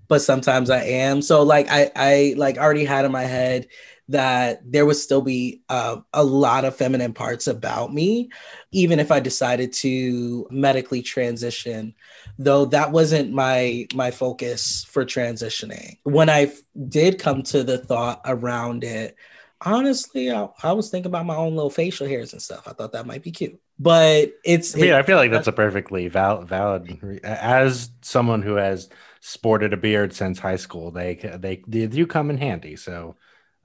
but 0.08 0.22
sometimes 0.22 0.70
I 0.70 0.84
am. 0.84 1.22
So 1.22 1.44
like 1.44 1.68
I 1.70 1.92
I 1.96 2.36
like 2.38 2.58
already 2.58 2.86
had 2.86 3.06
in 3.06 3.12
my 3.12 3.24
head 3.24 3.68
that 4.08 4.62
there 4.72 4.86
would 4.86 4.98
still 4.98 5.22
be 5.22 5.62
uh, 5.68 5.98
a 6.14 6.24
lot 6.24 6.64
of 6.64 6.76
feminine 6.76 7.12
parts 7.12 7.48
about 7.48 7.92
me, 7.92 8.30
even 8.72 9.00
if 9.00 9.12
I 9.12 9.20
decided 9.20 9.74
to 9.74 10.48
medically 10.52 11.02
transition. 11.02 11.96
Though 12.38 12.66
that 12.66 12.92
wasn't 12.92 13.34
my 13.34 13.88
my 13.96 14.12
focus 14.12 14.86
for 14.88 15.06
transitioning. 15.06 15.98
When 16.04 16.30
I 16.30 16.54
did 16.88 17.18
come 17.18 17.42
to 17.44 17.64
the 17.64 17.80
thought 17.80 18.22
around 18.26 18.84
it, 18.84 19.16
honestly, 19.62 20.32
I, 20.32 20.48
I, 20.64 20.74
was 20.74 20.90
thinking 20.90 21.10
about 21.10 21.26
my 21.26 21.36
own 21.36 21.56
little 21.56 21.70
facial 21.70 22.08
hairs 22.08 22.34
and 22.34 22.42
stuff. 22.42 22.68
I 22.68 22.74
thought 22.74 22.92
that 22.94 23.06
might 23.06 23.24
be 23.24 23.32
cute, 23.32 23.60
but 23.80 24.34
it's. 24.44 24.76
I 24.76 24.80
mean, 24.80 24.90
it, 24.90 24.96
I 24.96 25.04
feel 25.04 25.18
like 25.18 25.32
that's 25.32 25.48
a 25.48 25.54
perfectly 25.54 26.08
valid, 26.08 26.48
valid. 26.48 27.22
As 27.24 27.90
someone 28.02 28.42
who 28.42 28.56
has 28.56 28.90
sported 29.22 29.74
a 29.74 29.78
beard 29.78 30.14
since 30.14 30.40
high 30.40 30.58
school, 30.58 30.92
they 30.92 31.16
they, 31.16 31.64
they 31.68 31.88
do 31.88 32.06
come 32.06 32.30
in 32.30 32.38
handy. 32.38 32.76
So, 32.76 33.16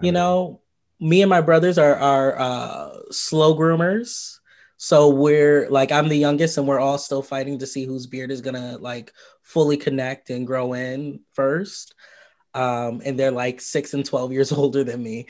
you 0.01 0.07
mean, 0.07 0.15
know, 0.15 0.61
me 1.01 1.23
and 1.23 1.31
my 1.31 1.41
brothers 1.41 1.79
are 1.79 1.97
are 1.97 2.39
uh, 2.39 2.91
slow 3.11 3.57
groomers. 3.57 4.37
So 4.77 5.11
we're 5.11 5.69
like 5.69 5.93
I'm 5.93 6.09
the 6.09 6.17
youngest, 6.17 6.57
and 6.57 6.67
we're 6.67 6.81
all 6.81 6.99
still 6.99 7.23
fighting 7.23 7.59
to 7.59 7.67
see 7.67 7.85
whose 7.85 8.07
beard 8.07 8.31
is 8.31 8.41
gonna 8.41 8.79
like 8.79 9.13
fully 9.43 9.77
connect 9.77 10.31
and 10.31 10.47
grow 10.47 10.73
in 10.73 11.21
first. 11.35 11.95
Um, 12.53 13.01
and 13.05 13.17
they're 13.17 13.31
like 13.31 13.61
six 13.61 13.95
and 13.95 14.05
twelve 14.05 14.33
years 14.33 14.51
older 14.53 14.83
than 14.83 15.03
me 15.03 15.27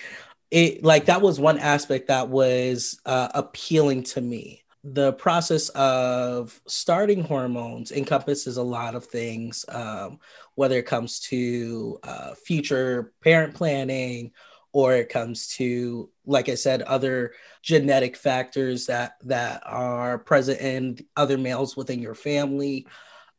it 0.51 0.83
like 0.85 1.07
that 1.07 1.23
was 1.23 1.39
one 1.39 1.59
aspect 1.59 2.09
that 2.09 2.29
was 2.29 3.01
uh, 3.07 3.29
appealing 3.35 4.03
to 4.05 4.21
me. 4.21 4.63
The 4.83 5.13
process 5.13 5.69
of 5.71 6.59
starting 6.67 7.23
hormones 7.23 7.93
encompasses 7.93 8.57
a 8.57 8.63
lot 8.63 8.95
of 8.95 9.05
things 9.05 9.65
um, 9.69 10.19
whether 10.55 10.79
it 10.79 10.87
comes 10.87 11.21
to 11.21 11.99
uh, 12.03 12.35
future 12.35 13.13
parent 13.23 13.55
planning 13.55 14.33
or 14.73 14.95
it 14.95 15.09
comes 15.09 15.49
to 15.49 16.09
like 16.27 16.49
i 16.49 16.55
said 16.55 16.81
other 16.83 17.33
genetic 17.63 18.17
factors 18.17 18.87
that 18.87 19.15
that 19.25 19.63
are 19.67 20.19
present 20.19 20.61
in 20.61 20.99
other 21.17 21.37
males 21.37 21.77
within 21.77 22.01
your 22.01 22.15
family. 22.15 22.87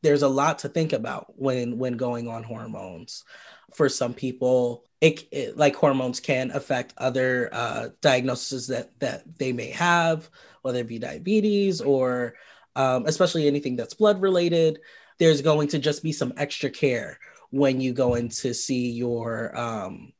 There's 0.03 0.23
a 0.23 0.27
lot 0.27 0.59
to 0.59 0.69
think 0.69 0.93
about 0.93 1.33
when 1.35 1.77
when 1.77 1.97
going 1.97 2.27
on 2.27 2.43
hormones 2.43 3.23
for 3.73 3.89
some 3.89 4.13
people 4.13 4.85
it, 5.01 5.27
it, 5.31 5.57
like 5.57 5.75
hormones 5.75 6.19
can 6.19 6.51
affect 6.51 6.93
other 6.97 7.49
uh, 7.51 7.89
diagnoses 8.01 8.67
that 8.67 8.97
that 8.99 9.23
they 9.37 9.51
may 9.51 9.71
have, 9.71 10.29
whether 10.61 10.79
it 10.79 10.87
be 10.87 10.99
diabetes 10.99 11.81
or 11.81 12.35
um, 12.75 13.05
especially 13.07 13.47
anything 13.47 13.75
that's 13.75 13.95
blood 13.95 14.21
related. 14.21 14.79
There's 15.17 15.41
going 15.41 15.69
to 15.69 15.79
just 15.79 16.03
be 16.03 16.11
some 16.11 16.33
extra 16.37 16.69
care 16.69 17.19
when 17.49 17.81
you 17.81 17.93
go 17.93 18.13
in 18.13 18.29
to 18.29 18.53
see 18.53 18.91
your 18.91 19.57
um, 19.57 20.13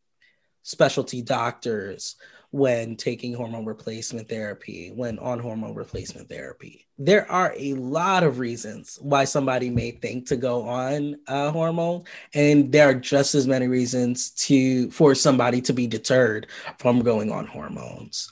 specialty 0.64 1.22
doctors 1.22 2.16
when 2.52 2.98
taking 2.98 3.34
hormone 3.34 3.66
replacement 3.66 4.28
therapy, 4.28 4.92
when 4.94 5.18
on 5.20 5.40
hormone 5.40 5.74
replacement 5.74 6.28
therapy. 6.28 6.86
There 6.98 7.30
are 7.32 7.56
a 7.58 7.74
lot 7.76 8.24
of 8.24 8.40
reasons 8.40 9.00
why 9.02 9.24
somebody 9.24 9.70
may 9.70 9.92
think 9.92 10.28
to 10.28 10.36
go 10.36 10.68
on 10.68 11.16
a 11.28 11.50
hormone, 11.50 12.04
and 12.34 12.72
there 12.72 12.90
are 12.90 12.94
just 12.94 13.36
as 13.36 13.48
many 13.48 13.68
reasons 13.68 14.32
to 14.32 14.92
for 14.92 15.16
somebody 15.16 15.62
to 15.62 15.74
be 15.74 15.88
deterred 15.88 16.48
from 16.78 17.02
going 17.02 17.32
on 17.32 17.48
hormones. 17.48 18.30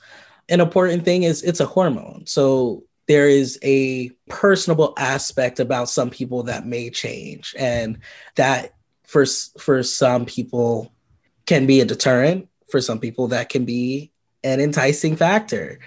An 0.50 0.60
important 0.60 1.04
thing 1.04 1.22
is 1.22 1.42
it's 1.42 1.60
a 1.60 1.66
hormone. 1.66 2.26
So 2.26 2.84
there 3.08 3.28
is 3.28 3.58
a 3.64 4.10
personable 4.28 4.92
aspect 4.98 5.60
about 5.60 5.88
some 5.88 6.10
people 6.10 6.42
that 6.44 6.66
may 6.66 6.90
change 6.90 7.54
and 7.58 7.98
that 8.36 8.74
for 9.04 9.24
for 9.58 9.82
some 9.82 10.26
people 10.26 10.92
can 11.46 11.66
be 11.66 11.80
a 11.80 11.86
deterrent 11.86 12.49
for 12.70 12.80
some 12.80 12.98
people 12.98 13.28
that 13.28 13.48
can 13.48 13.64
be 13.64 14.12
an 14.44 14.60
enticing 14.60 15.16
factor. 15.16 15.78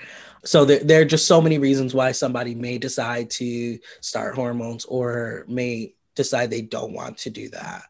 So 0.46 0.66
there, 0.66 0.84
there 0.84 1.02
are 1.02 1.06
just 1.06 1.28
so 1.28 1.42
many 1.42 1.58
reasons 1.58 1.94
why 1.94 2.12
somebody 2.12 2.54
may 2.54 2.78
decide 2.78 3.30
to 3.32 3.80
start 4.02 4.36
hormones 4.36 4.86
or 4.86 5.46
may 5.48 5.94
decide 6.16 6.50
they 6.50 6.62
don't 6.62 6.94
want 6.94 7.18
to 7.20 7.30
do 7.30 7.50
that. 7.50 7.84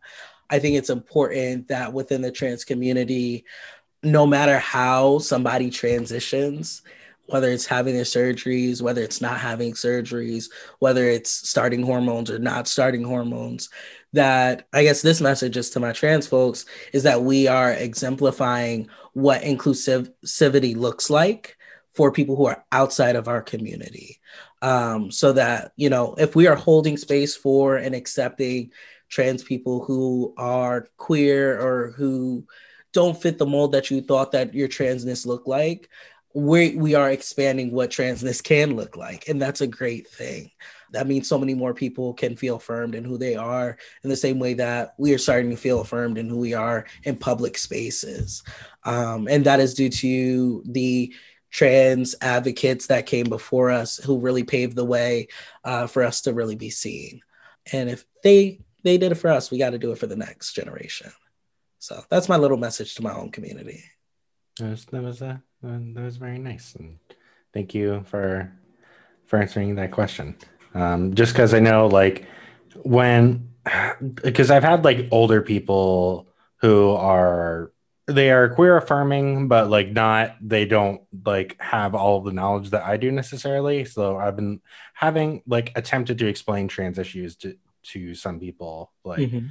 I 0.49 0.59
think 0.59 0.75
it's 0.77 0.89
important 0.89 1.69
that 1.69 1.93
within 1.93 2.21
the 2.21 2.31
trans 2.31 2.63
community, 2.63 3.45
no 4.03 4.27
matter 4.27 4.59
how 4.59 5.17
somebody 5.19 5.69
transitions, 5.69 6.83
whether 7.27 7.49
it's 7.49 7.65
having 7.65 7.95
their 7.95 8.03
surgeries, 8.03 8.81
whether 8.81 9.01
it's 9.01 9.21
not 9.21 9.39
having 9.39 9.73
surgeries, 9.73 10.49
whether 10.79 11.05
it's 11.05 11.31
starting 11.31 11.81
hormones 11.81 12.29
or 12.29 12.37
not 12.37 12.67
starting 12.67 13.03
hormones, 13.03 13.69
that 14.13 14.67
I 14.71 14.83
guess 14.83 15.01
this 15.01 15.21
message 15.21 15.57
is 15.57 15.69
to 15.71 15.79
my 15.79 15.91
trans 15.91 16.27
folks 16.27 16.65
is 16.93 17.03
that 17.03 17.23
we 17.23 17.47
are 17.47 17.71
exemplifying 17.71 18.87
what 19.13 19.41
inclusivity 19.41 20.75
looks 20.75 21.09
like 21.09 21.57
for 21.93 22.11
people 22.11 22.35
who 22.35 22.45
are 22.45 22.63
outside 22.71 23.15
of 23.15 23.27
our 23.27 23.41
community. 23.41 24.19
Um, 24.61 25.11
so 25.11 25.33
that, 25.33 25.73
you 25.75 25.89
know, 25.89 26.15
if 26.17 26.35
we 26.35 26.47
are 26.47 26.55
holding 26.55 26.95
space 26.97 27.35
for 27.35 27.75
and 27.75 27.93
accepting 27.93 28.71
trans 29.09 29.43
people 29.43 29.83
who 29.83 30.33
are 30.37 30.87
queer 30.97 31.59
or 31.59 31.91
who 31.91 32.45
don't 32.93 33.19
fit 33.19 33.37
the 33.37 33.45
mold 33.45 33.73
that 33.73 33.91
you 33.91 34.01
thought 34.01 34.31
that 34.31 34.53
your 34.53 34.67
transness 34.67 35.25
looked 35.25 35.47
like, 35.47 35.89
we 36.33 36.75
we 36.75 36.95
are 36.95 37.11
expanding 37.11 37.71
what 37.71 37.91
transness 37.91 38.43
can 38.43 38.75
look 38.75 38.97
like, 38.97 39.27
and 39.27 39.41
that's 39.41 39.61
a 39.61 39.67
great 39.67 40.07
thing. 40.07 40.51
That 40.91 41.07
means 41.07 41.27
so 41.27 41.37
many 41.37 41.53
more 41.53 41.73
people 41.73 42.13
can 42.13 42.35
feel 42.35 42.57
affirmed 42.57 42.95
in 42.95 43.03
who 43.03 43.17
they 43.17 43.35
are, 43.35 43.77
in 44.03 44.09
the 44.09 44.15
same 44.15 44.39
way 44.39 44.55
that 44.55 44.95
we 44.97 45.13
are 45.13 45.19
starting 45.19 45.51
to 45.51 45.57
feel 45.57 45.81
affirmed 45.81 46.17
in 46.17 46.29
who 46.29 46.39
we 46.39 46.53
are 46.53 46.85
in 47.03 47.17
public 47.17 47.57
spaces, 47.57 48.43
um, 48.83 49.27
and 49.27 49.45
that 49.45 49.59
is 49.59 49.73
due 49.73 49.89
to 49.89 50.63
the 50.65 51.13
trans 51.51 52.15
advocates 52.19 52.87
that 52.87 53.05
came 53.05 53.29
before 53.29 53.69
us 53.69 53.97
who 53.97 54.17
really 54.17 54.43
paved 54.43 54.75
the 54.75 54.83
way 54.83 55.27
uh, 55.63 55.85
for 55.85 56.01
us 56.01 56.21
to 56.21 56.33
really 56.33 56.55
be 56.55 56.71
seen. 56.71 57.21
And 57.71 57.91
if 57.91 58.05
they 58.23 58.59
they 58.83 58.97
did 58.97 59.11
it 59.11 59.15
for 59.15 59.29
us, 59.29 59.51
we 59.51 59.59
got 59.59 59.69
to 59.69 59.77
do 59.77 59.91
it 59.91 59.99
for 59.99 60.07
the 60.07 60.15
next 60.15 60.53
generation. 60.53 61.11
So 61.77 62.03
that's 62.09 62.27
my 62.27 62.37
little 62.37 62.57
message 62.57 62.95
to 62.95 63.03
my 63.03 63.13
own 63.13 63.29
community. 63.29 63.83
That 65.63 66.03
was 66.03 66.17
very 66.17 66.39
nice, 66.39 66.75
and 66.75 66.97
thank 67.53 67.73
you 67.73 68.03
for 68.07 68.51
for 69.25 69.39
answering 69.39 69.75
that 69.75 69.91
question. 69.91 70.35
Um, 70.73 71.13
just 71.13 71.33
because 71.33 71.53
I 71.53 71.59
know, 71.59 71.87
like, 71.87 72.27
when 72.83 73.49
because 74.15 74.51
I've 74.51 74.63
had 74.63 74.83
like 74.83 75.07
older 75.11 75.41
people 75.41 76.27
who 76.57 76.91
are 76.91 77.71
they 78.07 78.31
are 78.31 78.49
queer 78.49 78.75
affirming, 78.75 79.47
but 79.47 79.69
like 79.69 79.91
not 79.91 80.35
they 80.41 80.65
don't 80.65 81.01
like 81.25 81.55
have 81.61 81.95
all 81.95 82.19
the 82.21 82.33
knowledge 82.33 82.71
that 82.71 82.83
I 82.83 82.97
do 82.97 83.11
necessarily. 83.11 83.85
So 83.85 84.17
I've 84.17 84.35
been 84.35 84.59
having 84.93 85.43
like 85.47 85.71
attempted 85.75 86.17
to 86.17 86.27
explain 86.27 86.67
trans 86.67 86.99
issues 86.99 87.37
to 87.37 87.55
to 87.83 88.15
some 88.15 88.39
people, 88.39 88.91
like. 89.03 89.19
Mm-hmm 89.19 89.47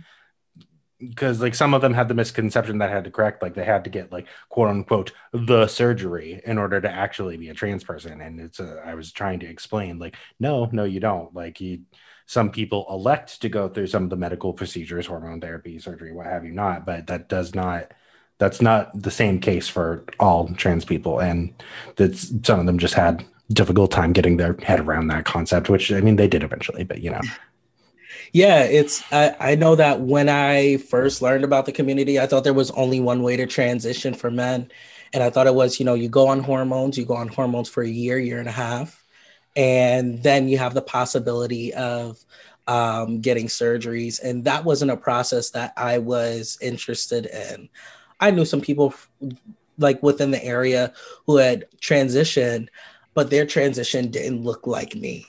because 1.09 1.41
like 1.41 1.55
some 1.55 1.75
of 1.75 1.83
them 1.83 1.95
had 1.95 2.09
the 2.09 2.15
misconception 2.15 2.79
that 2.79 2.89
I 2.89 2.93
had 2.93 3.05
to 3.05 3.11
correct 3.11 3.43
like 3.43 3.55
they 3.55 3.65
had 3.65 3.85
to 3.85 3.91
get 3.91 4.13
like 4.13 4.27
quote 4.49 4.69
unquote 4.69 5.13
the 5.33 5.67
surgery 5.67 6.41
in 6.45 6.59
order 6.59 6.81
to 6.81 6.91
actually 6.91 7.37
be 7.37 7.49
a 7.49 7.55
trans 7.55 7.85
person 7.85 8.21
and 8.21 8.41
it's 8.41 8.61
a, 8.61 8.83
I 8.85 8.95
was 8.95 9.13
trying 9.13 9.41
to 9.41 9.47
explain 9.47 9.99
like 9.99 10.17
no 10.39 10.69
no 10.73 10.85
you 10.85 11.01
don't. 11.01 11.35
Like 11.35 11.61
you 11.61 11.81
some 12.27 12.51
people 12.51 12.87
elect 12.89 13.41
to 13.43 13.49
go 13.49 13.69
through 13.69 13.89
some 13.89 14.05
of 14.05 14.11
the 14.11 14.17
medical 14.17 14.53
procedures 14.53 15.07
hormone 15.07 15.41
therapy 15.41 15.79
surgery 15.79 16.13
what 16.13 16.27
have 16.27 16.45
you 16.45 16.53
not 16.53 16.87
but 16.87 17.07
that 17.07 17.29
does 17.29 17.55
not 17.55 17.93
that's 18.39 18.63
not 18.63 18.91
the 19.01 19.11
same 19.11 19.41
case 19.41 19.69
for 19.69 20.05
all 20.19 20.49
trans 20.55 20.85
people 20.85 21.21
and 21.21 21.53
that 21.97 22.17
some 22.17 22.61
of 22.61 22.67
them 22.67 22.79
just 22.79 22.95
had 22.95 23.25
difficult 23.53 23.91
time 23.91 24.13
getting 24.13 24.37
their 24.37 24.57
head 24.63 24.81
around 24.81 25.09
that 25.09 25.25
concept 25.25 25.69
which 25.69 25.93
i 25.93 26.01
mean 26.01 26.17
they 26.17 26.29
did 26.29 26.43
eventually 26.43 26.85
but 26.85 27.01
you 27.01 27.11
know 27.11 27.21
yeah, 28.33 28.63
it's 28.63 29.03
I, 29.13 29.37
I 29.39 29.55
know 29.57 29.77
that 29.77 30.01
when 30.01 30.29
I 30.29 30.79
first 30.79 31.21
learned 31.21 31.45
about 31.45 31.67
the 31.67 31.73
community, 31.73 32.19
I 32.19 32.27
thought 32.27 32.45
there 32.45 32.55
was 32.55 32.71
only 32.73 32.99
one 32.99 33.23
way 33.23 33.37
to 33.37 33.47
transition 33.47 34.15
for 34.15 34.31
men. 34.31 34.71
And 35.13 35.23
I 35.23 35.29
thought 35.29 35.47
it 35.47 35.55
was, 35.55 35.79
you 35.79 35.85
know, 35.85 35.93
you 35.93 36.09
go 36.09 36.29
on 36.29 36.41
hormones, 36.41 36.97
you 36.97 37.05
go 37.05 37.15
on 37.15 37.29
hormones 37.29 37.69
for 37.69 37.83
a 37.83 37.89
year, 37.89 38.19
year 38.19 38.41
and 38.41 38.49
a 38.49 38.53
half, 38.53 39.05
and 39.55 40.23
then 40.23 40.49
you 40.49 40.57
have 40.57 40.73
the 40.73 40.81
possibility 40.81 41.75
of 41.75 42.19
um, 42.67 43.21
getting 43.21 43.49
surgeries. 43.49 44.23
And 44.23 44.45
that 44.45 44.65
wasn't 44.65 44.91
a 44.91 44.97
process 44.97 45.51
that 45.51 45.75
I 45.77 45.99
was 45.99 46.57
interested 46.63 47.27
in. 47.27 47.69
I 48.19 48.31
knew 48.31 48.47
some 48.47 48.63
people 48.63 48.95
like 49.77 50.03
within 50.03 50.31
the 50.31 50.43
area 50.43 50.95
who 51.27 51.37
had 51.37 51.67
transitioned, 51.83 52.69
but 53.13 53.29
their 53.29 53.45
transition 53.45 54.11
didn't 54.11 54.43
look 54.43 54.67
like 54.67 54.95
me 54.95 55.27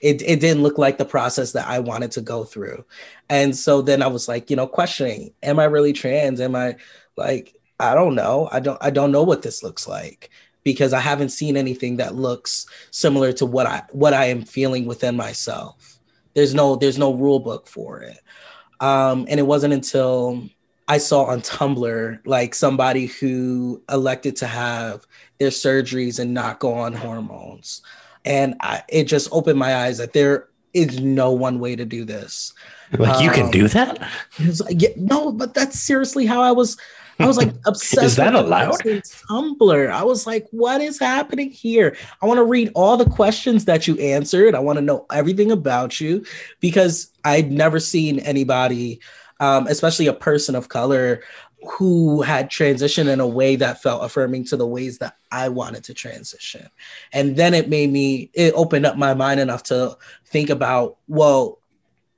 it, 0.00 0.22
it 0.22 0.40
didn't 0.40 0.62
look 0.62 0.78
like 0.78 0.98
the 0.98 1.04
process 1.04 1.52
that 1.52 1.66
I 1.66 1.78
wanted 1.78 2.10
to 2.12 2.20
go 2.20 2.44
through. 2.44 2.84
And 3.28 3.56
so 3.56 3.82
then 3.82 4.02
I 4.02 4.06
was 4.06 4.28
like, 4.28 4.50
you 4.50 4.56
know, 4.56 4.66
questioning, 4.66 5.32
am 5.42 5.58
I 5.58 5.64
really 5.64 5.92
trans? 5.92 6.40
Am 6.40 6.54
I 6.54 6.76
like, 7.16 7.56
I 7.78 7.94
don't 7.94 8.14
know. 8.14 8.48
I 8.52 8.60
don't 8.60 8.78
I 8.80 8.90
don't 8.90 9.12
know 9.12 9.22
what 9.22 9.42
this 9.42 9.62
looks 9.62 9.86
like 9.86 10.30
because 10.64 10.92
I 10.92 11.00
haven't 11.00 11.28
seen 11.28 11.56
anything 11.56 11.98
that 11.98 12.14
looks 12.14 12.66
similar 12.90 13.32
to 13.34 13.46
what 13.46 13.66
I 13.66 13.82
what 13.92 14.14
I 14.14 14.26
am 14.26 14.44
feeling 14.44 14.86
within 14.86 15.16
myself. 15.16 15.98
There's 16.34 16.54
no 16.54 16.76
there's 16.76 16.98
no 16.98 17.14
rule 17.14 17.38
book 17.38 17.66
for 17.66 18.00
it. 18.00 18.18
Um, 18.80 19.26
and 19.28 19.38
it 19.40 19.44
wasn't 19.46 19.74
until 19.74 20.42
I 20.88 20.98
saw 20.98 21.24
on 21.24 21.40
Tumblr 21.40 22.26
like 22.26 22.54
somebody 22.54 23.06
who 23.06 23.82
elected 23.90 24.36
to 24.36 24.46
have 24.46 25.06
their 25.38 25.50
surgeries 25.50 26.18
and 26.18 26.32
not 26.32 26.60
go 26.60 26.72
on 26.74 26.92
hormones 26.92 27.82
and 28.26 28.56
I, 28.60 28.82
it 28.88 29.04
just 29.04 29.28
opened 29.32 29.58
my 29.58 29.76
eyes 29.76 29.98
that 29.98 30.12
there 30.12 30.48
is 30.74 31.00
no 31.00 31.30
one 31.30 31.58
way 31.58 31.74
to 31.74 31.84
do 31.84 32.04
this. 32.04 32.52
Like 32.98 33.16
um, 33.16 33.24
you 33.24 33.30
can 33.30 33.50
do 33.50 33.62
um, 33.62 33.68
that? 33.68 34.00
Like, 34.60 34.82
yeah, 34.82 34.90
no, 34.96 35.32
but 35.32 35.54
that's 35.54 35.80
seriously 35.80 36.26
how 36.26 36.42
I 36.42 36.52
was. 36.52 36.76
I 37.18 37.26
was 37.26 37.38
like 37.38 37.54
obsessed. 37.66 38.04
is 38.04 38.16
that 38.16 38.34
allowed? 38.34 38.80
Tumblr. 38.80 39.90
I 39.90 40.02
was 40.04 40.26
like, 40.26 40.46
what 40.50 40.82
is 40.82 40.98
happening 40.98 41.50
here? 41.50 41.96
I 42.20 42.26
want 42.26 42.38
to 42.38 42.44
read 42.44 42.70
all 42.74 42.98
the 42.98 43.08
questions 43.08 43.64
that 43.64 43.86
you 43.86 43.96
answered. 43.98 44.54
I 44.54 44.58
want 44.58 44.76
to 44.76 44.84
know 44.84 45.06
everything 45.10 45.50
about 45.50 45.98
you 45.98 46.26
because 46.60 47.10
I'd 47.24 47.50
never 47.50 47.80
seen 47.80 48.18
anybody, 48.18 49.00
um, 49.40 49.66
especially 49.66 50.08
a 50.08 50.12
person 50.12 50.54
of 50.54 50.68
color, 50.68 51.22
who 51.64 52.22
had 52.22 52.50
transitioned 52.50 53.08
in 53.08 53.20
a 53.20 53.26
way 53.26 53.56
that 53.56 53.82
felt 53.82 54.04
affirming 54.04 54.44
to 54.44 54.56
the 54.56 54.66
ways 54.66 54.98
that 54.98 55.16
I 55.32 55.48
wanted 55.48 55.84
to 55.84 55.94
transition. 55.94 56.68
And 57.12 57.36
then 57.36 57.54
it 57.54 57.68
made 57.68 57.90
me, 57.90 58.30
it 58.34 58.52
opened 58.54 58.86
up 58.86 58.96
my 58.96 59.14
mind 59.14 59.40
enough 59.40 59.62
to 59.64 59.96
think 60.26 60.50
about, 60.50 60.98
well, 61.08 61.58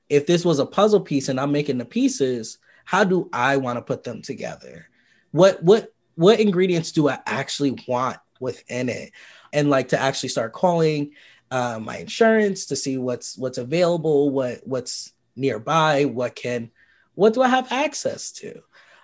if 0.08 0.26
this 0.26 0.44
was 0.44 0.58
a 0.58 0.66
puzzle 0.66 1.00
piece 1.00 1.28
and 1.28 1.38
I'm 1.38 1.52
making 1.52 1.78
the 1.78 1.84
pieces, 1.84 2.58
how 2.84 3.04
do 3.04 3.28
I 3.32 3.58
want 3.58 3.76
to 3.76 3.82
put 3.82 4.04
them 4.04 4.22
together? 4.22 4.88
What 5.32 5.62
what 5.62 5.92
what 6.14 6.40
ingredients 6.40 6.90
do 6.90 7.08
I 7.08 7.18
actually 7.26 7.78
want 7.86 8.16
within 8.40 8.88
it? 8.88 9.12
And 9.52 9.68
like 9.68 9.88
to 9.88 10.00
actually 10.00 10.30
start 10.30 10.52
calling 10.52 11.12
uh, 11.50 11.78
my 11.80 11.98
insurance 11.98 12.66
to 12.66 12.76
see 12.76 12.96
what's 12.96 13.36
what's 13.36 13.58
available, 13.58 14.30
what 14.30 14.60
what's 14.64 15.12
nearby, 15.36 16.06
what 16.06 16.34
can 16.34 16.70
what 17.14 17.34
do 17.34 17.42
I 17.42 17.48
have 17.48 17.72
access 17.72 18.32
to? 18.32 18.62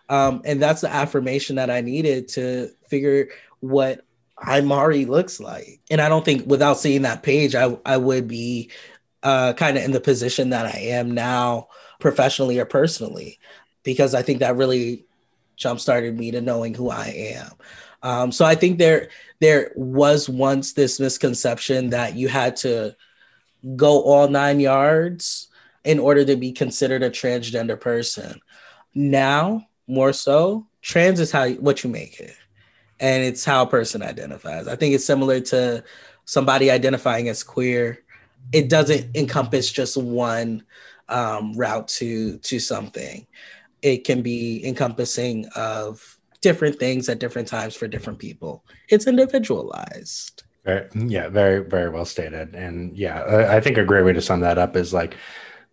Um, 0.09 0.43
and 0.45 0.61
that's 0.61 0.83
the 0.83 0.93
affirmation 0.93 1.57
that 1.57 1.71
I 1.71 1.81
needed 1.81 2.29
to 2.29 2.71
figure 2.89 3.29
what 3.61 4.05
Imari 4.39 5.09
looks 5.09 5.41
like. 5.41 5.81
And 5.91 6.01
I 6.01 6.09
don't 6.09 6.25
think 6.25 6.47
without 6.47 6.79
seeing 6.79 7.03
that 7.03 7.23
page, 7.23 7.55
I, 7.55 7.77
I 7.87 7.97
would 7.97 8.29
be 8.29 8.71
uh, 9.23 9.55
kind 9.55 9.79
of 9.79 9.85
in 9.85 9.93
the 9.93 10.01
position 10.01 10.51
that 10.51 10.67
I 10.67 10.79
am 10.79 11.13
now, 11.13 11.69
professionally 11.99 12.59
or 12.59 12.67
personally, 12.67 13.39
because 13.83 14.15
I 14.15 14.23
think 14.23 14.41
that 14.41 14.57
really 14.57 15.07
jump 15.57 15.81
started 15.81 16.19
me 16.19 16.31
to 16.33 16.41
knowing 16.41 16.75
who 16.75 16.91
I 16.91 17.07
am. 17.37 17.53
Um, 18.03 18.33
so 18.33 18.45
I 18.45 18.55
think 18.55 18.79
there 18.79 19.09
there 19.41 19.73
was 19.77 20.29
once 20.29 20.75
this 20.75 21.01
misconception 21.01 21.91
that 21.91 22.15
you 22.15 22.29
had 22.29 22.57
to 22.57 22.95
go 23.77 24.03
all 24.03 24.29
nine 24.29 24.61
yards 24.61 25.49
in 25.85 25.99
order 25.99 26.25
to 26.25 26.37
be 26.37 26.53
considered 26.53 27.03
a 27.03 27.11
transgender 27.11 27.81
person. 27.81 28.41
Now 28.95 29.67
more 29.87 30.13
so. 30.13 30.67
Trans 30.83 31.21
is 31.21 31.31
how 31.31 31.49
what 31.51 31.85
you 31.85 31.91
make 31.91 32.21
it, 32.21 32.35
and 33.01 33.25
it's 33.25 33.45
how 33.45 33.63
a 33.63 33.67
person 33.67 34.03
identifies. 34.03 34.69
I 34.69 34.77
think 34.77 34.95
it's 34.95 35.05
similar 35.05 35.41
to 35.41 35.85
somebody 36.25 36.71
identifying 36.71 37.29
as 37.29 37.43
queer. 37.43 38.01
It 38.53 38.69
doesn't 38.69 39.17
encompass 39.17 39.71
just 39.73 39.97
one 39.97 40.65
um, 41.09 41.55
route 41.55 41.89
to 41.89 42.39
to 42.39 42.59
something. 42.59 43.27
It 43.83 44.05
can 44.05 44.23
be 44.23 44.65
encompassing 44.67 45.47
of 45.57 46.19
different 46.41 46.79
things 46.79 47.09
at 47.09 47.19
different 47.19 47.49
times 47.49 47.75
for 47.75 47.89
different 47.89 48.19
people. 48.19 48.65
It's 48.89 49.07
individualized. 49.07 50.43
Yeah, 50.67 51.29
very, 51.29 51.63
very 51.63 51.91
well 51.91 52.05
stated. 52.05 52.55
And 52.55 52.97
yeah, 52.97 53.49
I 53.51 53.61
think 53.61 53.77
a 53.77 53.85
great 53.85 54.05
way 54.05 54.13
to 54.13 54.23
sum 54.23 54.41
that 54.41 54.59
up 54.59 54.77
is 54.77 54.95
like 54.95 55.17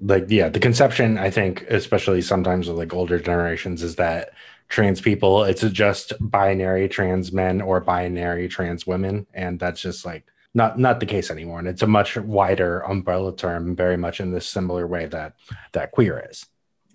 like 0.02 0.26
yeah 0.30 0.50
the 0.50 0.60
conception 0.60 1.18
i 1.18 1.30
think 1.30 1.62
especially 1.70 2.22
sometimes 2.22 2.68
with 2.68 2.78
like 2.78 2.94
older 2.94 3.20
generations 3.20 3.84
is 3.84 3.96
that 3.96 4.32
trans 4.68 5.02
people 5.02 5.44
it's 5.44 5.62
just 5.62 6.14
binary 6.20 6.88
trans 6.90 7.32
men 7.32 7.62
or 7.62 7.80
binary 7.80 8.48
trans 8.48 8.88
women 8.88 9.28
and 9.34 9.60
that's 9.60 9.82
just 9.82 10.06
like 10.06 10.26
not 10.54 10.80
not 10.80 11.00
the 11.00 11.06
case 11.06 11.30
anymore 11.30 11.60
and 11.60 11.68
it's 11.68 11.82
a 11.82 11.88
much 11.88 12.18
wider 12.18 12.80
umbrella 12.80 13.36
term 13.36 13.76
very 13.76 13.98
much 13.98 14.20
in 14.20 14.32
this 14.32 14.48
similar 14.48 14.88
way 14.88 15.06
that 15.06 15.34
that 15.74 15.92
queer 15.92 16.28
is 16.30 16.46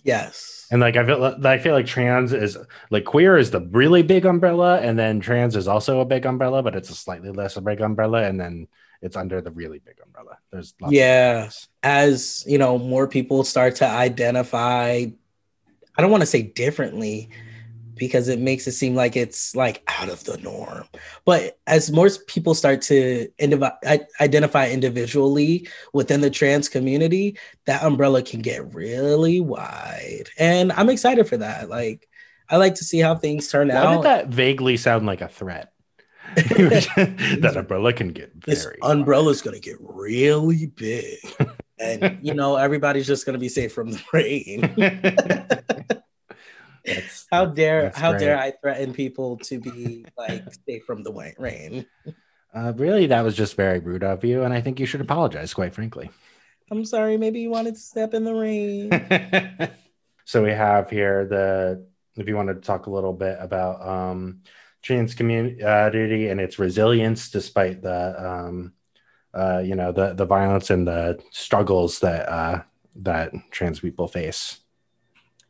Yes. 0.07 0.68
And 0.70 0.80
like 0.80 0.96
I 0.96 1.04
feel 1.04 1.24
I 1.44 1.59
feel 1.59 1.74
like 1.74 1.86
trans 1.86 2.32
is 2.32 2.57
like 2.90 3.04
queer 3.04 3.36
is 3.36 3.50
the 3.50 3.61
really 3.61 4.02
big 4.04 4.24
umbrella, 4.24 4.78
and 4.78 4.96
then 4.96 5.18
trans 5.18 5.57
is 5.57 5.66
also 5.66 5.98
a 5.98 6.04
big 6.04 6.24
umbrella, 6.24 6.62
but 6.62 6.76
it's 6.76 6.90
a 6.90 6.94
slightly 6.94 7.32
less 7.32 7.57
a 7.57 7.61
big 7.61 7.80
umbrella, 7.80 8.22
and 8.22 8.38
then 8.38 8.68
it's 9.03 9.16
under 9.16 9.40
the 9.40 9.51
really 9.51 9.78
big 9.78 9.97
umbrella. 10.05 10.38
There's 10.51 10.74
lots 10.80 10.92
yeah. 10.92 11.51
As 11.82 12.44
you 12.47 12.59
know, 12.59 12.78
more 12.78 13.07
people 13.07 13.44
start 13.44 13.76
to 13.76 13.86
identify. 13.86 15.07
I 15.99 16.03
don't 16.03 16.11
want 16.11 16.22
to 16.22 16.26
say 16.26 16.42
differently, 16.42 17.30
because 17.94 18.28
it 18.28 18.38
makes 18.38 18.66
it 18.66 18.72
seem 18.72 18.94
like 18.94 19.16
it's 19.16 19.57
like 19.57 19.82
out 19.88 20.11
of 20.11 20.22
the 20.24 20.36
norm. 20.38 20.84
But 21.24 21.59
as 21.66 21.90
more 21.90 22.11
people 22.26 22.55
start 22.55 22.82
to 22.82 23.28
identify 24.20 24.68
individually 24.68 25.66
within 25.94 26.20
the 26.20 26.30
trans 26.30 26.68
community, 26.68 27.38
that 27.64 27.82
umbrella 27.82 28.22
can 28.22 28.42
get 28.42 28.74
really 28.74 29.40
wide. 29.40 30.24
And 30.38 30.72
I'm 30.72 30.90
excited 30.90 31.26
for 31.26 31.38
that. 31.38 31.70
Like, 31.70 32.07
I 32.51 32.59
like 32.59 32.74
to 32.76 32.84
see 32.84 32.99
how 32.99 33.14
things 33.14 33.49
turn 33.49 33.68
Why 33.68 33.76
out. 33.76 33.97
did 33.97 34.05
that 34.05 34.28
vaguely 34.28 34.76
sound 34.76 35.07
like 35.07 35.22
a 35.22 35.28
threat? 35.28 35.72
that 37.41 37.55
umbrella 37.57 37.95
can 37.95 38.09
get 38.09 38.30
very 38.34 38.76
this 38.82 39.28
is 39.30 39.43
gonna 39.43 39.59
get 39.59 39.76
really 39.80 40.66
big. 40.66 41.18
and 41.78 42.18
you 42.20 42.34
know, 42.34 42.57
everybody's 42.57 43.07
just 43.07 43.24
gonna 43.24 43.39
be 43.39 43.49
safe 43.49 43.72
from 43.72 43.91
the 43.91 44.03
rain. 44.12 44.61
That's, 46.84 47.26
how 47.32 47.47
dare 47.47 47.91
how 47.95 48.11
great. 48.11 48.20
dare 48.20 48.39
I 48.39 48.53
threaten 48.53 48.93
people 48.93 49.39
to 49.39 49.59
be 49.59 50.05
like 50.16 50.45
safe 50.68 50.84
from 50.84 51.03
the 51.03 51.32
rain? 51.39 51.87
Uh, 52.55 52.72
really, 52.76 53.07
that 53.07 53.22
was 53.22 53.34
just 53.34 53.57
very 53.57 53.80
rude 53.80 54.05
of 54.05 54.22
you, 54.22 54.43
and 54.43 54.53
I 54.53 54.61
think 54.61 54.78
you 54.78 54.87
should 54.87 55.01
apologize, 55.01 55.55
quite 55.55 55.74
frankly. 55.74 56.11
I'm 56.70 56.84
sorry, 56.84 57.16
maybe 57.16 57.41
you 57.41 57.51
wanted 57.51 57.74
to 57.74 57.80
step 57.80 58.14
in 58.14 58.24
the 58.24 58.34
rain. 58.34 58.91
so 60.24 60.43
we 60.43 60.51
have 60.51 60.91
here 60.91 61.26
the 61.26 61.87
if 62.16 62.28
you 62.28 62.37
want 62.37 62.49
to 62.49 62.55
talk 62.55 62.87
a 62.87 62.91
little 62.91 63.12
bit 63.12 63.37
about 63.41 63.87
um, 63.87 64.43
trans 64.87 65.14
community 65.14 66.28
and 66.28 66.41
its 66.41 66.59
resilience 66.59 67.28
despite 67.28 67.82
the 67.82 68.24
um, 68.24 68.72
uh, 69.34 69.59
you 69.59 69.74
know 69.74 69.91
the 69.91 70.14
the 70.14 70.24
violence 70.24 70.70
and 70.70 70.87
the 70.87 71.18
struggles 71.30 71.99
that 71.99 72.28
uh, 72.28 72.62
that 72.95 73.32
trans 73.51 73.80
people 73.80 74.07
face. 74.07 74.61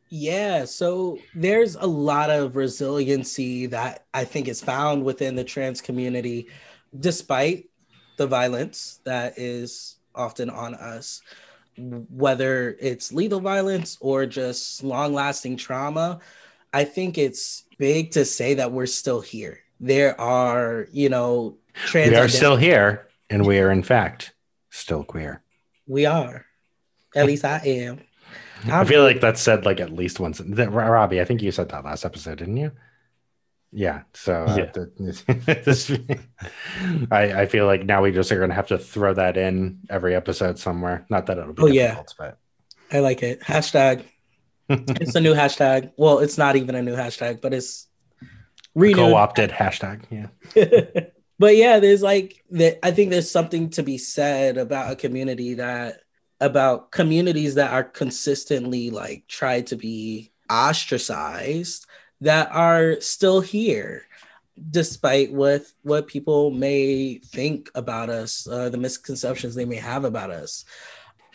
Yeah, 0.09 0.65
so 0.65 1.19
there's 1.35 1.75
a 1.75 1.85
lot 1.85 2.29
of 2.29 2.55
resiliency 2.55 3.67
that 3.67 4.05
I 4.13 4.23
think 4.23 4.47
is 4.47 4.61
found 4.61 5.03
within 5.03 5.35
the 5.35 5.43
trans 5.43 5.81
community, 5.81 6.47
despite 6.97 7.69
the 8.17 8.25
violence 8.25 9.01
that 9.03 9.37
is 9.37 9.97
often 10.15 10.49
on 10.49 10.73
us, 10.75 11.21
whether 11.77 12.75
it's 12.79 13.11
lethal 13.11 13.41
violence 13.41 13.97
or 13.99 14.25
just 14.25 14.83
long 14.83 15.13
lasting 15.13 15.57
trauma. 15.57 16.19
I 16.73 16.83
think 16.83 17.17
it's 17.17 17.63
big 17.77 18.11
to 18.11 18.25
say 18.25 18.55
that 18.55 18.71
we're 18.71 18.85
still 18.85 19.21
here. 19.21 19.59
There 19.79 20.19
are, 20.19 20.87
you 20.91 21.09
know, 21.09 21.57
trans. 21.73 22.11
We 22.11 22.17
are 22.17 22.27
still 22.27 22.55
here, 22.55 23.07
and 23.29 23.45
we 23.45 23.59
are 23.59 23.71
in 23.71 23.83
fact 23.83 24.33
still 24.69 25.03
queer. 25.03 25.43
We 25.87 26.05
are. 26.05 26.45
At 27.15 27.25
least 27.25 27.45
I 27.45 27.61
am. 27.65 28.01
I 28.71 28.85
feel 28.85 29.03
like 29.03 29.21
that's 29.21 29.41
said 29.41 29.65
like 29.65 29.79
at 29.79 29.91
least 29.91 30.19
once. 30.19 30.41
Robbie, 30.41 31.21
I 31.21 31.25
think 31.25 31.41
you 31.41 31.51
said 31.51 31.69
that 31.69 31.85
last 31.85 32.05
episode, 32.05 32.39
didn't 32.39 32.57
you? 32.57 32.71
Yeah. 33.71 34.01
So 34.13 34.45
uh, 34.45 34.55
Yeah. 34.57 35.43
this, 35.63 35.91
I, 37.11 37.41
I 37.41 37.45
feel 37.45 37.65
like 37.65 37.85
now 37.85 38.01
we 38.01 38.11
just 38.11 38.31
are 38.31 38.37
going 38.37 38.49
to 38.49 38.55
have 38.55 38.67
to 38.67 38.77
throw 38.77 39.13
that 39.13 39.37
in 39.37 39.79
every 39.89 40.15
episode 40.15 40.57
somewhere. 40.57 41.05
Not 41.09 41.27
that 41.27 41.37
it'll 41.37 41.53
be 41.53 41.63
Oh, 41.63 41.67
yeah. 41.67 42.01
but 42.17 42.39
I 42.91 42.99
like 42.99 43.23
it. 43.23 43.41
Hashtag. 43.41 44.05
It's 44.69 45.15
a 45.15 45.21
new 45.21 45.33
hashtag. 45.33 45.91
Well, 45.97 46.19
it's 46.19 46.37
not 46.37 46.55
even 46.55 46.75
a 46.75 46.81
new 46.81 46.95
hashtag, 46.95 47.41
but 47.41 47.53
it's 47.53 47.87
renewed. 48.75 48.97
co-opted 48.97 49.51
hashtag. 49.51 50.03
Yeah. 50.09 51.01
but 51.39 51.55
yeah, 51.55 51.79
there's 51.79 52.01
like 52.01 52.43
that. 52.51 52.79
I 52.83 52.91
think 52.91 53.11
there's 53.11 53.31
something 53.31 53.69
to 53.71 53.83
be 53.83 53.97
said 53.97 54.57
about 54.57 54.91
a 54.91 54.95
community 54.95 55.55
that 55.55 56.01
about 56.39 56.91
communities 56.91 57.55
that 57.55 57.71
are 57.71 57.83
consistently 57.83 58.91
like 58.91 59.27
tried 59.27 59.67
to 59.67 59.75
be 59.75 60.31
ostracized 60.49 61.85
that 62.21 62.49
are 62.51 62.99
still 63.01 63.41
here 63.41 64.03
despite 64.71 65.31
what 65.31 65.63
what 65.83 66.07
people 66.07 66.49
may 66.51 67.19
think 67.19 67.69
about 67.75 68.09
us 68.09 68.47
uh, 68.47 68.69
the 68.69 68.77
misconceptions 68.77 69.53
they 69.53 69.65
may 69.65 69.75
have 69.75 70.03
about 70.03 70.31
us 70.31 70.65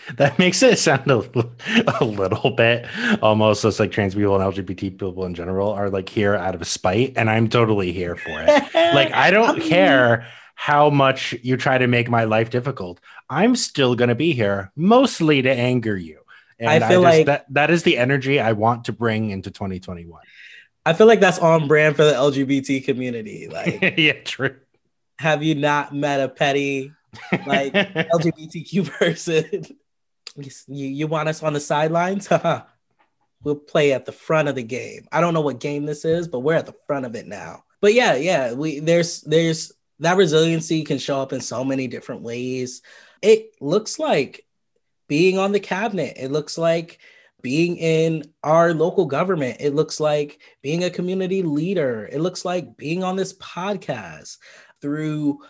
That 0.17 0.39
makes 0.39 0.63
it 0.63 0.79
sound 0.79 1.11
a, 1.11 1.19
a 2.01 2.05
little 2.05 2.51
bit 2.51 2.87
almost 3.23 3.65
as 3.65 3.79
like 3.79 3.93
trans 3.93 4.15
people 4.15 4.41
and 4.41 4.55
LGBT 4.55 4.99
people 4.99 5.25
in 5.25 5.35
general 5.35 5.71
are 5.71 5.91
like 5.91 6.09
here 6.09 6.35
out 6.35 6.55
of 6.55 6.67
spite, 6.67 7.15
and 7.17 7.31
I'm 7.31 7.49
totally 7.49 7.93
here 7.93 8.17
for 8.17 8.31
it. 8.43 8.75
like 8.95 9.13
I 9.13 9.31
don't 9.37 9.61
um, 9.63 9.69
care 9.69 10.27
how 10.55 10.91
much 10.91 11.35
you 11.43 11.57
try 11.57 11.79
to 11.79 11.87
make 11.87 12.11
my 12.11 12.25
life 12.25 12.51
difficult. 12.51 13.01
I'm 13.31 13.57
still 13.57 13.95
gonna 13.95 14.15
be 14.15 14.33
here, 14.33 14.71
mostly 14.77 15.43
to 15.43 15.51
anger 15.51 15.97
you. 15.97 16.19
And 16.59 16.85
I 16.85 16.89
feel 16.89 17.03
just- 17.03 17.17
like- 17.19 17.27
that 17.27 17.47
that 17.51 17.71
is 17.71 17.83
the 17.85 17.97
energy 17.99 18.41
I 18.41 18.53
want 18.53 18.85
to 18.87 18.93
bring 18.93 19.31
into 19.31 19.51
2021. 19.51 20.21
I 20.85 20.93
feel 20.95 21.07
like 21.07 21.21
that's 21.21 21.39
on 21.39 21.69
brand 21.69 21.95
for 21.95 22.05
the 22.05 22.13
LGBT 22.13 22.85
community. 22.85 23.47
Like, 23.49 23.95
yeah, 23.97 24.15
true. 24.25 24.57
have 25.21 25.45
you 25.45 25.55
not 25.55 25.95
met 25.95 26.21
a 26.21 26.29
petty 26.29 26.93
like 27.47 27.73
LGBTQ 27.73 28.91
person? 28.91 29.77
You 30.37 30.87
you 30.87 31.07
want 31.07 31.29
us 31.29 31.43
on 31.43 31.53
the 31.53 31.61
sidelines? 31.61 32.29
We'll 33.45 33.57
play 33.57 33.93
at 33.93 34.07
the 34.07 34.13
front 34.13 34.49
of 34.49 34.55
the 34.55 34.63
game. 34.63 35.09
I 35.11 35.21
don't 35.21 35.35
know 35.35 35.41
what 35.41 35.59
game 35.59 35.85
this 35.85 36.05
is, 36.05 36.29
but 36.29 36.41
we're 36.41 36.55
at 36.55 36.67
the 36.67 36.77
front 36.87 37.07
of 37.07 37.17
it 37.17 37.27
now. 37.27 37.65
But 37.81 37.95
yeah, 37.95 38.15
yeah, 38.15 38.53
we 38.53 38.79
there's 38.79 39.23
there's 39.23 39.73
that 39.99 40.17
resiliency 40.17 40.85
can 40.85 40.99
show 40.99 41.21
up 41.21 41.33
in 41.33 41.41
so 41.41 41.65
many 41.65 41.89
different 41.89 42.23
ways. 42.23 42.83
It 43.21 43.55
looks 43.61 43.99
like 43.99 44.47
being 45.09 45.39
on 45.39 45.53
the 45.53 45.61
cabinet. 45.61 46.17
It 46.17 46.31
looks 46.31 46.57
like 46.57 47.01
being 47.43 47.77
in 47.77 48.25
our 48.45 48.73
local 48.73 49.07
government. 49.07 49.57
It 49.61 49.75
looks 49.75 49.99
like 49.99 50.41
being 50.63 50.85
a 50.85 50.91
community 50.91 51.43
leader. 51.43 52.09
It 52.11 52.21
looks 52.21 52.45
like 52.45 52.77
being 52.77 53.03
on 53.03 53.17
this 53.17 53.33
podcast 53.35 54.39
through 54.81 55.41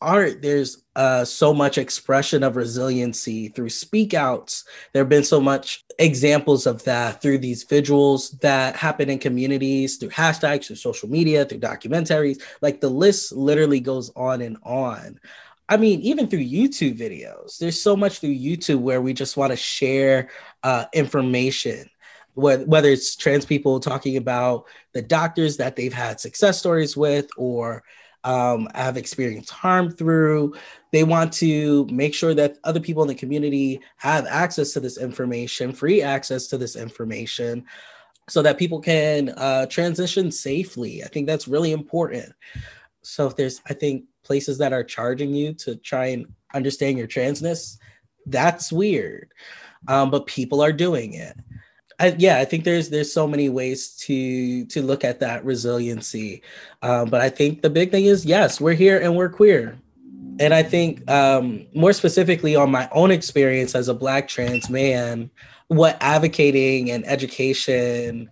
art 0.00 0.42
there's 0.42 0.84
uh, 0.94 1.24
so 1.24 1.54
much 1.54 1.78
expression 1.78 2.42
of 2.42 2.56
resiliency 2.56 3.48
through 3.48 3.68
speak 3.68 4.14
outs. 4.14 4.64
There 4.92 5.02
have 5.02 5.08
been 5.08 5.24
so 5.24 5.40
much 5.40 5.84
examples 5.98 6.66
of 6.66 6.82
that 6.84 7.22
through 7.22 7.38
these 7.38 7.64
visuals 7.64 8.38
that 8.40 8.76
happen 8.76 9.10
in 9.10 9.18
communities 9.18 9.96
through 9.96 10.10
hashtags 10.10 10.66
through 10.66 10.76
social 10.76 11.08
media 11.08 11.44
through 11.44 11.60
documentaries. 11.60 12.42
Like 12.60 12.80
the 12.80 12.90
list 12.90 13.32
literally 13.32 13.80
goes 13.80 14.10
on 14.16 14.42
and 14.42 14.58
on. 14.62 15.18
I 15.68 15.76
mean 15.76 16.00
even 16.00 16.28
through 16.28 16.40
youtube 16.40 16.98
videos. 16.98 17.58
There's 17.58 17.80
so 17.80 17.96
much 17.96 18.18
through 18.18 18.36
youtube 18.36 18.80
where 18.80 19.02
we 19.02 19.12
just 19.14 19.36
want 19.36 19.52
to 19.52 19.56
share 19.56 20.30
uh, 20.62 20.86
information. 20.92 21.88
Whether, 22.34 22.66
whether 22.66 22.90
it's 22.90 23.16
trans 23.16 23.46
people 23.46 23.80
talking 23.80 24.18
about 24.18 24.66
the 24.92 25.00
doctors 25.00 25.56
that 25.56 25.74
they've 25.74 25.92
had 25.92 26.20
success 26.20 26.58
stories 26.58 26.94
with 26.94 27.28
or 27.38 27.82
um, 28.26 28.68
have 28.74 28.96
experienced 28.96 29.50
harm 29.50 29.90
through. 29.90 30.52
They 30.90 31.04
want 31.04 31.32
to 31.34 31.86
make 31.90 32.12
sure 32.12 32.34
that 32.34 32.58
other 32.64 32.80
people 32.80 33.02
in 33.02 33.08
the 33.08 33.14
community 33.14 33.80
have 33.98 34.26
access 34.26 34.72
to 34.72 34.80
this 34.80 34.98
information, 34.98 35.72
free 35.72 36.02
access 36.02 36.48
to 36.48 36.58
this 36.58 36.74
information, 36.74 37.64
so 38.28 38.42
that 38.42 38.58
people 38.58 38.80
can 38.80 39.28
uh, 39.30 39.66
transition 39.66 40.32
safely. 40.32 41.04
I 41.04 41.06
think 41.06 41.28
that's 41.28 41.46
really 41.46 41.70
important. 41.70 42.32
So 43.02 43.28
if 43.28 43.36
there's, 43.36 43.62
I 43.70 43.74
think, 43.74 44.04
places 44.24 44.58
that 44.58 44.72
are 44.72 44.82
charging 44.82 45.32
you 45.32 45.54
to 45.54 45.76
try 45.76 46.06
and 46.06 46.26
understand 46.52 46.98
your 46.98 47.06
transness, 47.06 47.78
that's 48.26 48.72
weird. 48.72 49.32
Um, 49.86 50.10
but 50.10 50.26
people 50.26 50.60
are 50.60 50.72
doing 50.72 51.14
it. 51.14 51.36
I, 51.98 52.14
yeah, 52.18 52.38
I 52.38 52.44
think 52.44 52.64
there's 52.64 52.90
there's 52.90 53.12
so 53.12 53.26
many 53.26 53.48
ways 53.48 53.96
to 54.00 54.66
to 54.66 54.82
look 54.82 55.02
at 55.02 55.20
that 55.20 55.44
resiliency, 55.44 56.42
um, 56.82 57.08
but 57.08 57.20
I 57.20 57.30
think 57.30 57.62
the 57.62 57.70
big 57.70 57.90
thing 57.90 58.04
is 58.04 58.26
yes, 58.26 58.60
we're 58.60 58.74
here 58.74 58.98
and 59.00 59.16
we're 59.16 59.30
queer, 59.30 59.78
and 60.38 60.52
I 60.52 60.62
think 60.62 61.10
um, 61.10 61.66
more 61.74 61.94
specifically 61.94 62.54
on 62.54 62.70
my 62.70 62.88
own 62.92 63.10
experience 63.10 63.74
as 63.74 63.88
a 63.88 63.94
Black 63.94 64.28
trans 64.28 64.68
man, 64.68 65.30
what 65.68 65.96
advocating 66.00 66.90
and 66.90 67.06
education, 67.06 68.30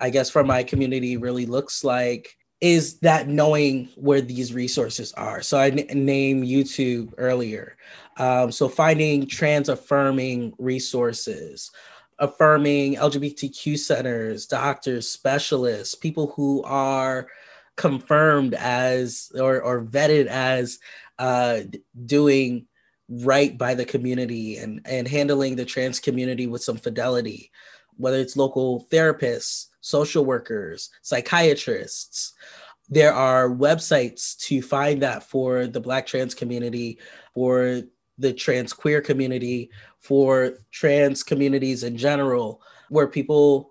I 0.00 0.08
guess, 0.08 0.30
for 0.30 0.42
my 0.42 0.62
community 0.62 1.18
really 1.18 1.46
looks 1.46 1.84
like 1.84 2.36
is 2.62 3.00
that 3.00 3.26
knowing 3.26 3.88
where 3.96 4.20
these 4.20 4.54
resources 4.54 5.12
are. 5.14 5.42
So 5.42 5.58
I 5.58 5.68
n- 5.68 6.04
named 6.06 6.44
YouTube 6.44 7.12
earlier, 7.18 7.76
um, 8.16 8.52
so 8.52 8.68
finding 8.68 9.26
trans 9.26 9.68
affirming 9.68 10.54
resources 10.58 11.70
affirming 12.22 12.94
LGBTQ 12.94 13.76
centers, 13.76 14.46
doctors, 14.46 15.08
specialists, 15.08 15.96
people 15.96 16.28
who 16.36 16.62
are 16.62 17.26
confirmed 17.76 18.54
as 18.54 19.32
or, 19.38 19.60
or 19.60 19.84
vetted 19.84 20.26
as 20.26 20.78
uh, 21.18 21.60
doing 22.06 22.64
right 23.08 23.58
by 23.58 23.74
the 23.74 23.84
community 23.84 24.56
and, 24.58 24.80
and 24.84 25.08
handling 25.08 25.56
the 25.56 25.64
trans 25.64 25.98
community 25.98 26.46
with 26.46 26.62
some 26.62 26.76
fidelity. 26.76 27.50
whether 27.96 28.18
it's 28.18 28.36
local 28.36 28.86
therapists, 28.90 29.66
social 29.80 30.24
workers, 30.24 30.90
psychiatrists. 31.02 32.32
There 32.88 33.12
are 33.12 33.48
websites 33.50 34.36
to 34.46 34.62
find 34.62 35.02
that 35.02 35.24
for 35.24 35.66
the 35.66 35.80
Black 35.80 36.06
trans 36.06 36.34
community, 36.34 36.98
for 37.34 37.82
the 38.18 38.32
trans 38.32 38.72
queer 38.72 39.00
community, 39.00 39.70
for 40.02 40.58
trans 40.70 41.22
communities 41.22 41.84
in 41.84 41.96
general, 41.96 42.60
where 42.90 43.06
people 43.06 43.70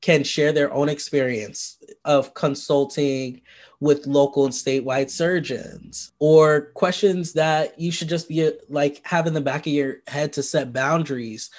can 0.00 0.24
share 0.24 0.52
their 0.52 0.72
own 0.72 0.88
experience 0.88 1.78
of 2.04 2.34
consulting 2.34 3.40
with 3.80 4.06
local 4.06 4.44
and 4.44 4.52
statewide 4.52 5.10
surgeons 5.10 6.12
or 6.18 6.72
questions 6.72 7.32
that 7.32 7.78
you 7.80 7.90
should 7.90 8.08
just 8.08 8.28
be 8.28 8.50
like 8.68 9.00
have 9.04 9.26
in 9.26 9.34
the 9.34 9.40
back 9.40 9.66
of 9.66 9.72
your 9.72 9.96
head 10.06 10.32
to 10.32 10.42
set 10.42 10.72
boundaries 10.72 11.50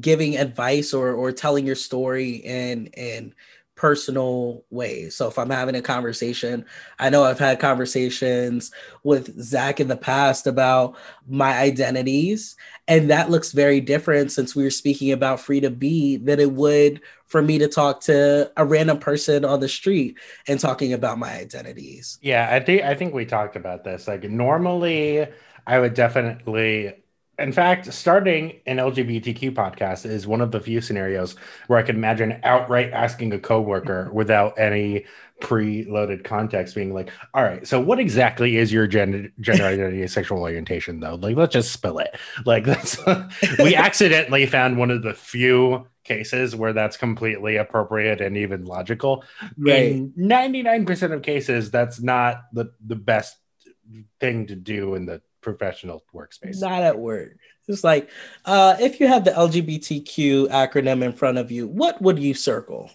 giving 0.00 0.36
advice 0.36 0.92
or 0.92 1.12
or 1.12 1.32
telling 1.32 1.66
your 1.66 1.74
story 1.74 2.44
and 2.44 2.88
in 2.94 3.34
personal 3.78 4.64
ways. 4.70 5.14
So 5.14 5.28
if 5.28 5.38
I'm 5.38 5.50
having 5.50 5.76
a 5.76 5.80
conversation, 5.80 6.66
I 6.98 7.10
know 7.10 7.22
I've 7.22 7.38
had 7.38 7.60
conversations 7.60 8.72
with 9.04 9.40
Zach 9.40 9.78
in 9.78 9.86
the 9.86 9.96
past 9.96 10.48
about 10.48 10.96
my 11.28 11.56
identities, 11.56 12.56
and 12.88 13.08
that 13.10 13.30
looks 13.30 13.52
very 13.52 13.80
different 13.80 14.32
since 14.32 14.56
we 14.56 14.64
were 14.64 14.70
speaking 14.70 15.12
about 15.12 15.38
free 15.40 15.60
to 15.60 15.70
be 15.70 16.16
than 16.16 16.40
it 16.40 16.50
would 16.52 17.00
for 17.26 17.40
me 17.40 17.58
to 17.58 17.68
talk 17.68 18.00
to 18.02 18.50
a 18.56 18.64
random 18.64 18.98
person 18.98 19.44
on 19.44 19.60
the 19.60 19.68
street 19.68 20.18
and 20.48 20.58
talking 20.58 20.92
about 20.92 21.18
my 21.18 21.30
identities. 21.30 22.18
Yeah, 22.20 22.48
I 22.50 22.58
think 22.58 22.82
I 22.82 22.94
think 22.94 23.14
we 23.14 23.26
talked 23.26 23.54
about 23.54 23.84
this. 23.84 24.08
Like 24.08 24.24
normally 24.24 25.28
I 25.66 25.78
would 25.78 25.94
definitely 25.94 26.94
in 27.38 27.52
fact, 27.52 27.92
starting 27.92 28.60
an 28.66 28.78
LGBTQ 28.78 29.52
podcast 29.52 30.04
is 30.04 30.26
one 30.26 30.40
of 30.40 30.50
the 30.50 30.60
few 30.60 30.80
scenarios 30.80 31.36
where 31.68 31.78
I 31.78 31.82
can 31.82 31.96
imagine 31.96 32.40
outright 32.42 32.92
asking 32.92 33.32
a 33.32 33.38
coworker 33.38 34.10
without 34.12 34.58
any 34.58 35.04
preloaded 35.40 36.24
context 36.24 36.74
being 36.74 36.92
like, 36.92 37.10
all 37.34 37.44
right, 37.44 37.64
so 37.64 37.80
what 37.80 38.00
exactly 38.00 38.56
is 38.56 38.72
your 38.72 38.88
gender, 38.88 39.28
gender 39.40 39.64
identity 39.64 40.00
and 40.02 40.10
sexual 40.18 40.40
orientation 40.40 40.98
though? 40.98 41.14
Like, 41.14 41.36
let's 41.36 41.52
just 41.52 41.72
spill 41.72 41.98
it. 41.98 42.18
Like 42.44 42.64
that's, 42.64 42.98
we 43.60 43.76
accidentally 43.76 44.46
found 44.46 44.76
one 44.76 44.90
of 44.90 45.02
the 45.02 45.14
few 45.14 45.86
cases 46.02 46.56
where 46.56 46.72
that's 46.72 46.96
completely 46.96 47.56
appropriate 47.56 48.20
and 48.20 48.36
even 48.36 48.64
logical. 48.64 49.22
Right. 49.56 49.92
In 49.92 50.12
99% 50.12 51.12
of 51.12 51.22
cases, 51.22 51.70
that's 51.70 52.00
not 52.00 52.42
the, 52.52 52.72
the 52.84 52.96
best 52.96 53.36
thing 54.18 54.46
to 54.48 54.56
do 54.56 54.94
in 54.94 55.06
the 55.06 55.22
professional 55.40 56.04
workspace. 56.14 56.60
Not 56.60 56.82
at 56.82 56.98
work. 56.98 57.36
It's 57.68 57.84
like, 57.84 58.10
uh, 58.44 58.76
if 58.80 58.98
you 58.98 59.06
have 59.06 59.24
the 59.24 59.30
LGBTQ 59.32 60.48
acronym 60.48 61.02
in 61.02 61.12
front 61.12 61.38
of 61.38 61.50
you, 61.50 61.66
what 61.66 62.00
would 62.00 62.18
you 62.18 62.34
circle? 62.34 62.90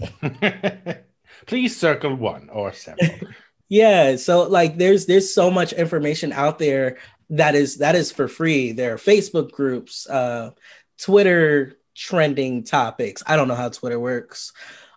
Please 1.46 1.80
circle 1.80 2.16
one 2.16 2.50
or 2.50 2.74
several. 2.74 3.10
yeah. 3.70 4.16
So 4.16 4.44
like 4.44 4.78
there's 4.78 5.06
there's 5.06 5.34
so 5.34 5.52
much 5.52 5.74
information 5.74 6.32
out 6.32 6.58
there 6.58 6.98
that 7.30 7.54
is 7.56 7.78
that 7.78 7.96
is 7.96 8.12
for 8.12 8.28
free. 8.28 8.72
There 8.72 8.94
are 8.94 8.98
Facebook 8.98 9.52
groups, 9.52 10.10
uh, 10.10 10.52
Twitter 10.98 11.78
trending 11.96 12.64
topics. 12.64 13.22
I 13.28 13.36
don't 13.36 13.48
know 13.48 13.56
how 13.56 13.70
Twitter 13.70 14.00
works. 14.00 14.54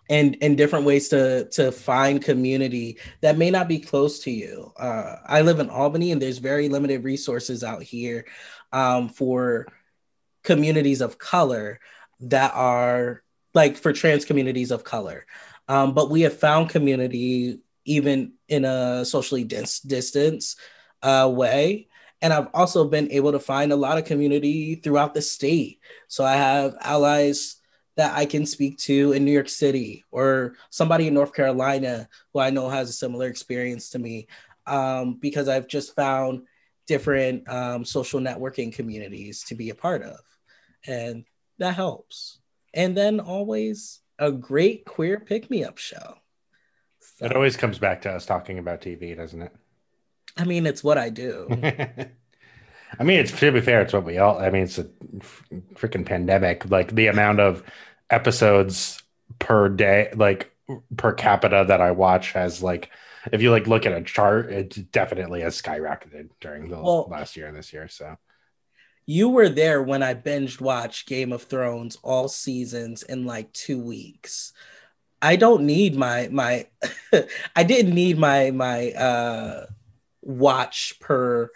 And, 0.09 0.37
and 0.41 0.57
different 0.57 0.85
ways 0.85 1.09
to 1.09 1.49
to 1.49 1.69
find 1.69 2.23
community 2.23 2.97
that 3.19 3.37
may 3.37 3.51
not 3.51 3.67
be 3.67 3.79
close 3.79 4.19
to 4.19 4.31
you. 4.31 4.71
Uh, 4.77 5.17
I 5.25 5.41
live 5.41 5.59
in 5.59 5.69
Albany, 5.69 6.13
and 6.13 6.21
there's 6.21 6.37
very 6.37 6.69
limited 6.69 7.03
resources 7.03 7.61
out 7.61 7.83
here 7.83 8.25
um, 8.71 9.09
for 9.09 9.67
communities 10.43 11.01
of 11.01 11.17
color 11.17 11.81
that 12.21 12.53
are 12.55 13.21
like 13.53 13.75
for 13.75 13.91
trans 13.91 14.23
communities 14.23 14.71
of 14.71 14.85
color. 14.85 15.25
Um, 15.67 15.93
but 15.93 16.09
we 16.09 16.21
have 16.21 16.39
found 16.39 16.69
community 16.69 17.59
even 17.83 18.33
in 18.47 18.63
a 18.63 19.03
socially 19.03 19.43
dis- 19.43 19.81
distance 19.81 20.55
uh, 21.03 21.29
way 21.29 21.89
and 22.21 22.33
I've 22.33 22.47
also 22.53 22.85
been 22.85 23.11
able 23.11 23.31
to 23.31 23.39
find 23.39 23.71
a 23.71 23.75
lot 23.75 23.97
of 23.97 24.05
community 24.05 24.75
throughout 24.75 25.13
the 25.13 25.21
state. 25.21 25.79
So 26.07 26.25
I 26.25 26.35
have 26.35 26.75
allies 26.81 27.56
that 27.97 28.15
I 28.15 28.25
can 28.25 28.45
speak 28.45 28.77
to 28.79 29.11
in 29.11 29.25
New 29.25 29.31
York 29.31 29.49
City 29.49 30.05
or 30.11 30.55
somebody 30.69 31.07
in 31.07 31.15
North 31.15 31.33
Carolina 31.33 32.07
who 32.31 32.39
I 32.39 32.51
know 32.51 32.69
has 32.69 32.89
a 32.89 32.93
similar 32.93 33.27
experience 33.27 33.89
to 33.89 33.99
me 33.99 34.27
um, 34.67 35.15
because 35.15 35.49
I've 35.49 35.67
just 35.67 35.95
found 35.95 36.43
different 36.85 37.49
um, 37.49 37.83
social 37.83 38.19
networking 38.19 38.71
communities 38.71 39.43
to 39.45 39.55
be 39.55 39.71
a 39.71 39.75
part 39.75 40.03
of. 40.03 40.19
And 40.85 41.25
that 41.57 41.73
helps. 41.73 42.39
And 42.73 42.95
then 42.95 43.19
always 43.19 43.99
a 44.19 44.31
great 44.31 44.85
queer 44.85 45.19
pick 45.19 45.49
me 45.49 45.63
up 45.63 45.79
show. 45.79 46.19
So, 46.99 47.25
it 47.25 47.35
always 47.35 47.57
comes 47.57 47.79
back 47.79 48.03
to 48.03 48.11
us 48.11 48.27
talking 48.27 48.59
about 48.59 48.81
TV, 48.81 49.17
doesn't 49.17 49.41
it? 49.41 49.51
I 50.37 50.43
mean, 50.43 50.67
it's 50.67 50.83
what 50.83 50.99
I 50.99 51.09
do. 51.09 51.47
I 52.99 53.03
mean, 53.03 53.19
it's 53.19 53.37
to 53.39 53.51
be 53.51 53.61
fair, 53.61 53.81
it's 53.81 53.93
what 53.93 54.05
we 54.05 54.17
all. 54.17 54.39
I 54.39 54.49
mean, 54.49 54.63
it's 54.63 54.77
a 54.77 54.85
freaking 55.75 56.05
pandemic. 56.05 56.69
Like 56.69 56.93
the 56.93 57.07
amount 57.07 57.39
of 57.39 57.63
episodes 58.09 59.01
per 59.39 59.69
day, 59.69 60.11
like 60.15 60.51
per 60.95 61.13
capita 61.13 61.65
that 61.67 61.81
I 61.81 61.91
watch 61.91 62.31
has 62.33 62.63
like, 62.63 62.89
if 63.31 63.41
you 63.41 63.51
like 63.51 63.67
look 63.67 63.85
at 63.85 63.91
a 63.91 64.01
chart, 64.01 64.51
it 64.51 64.91
definitely 64.91 65.41
has 65.41 65.61
skyrocketed 65.61 66.29
during 66.39 66.69
the 66.69 66.77
well, 66.77 67.07
last 67.09 67.35
year 67.35 67.47
and 67.47 67.57
this 67.57 67.73
year. 67.73 67.87
So 67.87 68.17
you 69.05 69.29
were 69.29 69.49
there 69.49 69.81
when 69.81 70.03
I 70.03 70.13
binged 70.13 70.61
watched 70.61 71.07
Game 71.07 71.31
of 71.31 71.43
Thrones 71.43 71.97
all 72.03 72.27
seasons 72.27 73.03
in 73.03 73.25
like 73.25 73.51
two 73.53 73.81
weeks. 73.81 74.53
I 75.21 75.35
don't 75.35 75.63
need 75.63 75.95
my 75.95 76.29
my 76.31 76.67
I 77.55 77.63
didn't 77.63 77.95
need 77.95 78.17
my 78.17 78.51
my 78.51 78.91
uh 78.91 79.65
watch 80.21 80.99
per 80.99 81.49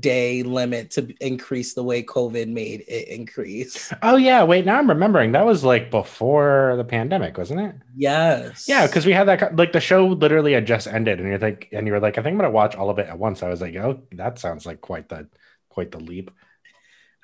day 0.00 0.42
limit 0.42 0.90
to 0.92 1.14
increase 1.20 1.74
the 1.74 1.82
way 1.82 2.02
COVID 2.02 2.48
made 2.48 2.84
it 2.88 3.08
increase. 3.08 3.92
Oh 4.02 4.16
yeah, 4.16 4.42
wait, 4.42 4.64
now 4.64 4.78
I'm 4.78 4.88
remembering 4.88 5.32
that 5.32 5.46
was 5.46 5.64
like 5.64 5.90
before 5.90 6.74
the 6.76 6.84
pandemic, 6.84 7.38
wasn't 7.38 7.60
it? 7.60 7.74
Yes. 7.96 8.66
Yeah, 8.68 8.86
because 8.86 9.06
we 9.06 9.12
had 9.12 9.28
that 9.28 9.56
like 9.56 9.72
the 9.72 9.80
show 9.80 10.06
literally 10.06 10.52
had 10.52 10.66
just 10.66 10.86
ended, 10.86 11.20
and 11.20 11.28
you're 11.28 11.38
like, 11.38 11.68
and 11.72 11.86
you 11.86 11.92
were 11.92 12.00
like, 12.00 12.18
I 12.18 12.22
think 12.22 12.34
I'm 12.34 12.38
gonna 12.38 12.50
watch 12.50 12.74
all 12.74 12.90
of 12.90 12.98
it 12.98 13.08
at 13.08 13.18
once. 13.18 13.42
I 13.42 13.48
was 13.48 13.60
like, 13.60 13.76
oh, 13.76 14.02
that 14.12 14.38
sounds 14.38 14.66
like 14.66 14.80
quite 14.80 15.08
the 15.08 15.28
quite 15.68 15.90
the 15.90 16.00
leap. 16.00 16.30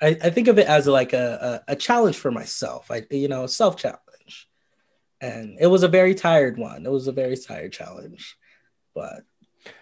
I, 0.01 0.17
I 0.23 0.29
think 0.29 0.47
of 0.47 0.57
it 0.59 0.67
as 0.67 0.87
like 0.87 1.13
a, 1.13 1.61
a, 1.67 1.73
a 1.73 1.75
challenge 1.75 2.17
for 2.17 2.31
myself. 2.31 2.89
I 2.91 3.03
you 3.11 3.27
know 3.27 3.47
self 3.47 3.77
challenge, 3.77 4.47
and 5.21 5.57
it 5.59 5.67
was 5.67 5.83
a 5.83 5.87
very 5.87 6.15
tired 6.15 6.57
one. 6.57 6.85
It 6.85 6.91
was 6.91 7.07
a 7.07 7.11
very 7.11 7.37
tired 7.37 7.73
challenge, 7.73 8.37
but 8.95 9.23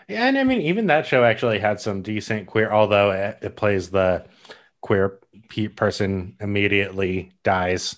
yeah, 0.07 0.27
and 0.27 0.37
I 0.37 0.43
mean, 0.43 0.61
even 0.61 0.87
that 0.87 1.05
show 1.05 1.23
actually 1.23 1.59
had 1.59 1.79
some 1.79 2.01
decent 2.01 2.47
queer, 2.47 2.71
although 2.71 3.11
it, 3.11 3.39
it 3.41 3.55
plays 3.55 3.89
the 3.89 4.25
queer 4.81 5.19
person 5.75 6.35
immediately 6.39 7.33
dies. 7.43 7.97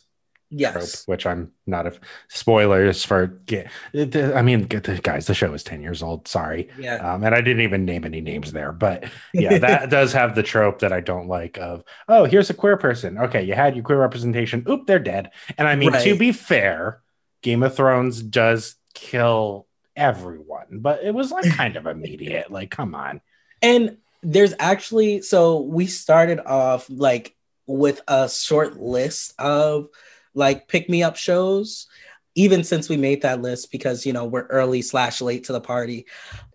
Yes, 0.51 0.73
trope, 0.73 1.07
which 1.07 1.27
I'm 1.27 1.51
not 1.67 1.85
a 1.85 1.93
spoilers 2.27 3.05
for. 3.05 3.27
Get, 3.27 3.69
I 3.93 4.41
mean, 4.41 4.67
the, 4.67 4.99
guys, 5.03 5.27
the 5.27 5.35
show 5.35 5.53
is 5.53 5.63
ten 5.63 5.79
years 5.79 6.01
old. 6.01 6.27
Sorry, 6.27 6.69
yeah, 6.79 6.95
um, 6.95 7.23
and 7.23 7.35
I 7.35 7.41
didn't 7.41 7.61
even 7.61 7.85
name 7.85 8.03
any 8.03 8.19
names 8.19 8.51
there, 8.51 8.71
but 8.71 9.05
yeah, 9.35 9.59
that 9.59 9.91
does 9.91 10.11
have 10.13 10.33
the 10.33 10.41
trope 10.41 10.79
that 10.79 10.91
I 10.91 11.01
don't 11.01 11.27
like. 11.27 11.59
Of 11.59 11.83
oh, 12.07 12.25
here's 12.25 12.49
a 12.49 12.55
queer 12.55 12.77
person. 12.77 13.19
Okay, 13.19 13.43
you 13.43 13.53
had 13.53 13.75
your 13.75 13.83
queer 13.83 13.99
representation. 13.99 14.65
Oop, 14.67 14.87
they're 14.87 14.97
dead. 14.97 15.29
And 15.59 15.67
I 15.67 15.75
mean, 15.75 15.91
right. 15.91 16.03
to 16.03 16.17
be 16.17 16.31
fair, 16.31 17.03
Game 17.43 17.61
of 17.61 17.75
Thrones 17.75 18.23
does 18.23 18.75
kill 18.95 19.67
everyone, 19.99 20.79
but 20.79 21.03
it 21.03 21.13
was 21.13 21.31
like 21.31 21.51
kind 21.51 21.75
of 21.75 21.85
immediate. 21.85 22.49
Like, 22.49 22.71
come 22.71 22.95
on. 22.95 23.21
And 23.61 23.97
there's 24.23 24.53
actually 24.59 25.21
so 25.21 25.61
we 25.61 25.87
started 25.87 26.39
off 26.45 26.89
like 26.89 27.35
with 27.67 28.01
a 28.07 28.29
short 28.29 28.79
list 28.79 29.33
of 29.39 29.87
like 30.33 30.67
pick 30.67 30.89
me 30.89 31.03
up 31.03 31.15
shows 31.15 31.87
even 32.35 32.63
since 32.63 32.89
we 32.89 32.97
made 32.97 33.21
that 33.21 33.41
list 33.41 33.71
because 33.71 34.05
you 34.05 34.13
know 34.13 34.25
we're 34.25 34.45
early 34.47 34.81
slash 34.81 35.21
late 35.21 35.45
to 35.45 35.53
the 35.53 35.61
party 35.61 36.05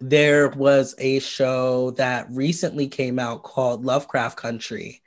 there 0.00 0.48
was 0.50 0.94
a 0.98 1.20
show 1.20 1.90
that 1.92 2.26
recently 2.30 2.86
came 2.86 3.18
out 3.18 3.42
called 3.42 3.84
lovecraft 3.84 4.36
country 4.36 5.00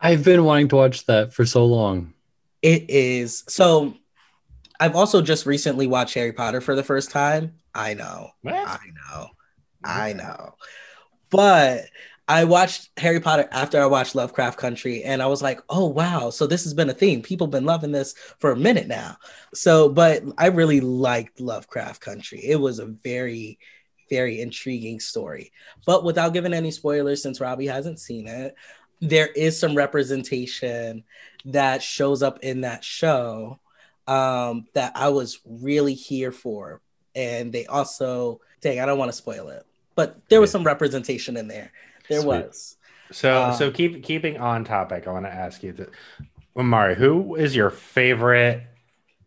i've 0.00 0.24
been 0.24 0.44
wanting 0.44 0.68
to 0.68 0.76
watch 0.76 1.06
that 1.06 1.32
for 1.32 1.46
so 1.46 1.64
long 1.64 2.12
it 2.60 2.88
is 2.90 3.44
so 3.48 3.94
i've 4.80 4.96
also 4.96 5.22
just 5.22 5.46
recently 5.46 5.86
watched 5.86 6.14
harry 6.14 6.32
potter 6.32 6.60
for 6.60 6.74
the 6.74 6.82
first 6.82 7.10
time 7.10 7.54
I 7.74 7.94
know. 7.94 8.30
What? 8.42 8.54
I 8.54 8.78
know. 8.94 9.26
I 9.82 10.12
know. 10.12 10.54
But 11.30 11.86
I 12.28 12.44
watched 12.44 12.88
Harry 12.96 13.20
Potter 13.20 13.48
after 13.50 13.82
I 13.82 13.86
watched 13.86 14.14
Lovecraft 14.14 14.58
Country, 14.58 15.02
and 15.02 15.20
I 15.20 15.26
was 15.26 15.42
like, 15.42 15.60
oh, 15.68 15.86
wow. 15.86 16.30
So 16.30 16.46
this 16.46 16.64
has 16.64 16.72
been 16.72 16.88
a 16.88 16.94
theme. 16.94 17.20
People 17.20 17.48
have 17.48 17.52
been 17.52 17.66
loving 17.66 17.92
this 17.92 18.14
for 18.38 18.52
a 18.52 18.56
minute 18.56 18.86
now. 18.86 19.16
So, 19.52 19.88
but 19.88 20.22
I 20.38 20.46
really 20.46 20.80
liked 20.80 21.40
Lovecraft 21.40 22.00
Country. 22.00 22.40
It 22.42 22.56
was 22.56 22.78
a 22.78 22.86
very, 22.86 23.58
very 24.08 24.40
intriguing 24.40 25.00
story. 25.00 25.52
But 25.84 26.04
without 26.04 26.32
giving 26.32 26.54
any 26.54 26.70
spoilers, 26.70 27.22
since 27.22 27.40
Robbie 27.40 27.66
hasn't 27.66 27.98
seen 27.98 28.28
it, 28.28 28.54
there 29.00 29.26
is 29.26 29.58
some 29.58 29.74
representation 29.74 31.04
that 31.46 31.82
shows 31.82 32.22
up 32.22 32.38
in 32.42 32.62
that 32.62 32.84
show 32.84 33.58
um, 34.06 34.66
that 34.74 34.92
I 34.94 35.08
was 35.08 35.40
really 35.44 35.94
here 35.94 36.32
for. 36.32 36.80
And 37.14 37.52
they 37.52 37.66
also, 37.66 38.40
dang, 38.60 38.80
I 38.80 38.86
don't 38.86 38.98
want 38.98 39.10
to 39.10 39.16
spoil 39.16 39.48
it, 39.48 39.64
but 39.94 40.20
there 40.28 40.40
was 40.40 40.50
some 40.50 40.64
representation 40.64 41.36
in 41.36 41.48
there. 41.48 41.72
There 42.08 42.20
Sweet. 42.20 42.44
was. 42.44 42.76
So, 43.12 43.44
Um, 43.44 43.54
so 43.54 43.70
keep 43.70 44.02
keeping 44.02 44.38
on 44.38 44.64
topic. 44.64 45.06
I 45.06 45.12
want 45.12 45.26
to 45.26 45.32
ask 45.32 45.62
you 45.62 45.72
that, 45.74 45.90
Amari, 46.56 46.94
who 46.94 47.36
is 47.36 47.54
your 47.54 47.70
favorite 47.70 48.64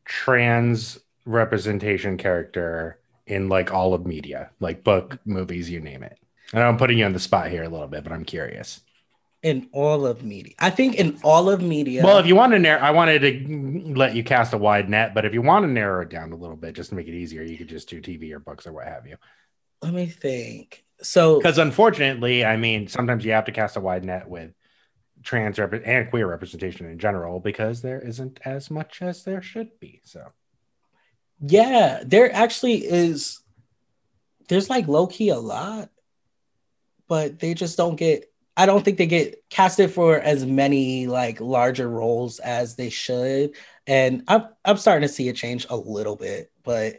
trans 0.06 1.00
representation 1.26 2.18
character 2.18 3.00
in 3.26 3.50
like 3.50 3.74
all 3.74 3.94
of 3.94 4.06
media, 4.06 4.50
like 4.60 4.84
book, 4.84 5.20
movies, 5.26 5.70
you 5.70 5.80
name 5.80 6.04
it? 6.04 6.18
And 6.54 6.64
I'm 6.64 6.78
putting 6.78 6.98
you 6.98 7.06
on 7.06 7.14
the 7.14 7.20
spot 7.20 7.50
here 7.50 7.64
a 7.64 7.70
little 7.70 7.88
bit, 7.88 8.04
but 8.04 8.14
I'm 8.14 8.26
curious. 8.26 8.82
In 9.48 9.70
all 9.72 10.06
of 10.06 10.24
media. 10.24 10.54
I 10.60 10.70
think 10.70 10.96
in 10.96 11.18
all 11.24 11.50
of 11.50 11.62
media. 11.62 12.04
Well, 12.04 12.18
if 12.18 12.26
you 12.26 12.36
want 12.36 12.52
to 12.52 12.60
narrow, 12.60 12.82
I 12.82 12.92
wanted 12.92 13.20
to 13.20 13.94
let 13.94 14.14
you 14.14 14.24
cast 14.24 14.54
a 14.54 14.58
wide 14.58 14.90
net, 14.90 15.14
but 15.14 15.24
if 15.24 15.34
you 15.34 15.42
want 15.42 15.64
to 15.64 15.72
narrow 15.72 16.02
it 16.02 16.10
down 16.10 16.34
a 16.34 16.36
little 16.36 16.58
bit, 16.58 16.76
just 16.76 16.90
to 16.90 16.96
make 16.96 17.08
it 17.08 17.14
easier, 17.14 17.44
you 17.44 17.58
could 17.58 17.70
just 17.70 17.88
do 17.88 18.02
TV 18.02 18.34
or 18.34 18.40
books 18.40 18.68
or 18.68 18.74
what 18.74 18.86
have 18.88 19.08
you. 19.08 19.16
let 19.82 19.94
me 19.94 20.08
think. 20.08 20.84
So 21.02 21.38
Because 21.38 21.60
unfortunately, 21.60 22.44
I 22.44 22.58
mean, 22.58 22.88
sometimes 22.88 23.24
you 23.24 23.32
have 23.32 23.46
to 23.46 23.52
cast 23.54 23.78
a 23.78 23.80
wide 23.80 24.04
net 24.04 24.28
with 24.28 24.52
trans 25.24 25.58
rep- 25.60 25.82
and 25.86 26.10
queer 26.10 26.28
representation 26.28 26.90
in 26.90 27.00
general 27.00 27.40
because 27.40 27.82
there 27.82 28.00
isn't 28.02 28.40
as 28.44 28.70
much 28.70 29.02
as 29.02 29.24
there 29.24 29.42
should 29.42 29.80
be. 29.80 30.02
So, 30.04 30.34
Yeah, 31.40 32.02
there 32.06 32.34
actually 32.34 32.84
is. 32.86 33.40
There's 34.50 34.70
like 34.70 34.88
low 34.88 35.08
key 35.08 35.30
a 35.30 35.40
lot, 35.40 35.90
but 37.08 37.40
they 37.40 37.54
just 37.54 37.78
don't 37.78 37.96
get. 37.96 38.26
I 38.58 38.66
don't 38.66 38.84
think 38.84 38.98
they 38.98 39.06
get 39.06 39.44
casted 39.52 39.92
for 39.92 40.20
as 40.20 40.44
many 40.46 41.06
like 41.06 41.40
larger 41.40 41.88
roles 41.88 42.40
as 42.40 42.76
they 42.76 42.90
should, 42.90 43.56
and 43.86 44.24
I'm 44.28 44.48
I'm 44.66 44.78
starting 44.78 45.08
to 45.08 45.14
see 45.14 45.30
a 45.30 45.34
change 45.34 45.68
a 45.70 45.78
little 45.78 46.16
bit. 46.16 46.52
But 46.64 46.98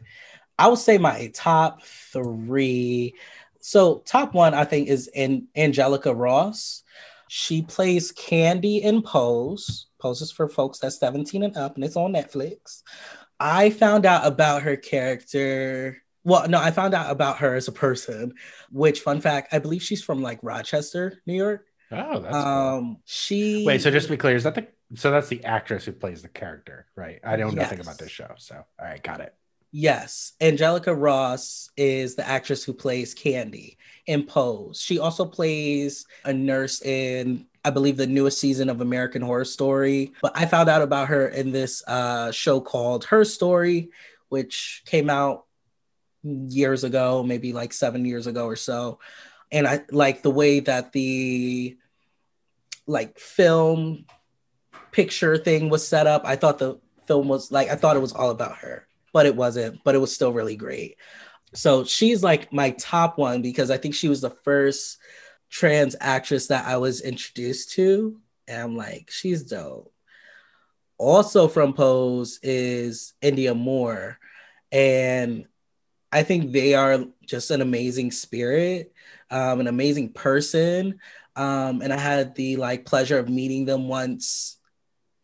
I 0.57 0.69
would 0.69 0.79
say 0.79 0.99
my 0.99 1.31
top 1.35 1.83
three. 1.83 3.15
So 3.61 3.99
top 4.07 4.35
one 4.35 4.55
I 4.55 4.65
think 4.65 4.89
is 4.89 5.11
in 5.13 5.49
Angelica 5.57 6.15
Ross. 6.15 6.85
She 7.27 7.63
plays 7.63 8.13
Candy 8.13 8.79
in 8.79 9.03
Pose. 9.03 9.87
Pose 9.99 10.23
is 10.23 10.31
for 10.31 10.49
folks 10.49 10.79
that's 10.79 10.99
17 10.99 11.43
and 11.43 11.57
up, 11.57 11.75
and 11.75 11.85
it's 11.85 11.97
on 11.97 12.13
Netflix. 12.13 12.83
I 13.41 13.71
found 13.71 14.07
out 14.07 14.27
about 14.27 14.63
her 14.63 14.77
character. 14.77 16.03
Well, 16.25 16.49
no, 16.49 16.59
I 16.61 16.71
found 16.71 16.95
out 16.95 17.11
about 17.11 17.39
her 17.39 17.55
as 17.55 17.69
a 17.69 17.73
person, 17.73 18.35
which 18.71 19.01
fun 19.01 19.21
fact, 19.21 19.53
I 19.53 19.59
believe 19.61 19.83
she's 19.83 20.03
from 20.03 20.21
like 20.23 20.41
Rochester, 20.43 21.21
New 21.27 21.35
York. 21.35 21.67
oh, 21.93 22.21
that's 22.21 22.35
Um, 22.37 22.99
she. 23.05 23.65
Wait, 23.67 23.81
so 23.81 23.91
just 23.91 24.07
to 24.07 24.13
be 24.13 24.17
clear, 24.19 24.37
is 24.37 24.45
that 24.45 24.55
the 24.55 24.67
so 24.95 25.11
that's 25.11 25.29
the 25.29 25.45
actress 25.45 25.85
who 25.85 25.93
plays 25.93 26.23
the 26.23 26.29
character, 26.29 26.87
right? 26.97 27.21
I 27.23 27.37
know 27.37 27.51
nothing 27.51 27.79
Yes. 27.79 27.87
about 27.87 27.99
this 27.99 28.11
show, 28.11 28.33
so 28.39 28.55
all 28.57 28.87
right, 28.87 29.03
got 29.03 29.21
it. 29.21 29.35
Yes, 29.71 30.33
Angelica 30.41 30.95
Ross 30.95 31.71
is 31.77 32.15
the 32.15 32.27
actress 32.27 32.65
who 32.65 32.73
plays 32.73 33.13
Candy 33.13 33.77
in 34.07 34.23
Pose. 34.25 34.81
She 34.81 34.99
also 34.99 35.27
plays 35.27 36.07
a 36.25 36.33
nurse 36.33 36.81
in, 36.81 37.47
I 37.67 37.69
believe, 37.71 37.99
the 37.99 38.07
newest 38.07 38.41
season 38.41 38.71
of 38.71 38.81
American 38.81 39.21
Horror 39.21 39.45
Story. 39.45 40.13
But 40.23 40.33
I 40.35 40.47
found 40.47 40.71
out 40.71 40.81
about 40.81 41.09
her 41.09 41.29
in 41.29 41.53
this 41.53 41.83
uh, 41.87 42.33
show 42.33 42.63
called 42.63 43.05
Her 43.05 43.27
Story, 43.27 43.91
which 44.31 44.83
came 44.87 45.11
out 45.11 45.45
years 46.23 46.85
ago, 46.85 47.23
maybe 47.23 47.53
like 47.53 47.73
seven 47.73 48.05
years 48.05 48.27
ago 48.27 48.47
or 48.47 48.57
so. 48.57 48.99
And 49.51 49.67
I 49.67 49.85
like 49.91 50.23
the 50.23 50.31
way 50.31 50.61
that 50.61 50.93
the 50.93 51.77
like 52.87 53.19
film 53.19 54.07
picture 54.93 55.37
thing 55.37 55.69
was 55.69 55.87
set 55.87 56.07
up. 56.07 56.23
I 56.25 56.37
thought 56.37 56.59
the 56.59 56.79
film 57.07 57.29
was 57.29 57.51
like, 57.51 57.69
I 57.69 57.77
thought 57.77 57.97
it 57.97 58.01
was 58.01 58.13
all 58.13 58.31
about 58.31 58.59
her 58.59 58.89
but 59.13 59.27
it 59.27 59.37
wasn't, 59.37 59.83
but 59.85 59.95
it 59.95 59.99
was 59.99 60.15
still 60.15 60.33
really 60.33 60.57
great. 60.57 60.97
So 61.55 61.85
she's 61.85 62.23
like 62.23 62.53
my 62.53 62.71
top 62.71 63.19
one 63.19 63.43
because 63.43 63.71
I 63.71 63.77
think 63.77 63.95
she 63.95 64.09
was 64.09 64.21
the 64.21 64.31
first 64.31 64.99
trans 65.51 65.97
actress 66.01 66.49
that 66.49 66.67
I 66.67 66.77
was 66.77 67.01
introduced 67.01 67.73
to. 67.73 68.21
And 68.47 68.63
I'm 68.63 68.77
like, 68.77 69.11
she's 69.11 69.43
dope. 69.45 69.93
Also 70.99 71.49
from 71.49 71.73
Pose 71.73 72.39
is 72.43 73.15
Indya 73.23 73.57
Moore. 73.57 74.19
And 74.71 75.47
I 76.13 76.23
think 76.23 76.53
they 76.53 76.75
are 76.75 77.05
just 77.27 77.51
an 77.51 77.61
amazing 77.61 78.11
spirit, 78.11 78.93
um, 79.31 79.61
an 79.61 79.67
amazing 79.67 80.13
person. 80.13 81.01
Um, 81.37 81.83
and 81.83 81.93
I 81.93 81.99
had 81.99 82.35
the 82.35 82.57
like 82.57 82.85
pleasure 82.85 83.19
of 83.19 83.29
meeting 83.29 83.65
them 83.65 83.89
once 83.89 84.57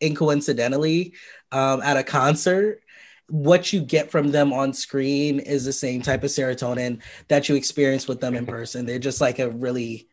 incoincidentally 0.01 1.13
um, 1.51 1.81
at 1.81 1.97
a 1.97 2.03
concert 2.03 2.81
what 3.27 3.73
you 3.73 3.81
get 3.81 4.11
from 4.11 4.31
them 4.31 4.53
on 4.53 4.73
screen 4.73 5.39
is 5.39 5.65
the 5.65 5.73
same 5.73 6.01
type 6.01 6.23
of 6.23 6.29
serotonin 6.29 7.01
that 7.27 7.49
you 7.49 7.55
experience 7.55 8.07
with 8.07 8.21
them 8.21 8.35
in 8.35 8.45
person. 8.45 8.85
They're 8.85 8.99
just 8.99 9.21
like 9.21 9.39
a 9.39 9.49
really, 9.49 10.07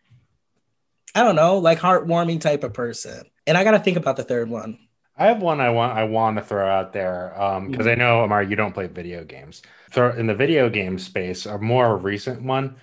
I 1.15 1.23
don't 1.23 1.37
know, 1.37 1.59
like 1.59 1.79
heartwarming 1.79 2.41
type 2.41 2.65
of 2.65 2.73
person. 2.73 3.25
And 3.47 3.59
I 3.59 3.65
got 3.65 3.73
to 3.73 3.81
think 3.81 3.97
about 3.97 4.17
the 4.17 4.25
third 4.25 4.49
one. 4.49 4.79
I 5.17 5.27
have 5.27 5.43
one 5.43 5.61
I 5.61 5.69
want 5.69 5.97
I 5.97 6.05
want 6.05 6.39
to 6.39 6.43
throw 6.43 6.67
out 6.67 6.95
there 6.95 7.35
because 7.69 7.87
I 7.87 7.95
know 7.95 8.23
Amar, 8.23 8.43
you 8.43 8.57
don't 8.57 8.73
play 8.73 8.87
video 8.87 9.25
games. 9.25 9.61
In 9.95 10.27
the 10.27 10.35
video 10.35 10.71
game 10.71 10.99
space, 10.99 11.45
a 11.45 11.59
more 11.59 11.99
recent 11.99 12.43
one. 12.43 12.77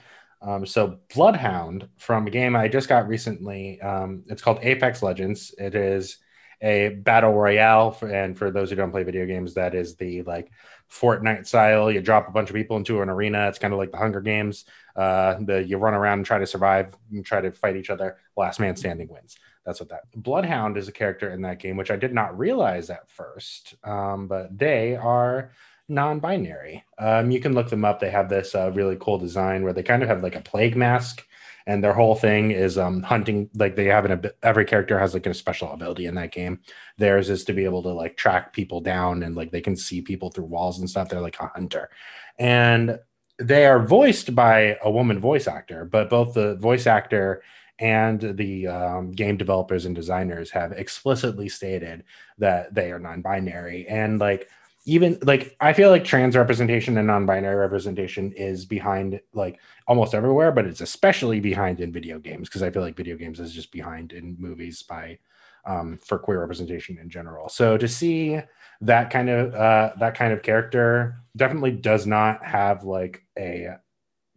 Um, 0.44 0.66
so 0.66 1.00
Bloodhound 1.14 1.90
from 1.98 2.28
a 2.28 2.30
game 2.30 2.56
I 2.56 2.68
just 2.68 2.88
got 2.88 3.08
recently. 3.08 3.82
Um, 3.82 4.24
it's 4.28 4.44
called 4.44 4.60
Apex 4.62 5.02
Legends. 5.02 5.54
It 5.58 5.74
is 5.74 6.18
a 6.62 6.90
battle 6.90 7.34
royale, 7.34 7.92
for, 7.92 8.10
and 8.10 8.38
for 8.38 8.52
those 8.52 8.70
who 8.70 8.76
don't 8.76 8.92
play 8.92 9.04
video 9.04 9.26
games, 9.26 9.56
that 9.56 9.74
is 9.74 9.96
the 9.96 10.22
like 10.24 10.52
Fortnite 10.92 11.48
style. 11.48 11.90
You 11.90 12.00
drop 12.00 12.28
a 12.28 12.32
bunch 12.32 12.52
of 12.52 12.56
people 12.56 12.78
into 12.78 13.02
an 13.02 13.10
arena. 13.10 13.48
It's 13.48 13.60
kind 13.60 13.74
of 13.74 13.80
like 13.80 13.92
the 13.92 13.98
Hunger 13.98 14.22
Games. 14.22 14.66
Uh, 14.96 15.38
the 15.42 15.64
you 15.64 15.78
run 15.78 15.96
around 15.96 16.20
and 16.20 16.26
try 16.26 16.38
to 16.38 16.46
survive 16.46 16.94
and 17.12 17.26
try 17.26 17.42
to 17.42 17.52
fight 17.52 17.76
each 17.76 17.90
other. 17.90 18.18
Last 18.38 18.60
man 18.60 18.76
standing 18.76 19.08
wins. 19.08 19.36
That's 19.66 19.80
what 19.80 19.90
that. 19.90 20.04
Bloodhound 20.16 20.78
is 20.78 20.88
a 20.88 20.92
character 20.92 21.32
in 21.32 21.42
that 21.42 21.60
game, 21.60 21.76
which 21.76 21.92
I 21.92 21.96
did 21.96 22.14
not 22.14 22.38
realize 22.38 22.90
at 22.90 23.10
first. 23.10 23.76
Um, 23.84 24.28
but 24.28 24.58
they 24.58 24.96
are 24.96 25.52
non-binary. 25.90 26.84
Um, 26.98 27.32
you 27.32 27.40
can 27.40 27.54
look 27.54 27.70
them 27.70 27.86
up. 27.86 28.00
They 28.00 28.12
have 28.12 28.30
this 28.30 28.56
uh, 28.56 28.72
really 28.74 28.98
cool 29.00 29.18
design 29.18 29.64
where 29.64 29.74
they 29.74 29.84
kind 29.84 30.04
of 30.04 30.10
have 30.10 30.24
like 30.24 30.36
a 30.36 30.42
plague 30.42 30.76
mask, 30.76 31.26
and 31.66 31.84
their 31.84 31.94
whole 31.94 32.16
thing 32.16 32.52
is 32.52 32.78
um, 32.78 33.02
hunting. 33.02 33.50
Like 33.56 33.76
they 33.76 33.86
have 33.86 34.06
an 34.06 34.32
every 34.44 34.66
character 34.66 35.00
has 35.00 35.14
like 35.14 35.26
a 35.26 35.34
special 35.34 35.72
ability 35.72 36.06
in 36.06 36.16
that 36.16 36.32
game. 36.32 36.60
Theirs 36.98 37.30
is 37.30 37.44
to 37.46 37.54
be 37.54 37.66
able 37.66 37.84
to 37.84 37.90
like 37.90 38.18
track 38.18 38.54
people 38.54 38.82
down 38.82 39.24
and 39.24 39.36
like 39.36 39.52
they 39.52 39.62
can 39.62 39.76
see 39.76 40.02
people 40.02 40.30
through 40.30 40.46
walls 40.46 40.80
and 40.80 40.90
stuff. 40.90 41.10
They're 41.10 41.22
like 41.22 41.40
a 41.40 41.48
hunter, 41.48 41.90
and 42.38 43.00
they 43.40 43.66
are 43.66 43.86
voiced 43.86 44.36
by 44.36 44.78
a 44.84 44.92
woman 44.92 45.20
voice 45.20 45.48
actor. 45.48 45.86
But 45.86 46.10
both 46.10 46.34
the 46.34 46.56
voice 46.56 46.88
actor 46.88 47.42
and 47.80 48.36
the 48.38 48.68
um, 48.68 49.12
game 49.12 49.38
developers 49.38 49.86
and 49.86 49.96
designers 49.96 50.52
have 50.52 50.74
explicitly 50.74 51.48
stated 51.48 52.04
that 52.38 52.74
they 52.76 52.92
are 52.92 53.00
non-binary 53.00 53.88
and 53.88 54.20
like 54.20 54.50
even 54.90 55.18
like 55.24 55.56
i 55.62 55.72
feel 55.72 55.90
like 55.90 56.04
trans 56.04 56.36
representation 56.36 56.98
and 56.98 57.08
non-binary 57.08 57.56
representation 57.56 58.32
is 58.34 58.66
behind 58.66 59.20
like 59.34 59.60
almost 59.88 60.14
everywhere 60.14 60.52
but 60.52 60.66
it's 60.66 60.82
especially 60.82 61.40
behind 61.40 61.80
in 61.80 61.92
video 61.92 62.18
games 62.18 62.50
because 62.50 62.64
i 62.64 62.70
feel 62.70 62.82
like 62.82 62.98
video 62.98 63.16
games 63.16 63.40
is 63.40 63.54
just 63.54 63.72
behind 63.72 64.12
in 64.14 64.36
movies 64.40 64.82
by 64.84 65.18
um, 65.66 65.98
for 65.98 66.18
queer 66.18 66.40
representation 66.40 66.98
in 66.98 67.10
general. 67.10 67.50
So 67.50 67.78
to 67.78 67.88
see 67.88 68.40
that 68.82 69.10
kind 69.10 69.30
of 69.30 69.54
uh, 69.54 69.92
that 70.00 70.16
kind 70.16 70.34
of 70.34 70.42
character 70.42 71.18
definitely 71.36 71.72
does 71.72 72.08
not 72.08 72.44
have 72.46 72.84
like 72.84 73.24
a 73.38 73.76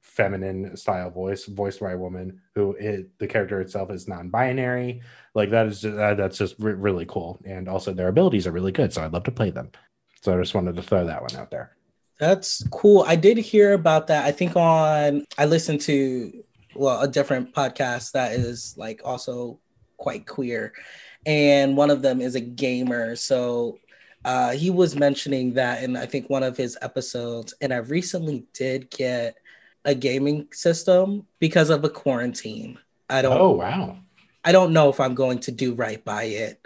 feminine 0.02 0.76
style 0.76 1.10
voice 1.10 1.46
voiced 1.46 1.80
by 1.80 1.92
a 1.92 1.96
woman 1.96 2.40
who 2.54 2.74
is 2.74 3.06
the 3.18 3.26
character 3.26 3.60
itself 3.60 3.90
is 3.90 4.08
non-binary. 4.08 5.00
Like 5.34 5.50
that 5.50 5.66
is 5.68 5.80
just, 5.80 5.96
uh, 5.96 6.14
that's 6.14 6.36
just 6.36 6.56
re- 6.58 6.74
really 6.74 7.06
cool. 7.06 7.40
And 7.46 7.68
also 7.68 7.94
their 7.94 8.08
abilities 8.08 8.46
are 8.46 8.52
really 8.52 8.72
good 8.72 8.92
so 8.92 9.02
i'd 9.02 9.12
love 9.12 9.24
to 9.24 9.30
play 9.30 9.50
them 9.50 9.70
so 10.22 10.34
i 10.34 10.40
just 10.40 10.54
wanted 10.54 10.74
to 10.74 10.82
throw 10.82 11.04
that 11.04 11.20
one 11.20 11.36
out 11.36 11.50
there 11.50 11.76
That's 12.18 12.62
cool. 12.70 13.02
I 13.02 13.16
did 13.16 13.36
hear 13.36 13.72
about 13.72 14.06
that. 14.06 14.24
I 14.24 14.30
think 14.30 14.54
on 14.54 15.26
I 15.38 15.44
listened 15.46 15.80
to 15.90 16.44
well 16.76 17.00
a 17.00 17.08
different 17.08 17.52
podcast 17.52 18.12
that 18.12 18.30
is 18.32 18.76
like 18.78 19.00
also 19.04 19.58
quite 19.96 20.24
queer, 20.26 20.72
and 21.26 21.76
one 21.76 21.90
of 21.90 22.00
them 22.00 22.20
is 22.20 22.36
a 22.36 22.40
gamer. 22.40 23.16
So 23.16 23.78
uh, 24.24 24.52
he 24.52 24.70
was 24.70 24.94
mentioning 24.94 25.54
that 25.54 25.82
in 25.82 25.96
I 25.96 26.06
think 26.06 26.30
one 26.30 26.44
of 26.44 26.56
his 26.56 26.78
episodes, 26.80 27.54
and 27.60 27.74
I 27.74 27.78
recently 27.78 28.46
did 28.54 28.88
get 28.90 29.34
a 29.84 29.94
gaming 29.94 30.46
system 30.52 31.26
because 31.40 31.70
of 31.70 31.82
a 31.82 31.90
quarantine. 31.90 32.78
I 33.10 33.22
don't. 33.22 33.36
oh 33.36 33.50
wow 33.58 33.98
I 34.44 34.52
don't 34.52 34.72
know 34.72 34.90
if 34.90 34.98
I'm 35.00 35.14
going 35.14 35.40
to 35.40 35.52
do 35.52 35.74
right 35.74 36.04
by 36.04 36.24
it. 36.24 36.61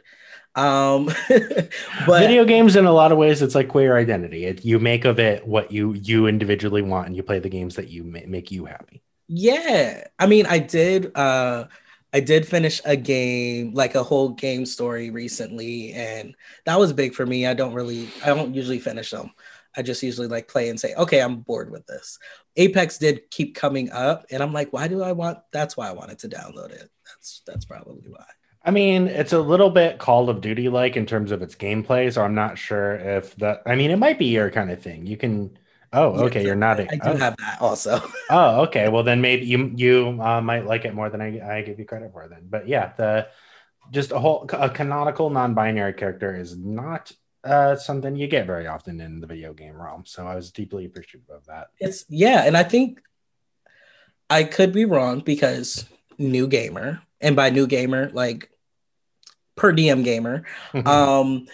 Um, 0.57 1.07
but 1.29 2.21
video 2.21 2.47
games 2.47 2.77
in 2.77 2.87
a 2.87 2.93
lot 2.93 3.13
of 3.13 3.19
ways 3.19 3.43
it's 3.43 3.55
like 3.55 3.69
queer 3.69 3.97
identity 3.97 4.47
it, 4.47 4.65
you 4.65 4.79
make 4.79 5.05
of 5.05 5.21
it 5.21 5.47
what 5.47 5.71
you 5.71 5.93
you 5.93 6.27
individually 6.27 6.81
want 6.83 7.07
and 7.07 7.15
you 7.15 7.23
play 7.23 7.39
the 7.39 7.51
games 7.51 7.77
that 7.77 7.89
you 7.89 8.03
ma- 8.05 8.21
make 8.27 8.51
you 8.51 8.65
happy 8.65 9.03
Yeah. 9.29 10.07
I 10.19 10.27
mean, 10.27 10.47
I 10.47 10.59
did 10.59 11.17
uh 11.17 11.67
I 12.13 12.21
did 12.21 12.49
finish 12.49 12.81
a 12.85 12.97
game, 12.97 13.75
like 13.75 13.95
a 13.95 14.03
whole 14.03 14.31
game 14.31 14.65
story 14.65 15.11
recently, 15.11 15.93
and 15.93 16.35
that 16.65 16.79
was 16.79 16.93
big 16.93 17.15
for 17.15 17.27
me. 17.27 17.47
I 17.47 17.53
don't 17.53 17.75
really, 17.75 18.09
I 18.25 18.29
don't 18.29 18.55
usually 18.55 18.79
finish 18.79 19.11
them. 19.11 19.33
I 19.77 19.83
just 19.83 20.03
usually 20.03 20.29
like 20.29 20.49
play 20.49 20.71
and 20.71 20.81
say, 20.81 20.95
okay, 20.95 21.21
I'm 21.21 21.41
bored 21.41 21.71
with 21.71 21.87
this. 21.87 22.19
Apex 22.57 22.97
did 22.97 23.31
keep 23.31 23.55
coming 23.55 23.91
up, 23.91 24.25
and 24.31 24.43
I'm 24.43 24.55
like, 24.55 24.73
why 24.73 24.89
do 24.89 25.03
I 25.03 25.13
want? 25.13 25.39
That's 25.53 25.77
why 25.77 25.89
I 25.89 25.93
wanted 25.93 26.19
to 26.21 26.29
download 26.29 26.71
it. 26.71 26.89
That's 27.05 27.43
that's 27.47 27.67
probably 27.67 28.09
why. 28.09 28.25
I 28.67 28.73
mean, 28.73 29.07
it's 29.07 29.33
a 29.33 29.39
little 29.39 29.71
bit 29.71 29.99
Call 29.99 30.29
of 30.29 30.41
Duty 30.41 30.69
like 30.69 30.97
in 30.97 31.07
terms 31.07 31.31
of 31.31 31.41
its 31.41 31.55
gameplay, 31.55 32.13
so 32.13 32.23
I'm 32.23 32.35
not 32.35 32.59
sure 32.59 32.97
if 32.97 33.37
that. 33.37 33.63
I 33.65 33.77
mean, 33.77 33.93
it 33.93 33.97
might 33.97 34.19
be 34.19 34.27
your 34.27 34.51
kind 34.51 34.73
of 34.73 34.83
thing. 34.83 35.07
You 35.07 35.17
can. 35.17 35.57
Oh, 35.93 36.25
okay. 36.27 36.45
You're 36.45 36.57
not. 36.57 36.81
I 36.81 36.85
do 36.85 36.99
oh. 37.05 37.17
have 37.17 37.37
that 37.37 37.59
also. 37.61 38.03
oh, 38.31 38.63
okay. 38.63 38.89
Well, 38.89 39.05
then 39.05 39.21
maybe 39.21 39.47
you 39.47 39.73
you 39.77 40.19
uh, 40.21 40.41
might 40.41 40.67
like 40.67 40.85
it 40.85 40.95
more 40.95 41.09
than 41.09 41.21
I, 41.21 41.59
I 41.59 41.63
give 41.63 41.79
you 41.79 41.85
credit 41.85 42.13
for. 42.13 42.27
Then, 42.27 42.49
but 42.51 42.67
yeah, 42.67 42.93
the 42.97 43.29
just 43.93 44.11
a 44.11 44.19
whole 44.19 44.49
a 44.53 44.69
canonical 44.69 45.31
non-binary 45.31 45.93
character 45.93 46.35
is 46.35 46.57
not 46.57 47.13
uh, 47.45 47.77
something 47.77 48.17
you 48.17 48.27
get 48.27 48.49
very 48.49 48.67
often 48.67 49.01
in 49.01 49.21
the 49.21 49.29
video 49.29 49.55
game 49.55 49.81
realm. 49.81 50.03
So 50.07 50.27
I 50.27 50.35
was 50.35 50.51
deeply 50.51 50.87
appreciative 50.87 51.31
of 51.31 51.47
that. 51.47 51.69
It's 51.79 52.05
yeah, 52.09 52.43
and 52.45 52.57
I 52.57 52.65
think 52.65 53.01
I 54.29 54.43
could 54.43 54.73
be 54.73 54.87
wrong 54.87 55.21
because 55.21 55.87
new 56.19 56.49
gamer, 56.49 57.01
and 57.21 57.37
by 57.37 57.51
new 57.51 57.69
gamer, 57.69 58.11
like 58.11 58.51
per 59.57 59.73
DM 59.73 60.05
gamer, 60.05 60.45
um, 60.87 61.47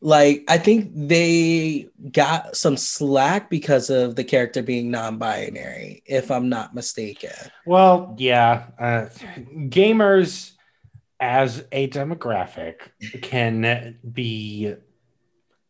like 0.00 0.44
I 0.48 0.58
think 0.58 0.90
they 0.94 1.88
got 2.10 2.56
some 2.56 2.76
slack 2.76 3.50
because 3.50 3.90
of 3.90 4.16
the 4.16 4.24
character 4.24 4.62
being 4.62 4.90
non-binary, 4.90 6.02
if 6.06 6.30
I'm 6.30 6.48
not 6.48 6.74
mistaken. 6.74 7.30
Well, 7.66 8.16
yeah, 8.18 8.66
uh, 8.78 9.06
gamers 9.68 10.52
as 11.20 11.64
a 11.70 11.86
demographic 11.88 12.76
can 13.20 13.98
be 14.10 14.74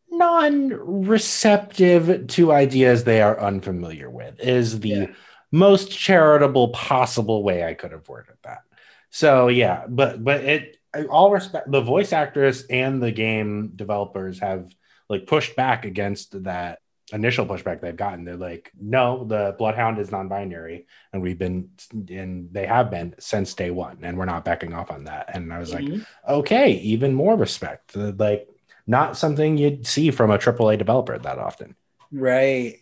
non-receptive 0.09 2.27
to 2.27 2.53
ideas 2.53 3.03
they 3.03 3.21
are 3.21 3.39
unfamiliar 3.39 4.09
with 4.09 4.39
is 4.39 4.79
the 4.79 4.89
yeah. 4.89 5.07
most 5.51 5.91
charitable 5.91 6.69
possible 6.69 7.43
way 7.43 7.65
I 7.65 7.73
could 7.73 7.91
have 7.91 8.07
worded 8.07 8.37
that. 8.43 8.61
So 9.09 9.49
yeah, 9.49 9.83
but 9.89 10.23
but 10.23 10.45
it 10.45 10.77
all 11.09 11.31
respect 11.31 11.71
the 11.71 11.81
voice 11.81 12.13
actress 12.13 12.65
and 12.69 13.01
the 13.01 13.11
game 13.11 13.71
developers 13.75 14.39
have 14.39 14.69
like 15.09 15.27
pushed 15.27 15.55
back 15.55 15.85
against 15.85 16.43
that 16.43 16.79
initial 17.13 17.45
pushback 17.45 17.81
they've 17.81 17.95
gotten. 17.95 18.23
They're 18.23 18.35
like, 18.35 18.71
no, 18.79 19.25
the 19.25 19.55
Bloodhound 19.57 19.99
is 19.99 20.11
non-binary, 20.11 20.87
and 21.11 21.21
we've 21.21 21.37
been 21.37 21.69
and 22.09 22.51
they 22.51 22.65
have 22.65 22.89
been 22.89 23.15
since 23.19 23.53
day 23.53 23.71
one, 23.71 23.99
and 24.01 24.17
we're 24.17 24.25
not 24.25 24.45
backing 24.45 24.73
off 24.73 24.91
on 24.91 25.05
that. 25.05 25.29
And 25.33 25.53
I 25.53 25.59
was 25.59 25.71
mm-hmm. 25.71 25.93
like, 25.93 26.07
okay, 26.27 26.71
even 26.73 27.13
more 27.13 27.35
respect. 27.35 27.95
Like 27.95 28.47
not 28.87 29.17
something 29.17 29.57
you'd 29.57 29.85
see 29.85 30.11
from 30.11 30.31
a 30.31 30.37
AAA 30.37 30.77
developer 30.77 31.17
that 31.17 31.37
often. 31.37 31.75
Right. 32.11 32.77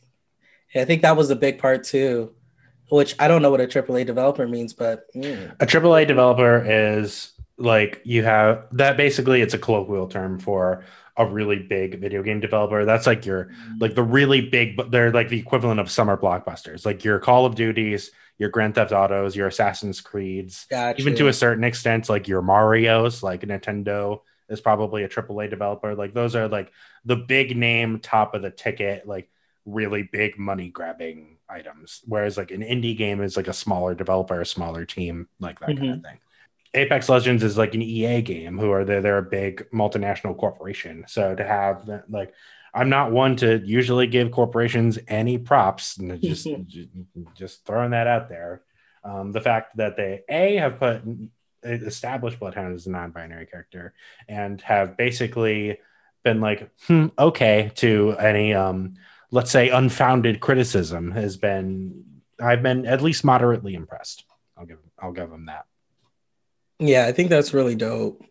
I 0.76 0.86
think 0.86 1.02
that 1.02 1.18
was 1.18 1.30
a 1.30 1.36
big 1.36 1.58
part 1.58 1.84
too, 1.84 2.34
which 2.90 3.16
I 3.20 3.28
don't 3.28 3.42
know 3.42 3.52
what 3.52 3.62
a 3.62 3.68
AAA 3.68 4.06
developer 4.06 4.48
means, 4.48 4.74
but 4.74 5.06
mm. 5.16 5.52
a 5.60 5.66
AAA 5.66 6.08
developer 6.08 6.64
is 6.66 7.32
like 7.60 8.02
you 8.06 8.24
have 8.24 8.66
that 8.72 8.98
basically 8.98 9.42
it's 9.42 9.54
a 9.54 9.60
colloquial 9.60 10.08
term 10.08 10.40
for 10.40 10.86
a 11.18 11.26
really 11.26 11.60
big 11.60 12.00
video 12.00 12.24
game 12.24 12.40
developer. 12.40 12.86
That's 12.86 13.06
like 13.06 13.26
your 13.26 13.46
mm. 13.46 13.82
like 13.82 13.94
the 13.94 14.04
really 14.04 14.42
big, 14.42 14.78
but 14.78 14.90
they're 14.90 15.12
like 15.12 15.30
the 15.30 15.38
equivalent 15.38 15.80
of 15.80 15.92
summer 15.92 16.16
blockbusters, 16.18 16.86
like 16.86 17.04
your 17.04 17.20
Call 17.20 17.46
of 17.46 17.56
Duties, 17.56 18.12
your 18.38 18.50
Grand 18.50 18.76
Theft 18.76 18.94
Autos, 18.94 19.36
your 19.36 19.48
Assassin's 19.48 20.00
Creeds, 20.00 20.66
gotcha. 20.70 21.00
even 21.00 21.16
to 21.16 21.28
a 21.28 21.34
certain 21.34 21.66
extent, 21.66 22.08
like 22.08 22.30
your 22.30 22.42
Mario's, 22.42 23.22
like 23.22 23.42
Nintendo 23.42 24.22
is 24.48 24.62
probably 24.62 25.04
a 25.04 25.10
AAA 25.10 25.50
developer. 25.50 25.94
Like 25.94 26.14
those 26.14 26.36
are 26.36 26.48
like 26.48 26.72
the 27.04 27.18
big 27.18 27.56
name, 27.56 28.00
top 28.00 28.34
of 28.34 28.42
the 28.42 28.50
ticket, 28.50 29.06
like 29.06 29.30
really 29.66 30.04
big 30.04 30.40
money 30.40 30.70
grabbing 30.70 31.38
items. 31.50 32.02
Whereas 32.06 32.38
like 32.38 32.52
an 32.52 32.62
indie 32.62 32.98
game 32.98 33.22
is 33.22 33.36
like 33.36 33.50
a 33.50 33.54
smaller 33.54 33.94
developer, 33.94 34.40
a 34.40 34.46
smaller 34.46 34.86
team, 34.86 35.28
like 35.42 35.60
that 35.60 35.70
mm-hmm. 35.70 35.80
kind 35.80 35.94
of 35.96 36.02
thing. 36.02 36.20
Apex 36.74 37.10
Legends 37.10 37.44
is 37.44 37.58
like 37.58 37.74
an 37.74 37.82
EA 37.82 38.22
game 38.22 38.58
who 38.58 38.72
are 38.72 38.86
they're, 38.86 39.02
they're 39.02 39.18
a 39.18 39.24
big 39.24 39.68
multinational 39.74 40.38
corporation. 40.38 41.06
So 41.08 41.34
to 41.36 41.44
have 41.44 41.86
that, 41.88 42.10
like, 42.10 42.34
I'm 42.74 42.90
not 42.90 43.12
one 43.12 43.36
to 43.38 43.60
usually 43.66 44.08
give 44.08 44.32
corporations 44.32 45.00
any 45.08 45.38
props, 45.38 45.98
and 45.98 46.22
just 46.22 46.48
just 47.36 47.66
throwing 47.66 47.92
that 47.92 48.08
out 48.08 48.30
there. 48.30 48.62
Um, 49.04 49.32
the 49.32 49.42
fact 49.42 49.78
that 49.78 49.98
they 49.98 50.22
a 50.30 50.58
have 50.58 50.78
put 50.78 51.02
established 51.64 52.40
Bloodhound 52.40 52.76
as 52.76 52.88
a 52.88 52.92
non-binary 52.92 53.48
character 53.48 53.94
and 54.28 54.62
have 54.62 54.96
basically 54.96 55.80
been 56.24 56.42
like, 56.42 56.70
hmm, 56.88 57.08
okay, 57.18 57.72
to 57.76 58.16
any 58.20 58.54
um, 58.54 58.96
let's 59.32 59.52
say 59.52 59.70
unfounded 59.70 60.40
criticism 60.40 61.12
has 61.12 61.38
been 61.38 62.06
I've 62.40 62.64
been 62.64 62.86
at 62.86 63.02
least 63.02 63.24
moderately 63.24 63.74
impressed. 63.74 64.26
I'll 64.58 64.66
give 64.66 64.80
I'll 65.00 65.12
give 65.12 65.30
them 65.30 65.48
that. 65.48 65.66
Yeah, 66.80 67.06
I 67.06 67.12
think 67.12 67.30
that's 67.30 67.54
really 67.54 67.76
dope. 67.76 68.24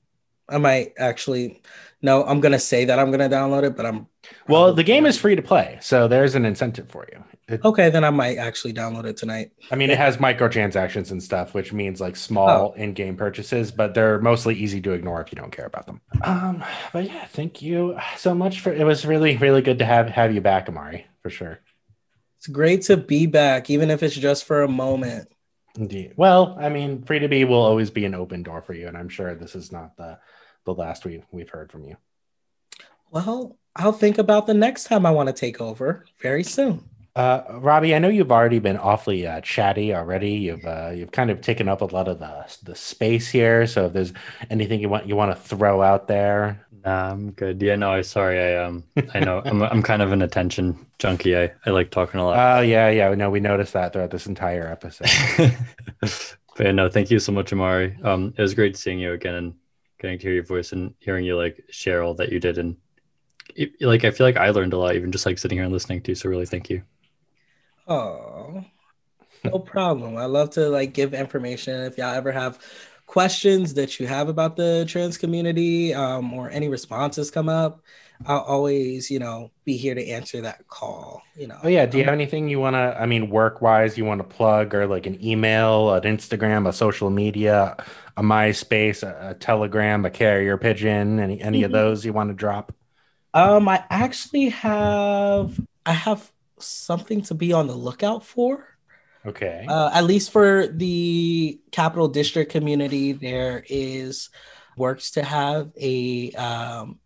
I 0.49 0.59
might 0.59 0.95
actually 0.99 1.61
no, 2.01 2.25
I'm 2.25 2.41
gonna 2.41 2.61
say 2.61 2.85
that 2.85 2.99
I'm 2.99 3.11
gonna 3.11 3.29
download 3.29 3.65
it, 3.65 3.77
but 3.77 3.85
I'm 3.85 4.07
well. 4.47 4.73
The 4.73 4.85
game 4.85 5.05
is 5.05 5.19
free 5.19 5.35
to 5.35 5.43
play, 5.43 5.79
so 5.81 6.07
there's 6.07 6.37
an 6.37 6.45
incentive 6.45 6.89
for 6.89 7.07
you. 7.13 7.25
It, 7.49 7.65
okay, 7.65 7.91
then 7.91 8.05
I 8.05 8.11
might 8.11 8.39
actually 8.39 8.73
download 8.73 9.05
it 9.05 9.17
tonight. 9.17 9.51
I 9.73 9.77
mean, 9.77 9.91
it 9.91 9.99
has 9.99 10.19
microtransactions 10.19 11.11
and 11.11 11.21
stuff, 11.21 11.55
which 11.55 11.73
means 11.73 12.01
like 12.01 12.15
small 12.15 12.73
oh. 12.77 12.81
in-game 12.81 13.17
purchases, 13.17 13.73
but 13.73 13.95
they're 13.95 14.21
mostly 14.21 14.55
easy 14.55 14.81
to 14.83 14.93
ignore 14.93 15.21
if 15.23 15.33
you 15.33 15.37
don't 15.37 15.51
care 15.51 15.67
about 15.67 15.87
them. 15.87 16.01
Um, 16.23 16.63
but 16.93 17.07
yeah, 17.07 17.25
thank 17.27 17.63
you 17.63 17.99
so 18.17 18.33
much 18.33 18.61
for. 18.61 18.73
It 18.73 18.85
was 18.85 19.05
really, 19.05 19.37
really 19.37 19.63
good 19.63 19.81
to 19.81 19.85
have 19.85 20.09
have 20.09 20.33
you 20.33 20.41
back, 20.41 20.69
Amari, 20.69 21.07
for 21.23 21.31
sure. 21.31 21.59
It's 22.37 22.47
great 22.47 22.83
to 22.83 22.97
be 22.97 23.27
back, 23.27 23.71
even 23.71 23.91
if 23.91 24.05
it's 24.05 24.15
just 24.15 24.45
for 24.45 24.63
a 24.63 24.69
moment. 24.69 25.29
Indeed. 25.79 26.15
Well, 26.17 26.57
I 26.59 26.69
mean, 26.69 27.03
free 27.05 27.21
to 27.21 27.29
be 27.29 27.45
will 27.45 27.63
always 27.63 27.91
be 27.91 28.05
an 28.05 28.15
open 28.15 28.43
door 28.43 28.63
for 28.63 28.75
you, 28.75 28.89
and 28.89 28.97
I'm 28.97 29.09
sure 29.09 29.35
this 29.35 29.55
is 29.55 29.71
not 29.71 29.97
the 29.97 30.19
the 30.65 30.75
last 30.75 31.05
we 31.05 31.23
we've 31.31 31.49
heard 31.49 31.71
from 31.71 31.85
you. 31.85 31.97
Well, 33.11 33.57
I'll 33.77 33.93
think 33.93 34.19
about 34.19 34.47
the 34.47 34.55
next 34.55 34.85
time 34.85 35.07
I 35.07 35.13
want 35.13 35.29
to 35.29 35.33
take 35.33 35.61
over 35.61 36.05
very 36.21 36.43
soon. 36.43 36.91
Uh, 37.15 37.43
Robbie, 37.61 37.95
I 37.95 38.01
know 38.01 38.09
you've 38.09 38.33
already 38.33 38.59
been 38.59 38.77
awfully 38.77 39.27
uh, 39.27 39.41
chatty 39.41 39.95
already. 39.95 40.33
You've 40.33 40.65
uh, 40.65 40.91
you've 40.95 41.13
kind 41.13 41.31
of 41.31 41.41
taken 41.41 41.69
up 41.69 41.81
a 41.81 41.85
lot 41.85 42.09
of 42.09 42.19
the 42.19 42.47
the 42.65 42.75
space 42.75 43.29
here. 43.29 43.67
So 43.69 43.87
if 43.87 43.93
there's 43.93 44.13
anything 44.51 44.81
you 44.81 44.89
want 44.89 45.07
you 45.07 45.15
want 45.15 45.31
to 45.31 45.41
throw 45.41 45.81
out 45.81 46.09
there, 46.09 46.67
I'm 46.89 47.33
good. 47.33 47.61
Yeah, 47.63 47.77
no, 47.77 47.93
I 47.93 48.03
sorry. 48.03 48.41
I 48.41 48.65
um, 48.65 48.85
I 49.15 49.21
know 49.21 49.43
I'm 49.45 49.63
I'm 49.63 49.83
kind 49.83 50.03
of 50.03 50.13
an 50.13 50.23
attention 50.23 50.87
junkie. 50.99 51.37
I 51.37 51.53
I 51.67 51.71
like 51.71 51.91
talking 51.91 52.21
a 52.21 52.25
lot. 52.25 52.59
Oh 52.59 52.61
yeah, 52.61 52.89
yeah. 52.91 53.15
No, 53.15 53.31
we 53.31 53.41
noticed 53.41 53.73
that 53.73 53.93
throughout 53.93 54.11
this 54.11 54.27
entire 54.27 54.67
episode. 54.67 55.57
but 56.01 56.39
yeah, 56.59 56.73
no, 56.73 56.89
thank 56.89 57.11
you 57.11 57.19
so 57.19 57.33
much, 57.33 57.53
Amari. 57.53 57.97
Um, 58.03 58.35
it 58.37 58.43
was 58.43 58.55
great 58.55 58.77
seeing 58.77 58.99
you 58.99 59.13
again 59.13 59.35
and 59.35 59.55
getting 60.01 60.19
to 60.19 60.23
hear 60.23 60.35
your 60.35 60.45
voice 60.45 60.73
and 60.73 60.95
hearing 61.01 61.25
you 61.25 61.37
like 61.37 61.65
share 61.71 62.03
all 62.03 62.15
that 62.15 62.31
you 62.31 62.39
did 62.39 62.59
and 62.59 62.77
it, 63.57 63.73
like 63.81 64.05
I 64.05 64.11
feel 64.11 64.27
like 64.27 64.37
I 64.37 64.51
learned 64.51 64.73
a 64.73 64.79
lot 64.79 64.95
even 64.95 65.13
just 65.13 65.27
like 65.27 65.39
sitting 65.39 65.59
here 65.59 65.65
and 65.65 65.73
listening 65.73 66.03
to 66.03 66.11
you. 66.13 66.15
So 66.15 66.29
really, 66.29 66.47
thank 66.47 66.71
you. 66.71 66.83
Oh, 67.87 68.65
no 69.45 69.59
problem. 69.59 70.17
I 70.17 70.27
love 70.27 70.51
to 70.51 70.69
like 70.69 70.93
give 70.93 71.15
information. 71.15 71.81
If 71.83 71.99
y'all 71.99 72.15
ever 72.15 72.33
have 72.33 72.59
questions 73.09 73.75
that 73.75 73.99
you 73.99 74.07
have 74.07 74.29
about 74.29 74.55
the 74.55 74.85
trans 74.87 75.19
community 75.19 75.95
um, 75.95 76.33
or 76.33 76.51
any 76.51 76.69
responses 76.69 77.31
come 77.31 77.49
up, 77.49 77.81
I'll 78.27 78.41
always, 78.41 79.11
you 79.11 79.19
know, 79.19 79.51
be 79.65 79.77
here 79.77 79.95
to 79.95 80.07
answer 80.09 80.43
that 80.43 80.69
call. 80.69 81.23
You 81.35 81.49
know. 81.49 81.59
Oh 81.65 81.69
yeah. 81.69 81.87
Do 81.87 81.99
you 81.99 82.05
have 82.05 82.13
anything 82.13 82.49
you 82.49 82.61
want 82.61 82.75
to? 82.75 82.97
I 83.01 83.07
mean, 83.07 83.31
work 83.31 83.63
wise, 83.63 83.97
you 83.97 84.05
want 84.05 84.21
to 84.21 84.37
plug 84.37 84.75
or 84.75 84.87
like 84.87 85.07
an 85.07 85.25
email, 85.25 85.95
an 85.95 86.03
Instagram, 86.03 86.69
a 86.69 86.73
social 86.73 87.11
media, 87.11 87.77
a 88.17 88.23
MySpace, 88.23 89.03
a, 89.03 89.31
a 89.31 89.35
Telegram, 89.35 90.05
a 90.05 90.11
carrier 90.11 90.57
pigeon, 90.59 91.19
any 91.19 91.41
any 91.41 91.59
mm-hmm. 91.59 91.67
of 91.67 91.73
those 91.73 92.05
you 92.05 92.13
want 92.13 92.31
to 92.31 92.35
drop? 92.35 92.75
Um, 93.35 93.69
I 93.69 93.85
actually 93.89 94.51
have 94.51 95.59
I 95.87 95.93
have 95.93 96.31
something 96.59 97.23
to 97.23 97.35
be 97.35 97.53
on 97.53 97.69
the 97.69 97.75
lookout 97.75 98.25
for. 98.25 98.78
Okay. 99.29 99.67
Uh, 99.69 99.91
at 99.93 100.05
least 100.05 100.31
for 100.31 100.67
the 100.69 101.61
Capital 101.71 102.09
District 102.09 102.51
community, 102.51 103.13
there 103.13 103.63
is 103.69 104.31
works 104.77 105.11
to 105.13 105.23
have 105.23 105.71
a 105.79 106.31
um, 106.33 106.99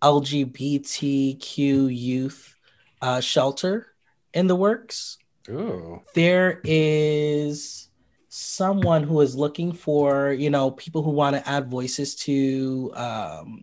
LGBTQ 0.00 1.94
youth 1.94 2.56
uh, 3.02 3.20
shelter 3.20 3.88
in 4.32 4.46
the 4.46 4.56
works. 4.56 5.18
Ooh. 5.50 6.00
There 6.14 6.62
is 6.64 7.88
someone 8.28 9.02
who 9.02 9.20
is 9.20 9.36
looking 9.36 9.72
for, 9.72 10.32
you 10.32 10.48
know, 10.48 10.70
people 10.70 11.02
who 11.02 11.10
want 11.10 11.36
to 11.36 11.46
add 11.46 11.70
voices 11.70 12.14
to 12.14 12.90
um, 12.94 13.60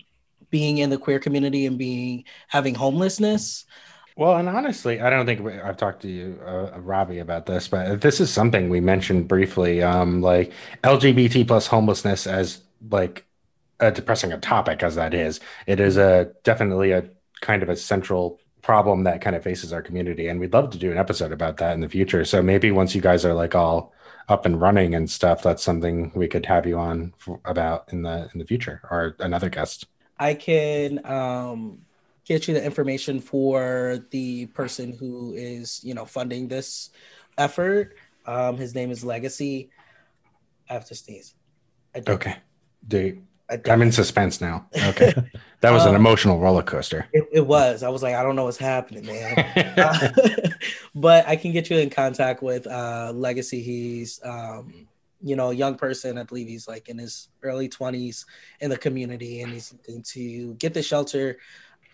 being 0.52 0.78
in 0.78 0.91
the 0.91 0.98
queer 0.98 1.18
community 1.18 1.66
and 1.66 1.78
being 1.78 2.24
having 2.49 2.76
homelessness. 2.76 3.66
Well, 4.19 4.35
and 4.35 4.49
honestly, 4.49 4.99
I 4.99 5.09
don't 5.09 5.25
think 5.25 5.39
I've 5.63 5.77
talked 5.77 6.01
to 6.01 6.09
you, 6.09 6.41
uh, 6.45 6.77
Robbie, 6.81 7.19
about 7.19 7.45
this, 7.45 7.69
but 7.69 8.01
this 8.01 8.19
is 8.19 8.29
something 8.29 8.67
we 8.67 8.81
mentioned 8.81 9.29
briefly. 9.29 9.81
Um, 9.81 10.21
like 10.21 10.51
LGBT 10.83 11.47
plus 11.47 11.67
homelessness 11.67 12.27
as 12.27 12.59
like 12.91 13.25
a 13.79 13.91
depressing 13.91 14.33
a 14.33 14.37
topic 14.37 14.83
as 14.83 14.95
that 14.95 15.13
is, 15.13 15.39
it 15.67 15.79
is 15.79 15.95
a 15.95 16.33
definitely 16.43 16.91
a 16.91 17.09
kind 17.39 17.63
of 17.63 17.69
a 17.69 17.77
central 17.77 18.41
problem 18.61 19.05
that 19.05 19.21
kind 19.21 19.37
of 19.37 19.41
faces 19.41 19.71
our 19.71 19.81
community, 19.81 20.27
and 20.27 20.37
we'd 20.37 20.51
love 20.51 20.69
to 20.71 20.77
do 20.77 20.91
an 20.91 20.97
episode 20.97 21.31
about 21.31 21.55
that 21.55 21.73
in 21.73 21.79
the 21.79 21.87
future. 21.87 22.25
So 22.25 22.41
maybe 22.41 22.71
once 22.71 22.93
you 22.93 22.99
guys 22.99 23.23
are 23.23 23.33
like 23.33 23.55
all 23.55 23.93
up 24.27 24.45
and 24.45 24.59
running 24.59 24.95
and 24.95 25.09
stuff, 25.09 25.41
that's 25.41 25.63
something 25.63 26.11
we 26.13 26.27
could 26.27 26.45
have 26.45 26.67
you 26.67 26.77
on 26.77 27.13
for, 27.19 27.39
about 27.45 27.93
in 27.93 28.01
the 28.01 28.29
in 28.33 28.39
the 28.39 28.45
future, 28.45 28.81
or 28.91 29.15
another 29.19 29.47
guest. 29.47 29.87
I 30.19 30.33
can 30.33 31.05
um, 31.05 31.83
get 32.30 32.47
you 32.47 32.53
the 32.53 32.64
information 32.64 33.19
for 33.19 34.06
the 34.11 34.45
person 34.47 34.93
who 34.93 35.34
is, 35.34 35.84
you 35.84 35.95
know, 35.95 36.06
funding 36.06 36.47
this 36.47 36.91
effort. 37.39 37.95
Um, 38.27 38.56
his 38.56 38.76
name 38.76 38.91
is 38.91 39.03
Legacy. 39.03 39.72
I 40.69 40.73
have 40.73 40.85
to 40.85 40.95
sneeze. 40.95 41.34
I 41.95 42.03
okay. 42.07 42.38
Do 42.88 43.18
I 43.49 43.60
am 43.65 43.81
in 43.81 43.91
suspense 43.91 44.39
now. 44.39 44.68
Okay. 44.89 45.14
That 45.61 45.72
was 45.72 45.84
um, 45.84 45.89
an 45.89 45.95
emotional 45.95 46.39
roller 46.39 46.64
coaster. 46.64 47.10
It, 47.11 47.27
it, 47.34 47.45
was. 47.45 47.84
I 47.84 47.89
was 47.89 48.01
like, 48.01 48.15
I 48.15 48.23
don't 48.23 48.38
know 48.38 48.45
what's 48.45 48.56
happening, 48.56 49.06
man. 49.06 49.38
uh, 49.77 50.10
but 50.95 51.27
I 51.27 51.35
can 51.35 51.51
get 51.51 51.69
you 51.69 51.80
in 51.80 51.89
contact 51.89 52.41
with 52.41 52.65
uh, 52.65 53.11
Legacy. 53.14 53.61
He's, 53.61 54.22
um, 54.23 54.88
you 55.22 55.35
know, 55.35 55.49
a 55.49 55.53
young 55.53 55.76
person. 55.76 56.18
I 56.18 56.23
believe 56.23 56.47
he's 56.47 56.65
like 56.65 56.88
in 56.88 56.97
his 56.97 57.27
early 57.43 57.68
20s 57.68 58.23
in 58.61 58.69
the 58.69 58.77
community, 58.77 59.41
and 59.41 59.51
he's 59.51 59.73
looking 59.73 60.01
to 60.14 60.53
get 60.53 60.73
the 60.73 60.81
shelter 60.81 61.39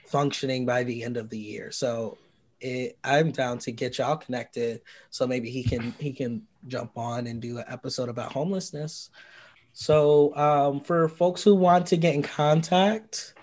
functioning 0.08 0.66
by 0.66 0.84
the 0.84 1.04
end 1.04 1.18
of 1.18 1.30
the 1.30 1.38
year. 1.38 1.72
So 1.72 2.18
it, 2.62 2.98
I'm 3.04 3.32
down 3.32 3.60
to 3.60 3.72
get 3.72 3.98
y'all 3.98 4.18
connected. 4.18 4.82
So 5.10 5.28
maybe 5.28 5.50
he 5.50 5.64
can 5.64 5.94
he 6.00 6.14
can 6.14 6.44
jump 6.68 6.98
on 6.98 7.28
and 7.28 7.42
do 7.42 7.58
an 7.58 7.66
episode 7.68 8.10
about 8.10 8.32
homelessness. 8.32 9.10
So 9.74 10.36
um, 10.36 10.82
for 10.82 11.10
folks 11.10 11.44
who 11.44 11.54
want 11.54 11.88
to 11.88 11.98
get 11.98 12.16
in 12.16 12.24
contact, 12.24 13.34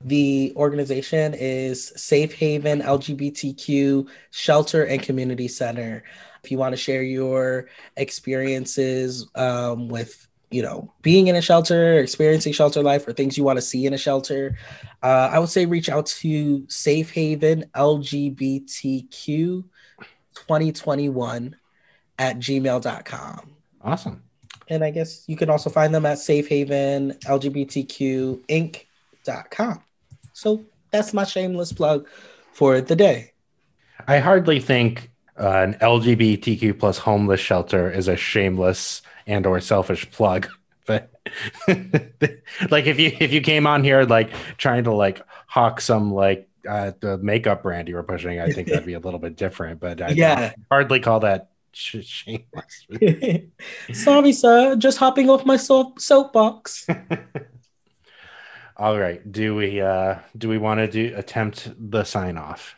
the 0.00 0.52
organization 0.54 1.34
is 1.34 1.92
Safe 1.96 2.34
Haven 2.34 2.82
LGBTQ 2.82 4.08
Shelter 4.30 4.84
and 4.84 5.02
Community 5.02 5.48
Center. 5.48 6.04
If 6.44 6.52
you 6.52 6.58
want 6.58 6.72
to 6.72 6.76
share 6.76 7.02
your 7.02 7.68
experiences 7.96 9.26
um, 9.34 9.88
with 9.88 10.27
you 10.50 10.62
know, 10.62 10.92
being 11.02 11.28
in 11.28 11.36
a 11.36 11.42
shelter, 11.42 11.98
experiencing 11.98 12.52
shelter 12.52 12.82
life, 12.82 13.06
or 13.06 13.12
things 13.12 13.36
you 13.36 13.44
want 13.44 13.58
to 13.58 13.62
see 13.62 13.86
in 13.86 13.92
a 13.92 13.98
shelter, 13.98 14.56
uh, 15.02 15.30
I 15.32 15.38
would 15.38 15.50
say 15.50 15.66
reach 15.66 15.88
out 15.88 16.06
to 16.06 16.64
Safe 16.68 17.10
Haven 17.10 17.66
LGBTQ 17.74 19.64
2021 20.34 21.56
at 22.18 22.38
gmail.com. 22.38 23.52
Awesome. 23.82 24.22
And 24.68 24.84
I 24.84 24.90
guess 24.90 25.24
you 25.26 25.36
can 25.36 25.50
also 25.50 25.70
find 25.70 25.94
them 25.94 26.06
at 26.06 26.18
Safe 26.18 26.48
Haven 26.48 27.12
LGBTQ 27.24 28.40
Inc.com. 28.48 29.82
So 30.32 30.64
that's 30.90 31.12
my 31.14 31.24
shameless 31.24 31.72
plug 31.72 32.06
for 32.52 32.80
the 32.80 32.96
day. 32.96 33.32
I 34.06 34.18
hardly 34.18 34.60
think 34.60 35.10
uh, 35.38 35.48
an 35.48 35.74
LGBTQ 35.74 36.78
plus 36.78 36.98
homeless 36.98 37.40
shelter 37.40 37.90
is 37.90 38.08
a 38.08 38.16
shameless 38.16 39.02
and 39.28 39.46
or 39.46 39.60
selfish 39.60 40.10
plug. 40.10 40.48
But 40.88 41.10
like 42.70 42.86
if 42.86 42.98
you 42.98 43.12
if 43.20 43.30
you 43.30 43.42
came 43.42 43.66
on 43.66 43.84
here 43.84 44.04
like 44.04 44.30
trying 44.56 44.84
to 44.84 44.94
like 44.94 45.20
hawk 45.46 45.82
some 45.82 46.14
like 46.14 46.48
uh, 46.66 46.92
the 47.00 47.18
makeup 47.18 47.62
brand 47.62 47.88
you 47.88 47.94
were 47.94 48.02
pushing 48.02 48.40
i 48.40 48.50
think 48.50 48.68
that'd 48.68 48.86
be 48.86 48.94
a 48.94 48.98
little 48.98 49.20
bit 49.20 49.36
different 49.36 49.80
but 49.80 50.00
I 50.00 50.12
yeah. 50.12 50.54
hardly 50.70 50.98
call 51.00 51.20
that 51.20 51.50
sh- 51.72 52.06
shameless. 52.06 52.86
Sorry 53.92 54.32
sir 54.32 54.76
just 54.76 54.96
hopping 54.96 55.28
off 55.28 55.44
my 55.44 55.58
soap 55.58 56.00
soapbox. 56.00 56.86
All 58.78 58.98
right 58.98 59.20
do 59.30 59.54
we 59.54 59.82
uh 59.82 60.20
do 60.38 60.48
we 60.48 60.56
want 60.56 60.78
to 60.78 60.88
do 60.88 61.14
attempt 61.14 61.70
the 61.78 62.02
sign 62.04 62.38
off 62.38 62.76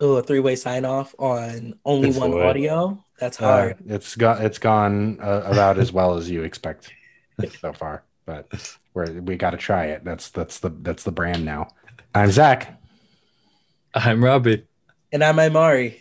oh 0.00 0.16
a 0.16 0.22
three-way 0.22 0.56
sign 0.56 0.84
off 0.84 1.14
on 1.18 1.78
only 1.84 2.10
it's 2.10 2.18
one 2.18 2.32
audio 2.34 3.02
that's 3.18 3.36
hard. 3.38 3.72
Uh, 3.72 3.94
it's 3.94 4.14
got 4.14 4.42
it's 4.42 4.58
gone 4.58 5.18
uh, 5.20 5.42
about 5.44 5.78
as 5.78 5.92
well 5.92 6.16
as 6.16 6.28
you 6.28 6.42
expect 6.42 6.92
so 7.60 7.72
far, 7.72 8.04
but 8.26 8.78
we're 8.94 9.12
we 9.20 9.36
got 9.36 9.50
to 9.50 9.56
try 9.56 9.86
it. 9.86 10.04
That's 10.04 10.30
that's 10.30 10.58
the 10.58 10.70
that's 10.70 11.04
the 11.04 11.12
brand 11.12 11.44
now. 11.44 11.68
I'm 12.14 12.30
Zach. 12.30 12.80
I'm 13.94 14.22
Robbie. 14.22 14.64
And 15.12 15.24
I'm 15.24 15.36
Imari. 15.36 16.00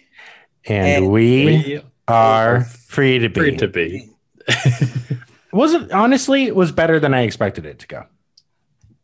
And, 0.65 0.87
and 0.87 1.11
we, 1.11 1.45
we, 1.45 1.81
are 2.07 2.63
free 2.63 3.19
to 3.19 3.29
be. 3.29 3.39
Free 3.39 3.57
to 3.57 3.67
be. 3.67 4.09
wasn't 5.53 5.91
honestly 5.91 6.43
it 6.43 6.55
was 6.55 6.71
better 6.71 6.99
than 6.99 7.13
I 7.13 7.21
expected 7.21 7.65
it 7.65 7.79
to 7.79 7.87
go. 7.87 8.03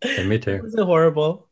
Yeah, 0.04 0.24
me 0.24 0.40
too. 0.40 0.62
Was 0.62 0.76
it 0.76 0.84
horrible? 0.84 1.48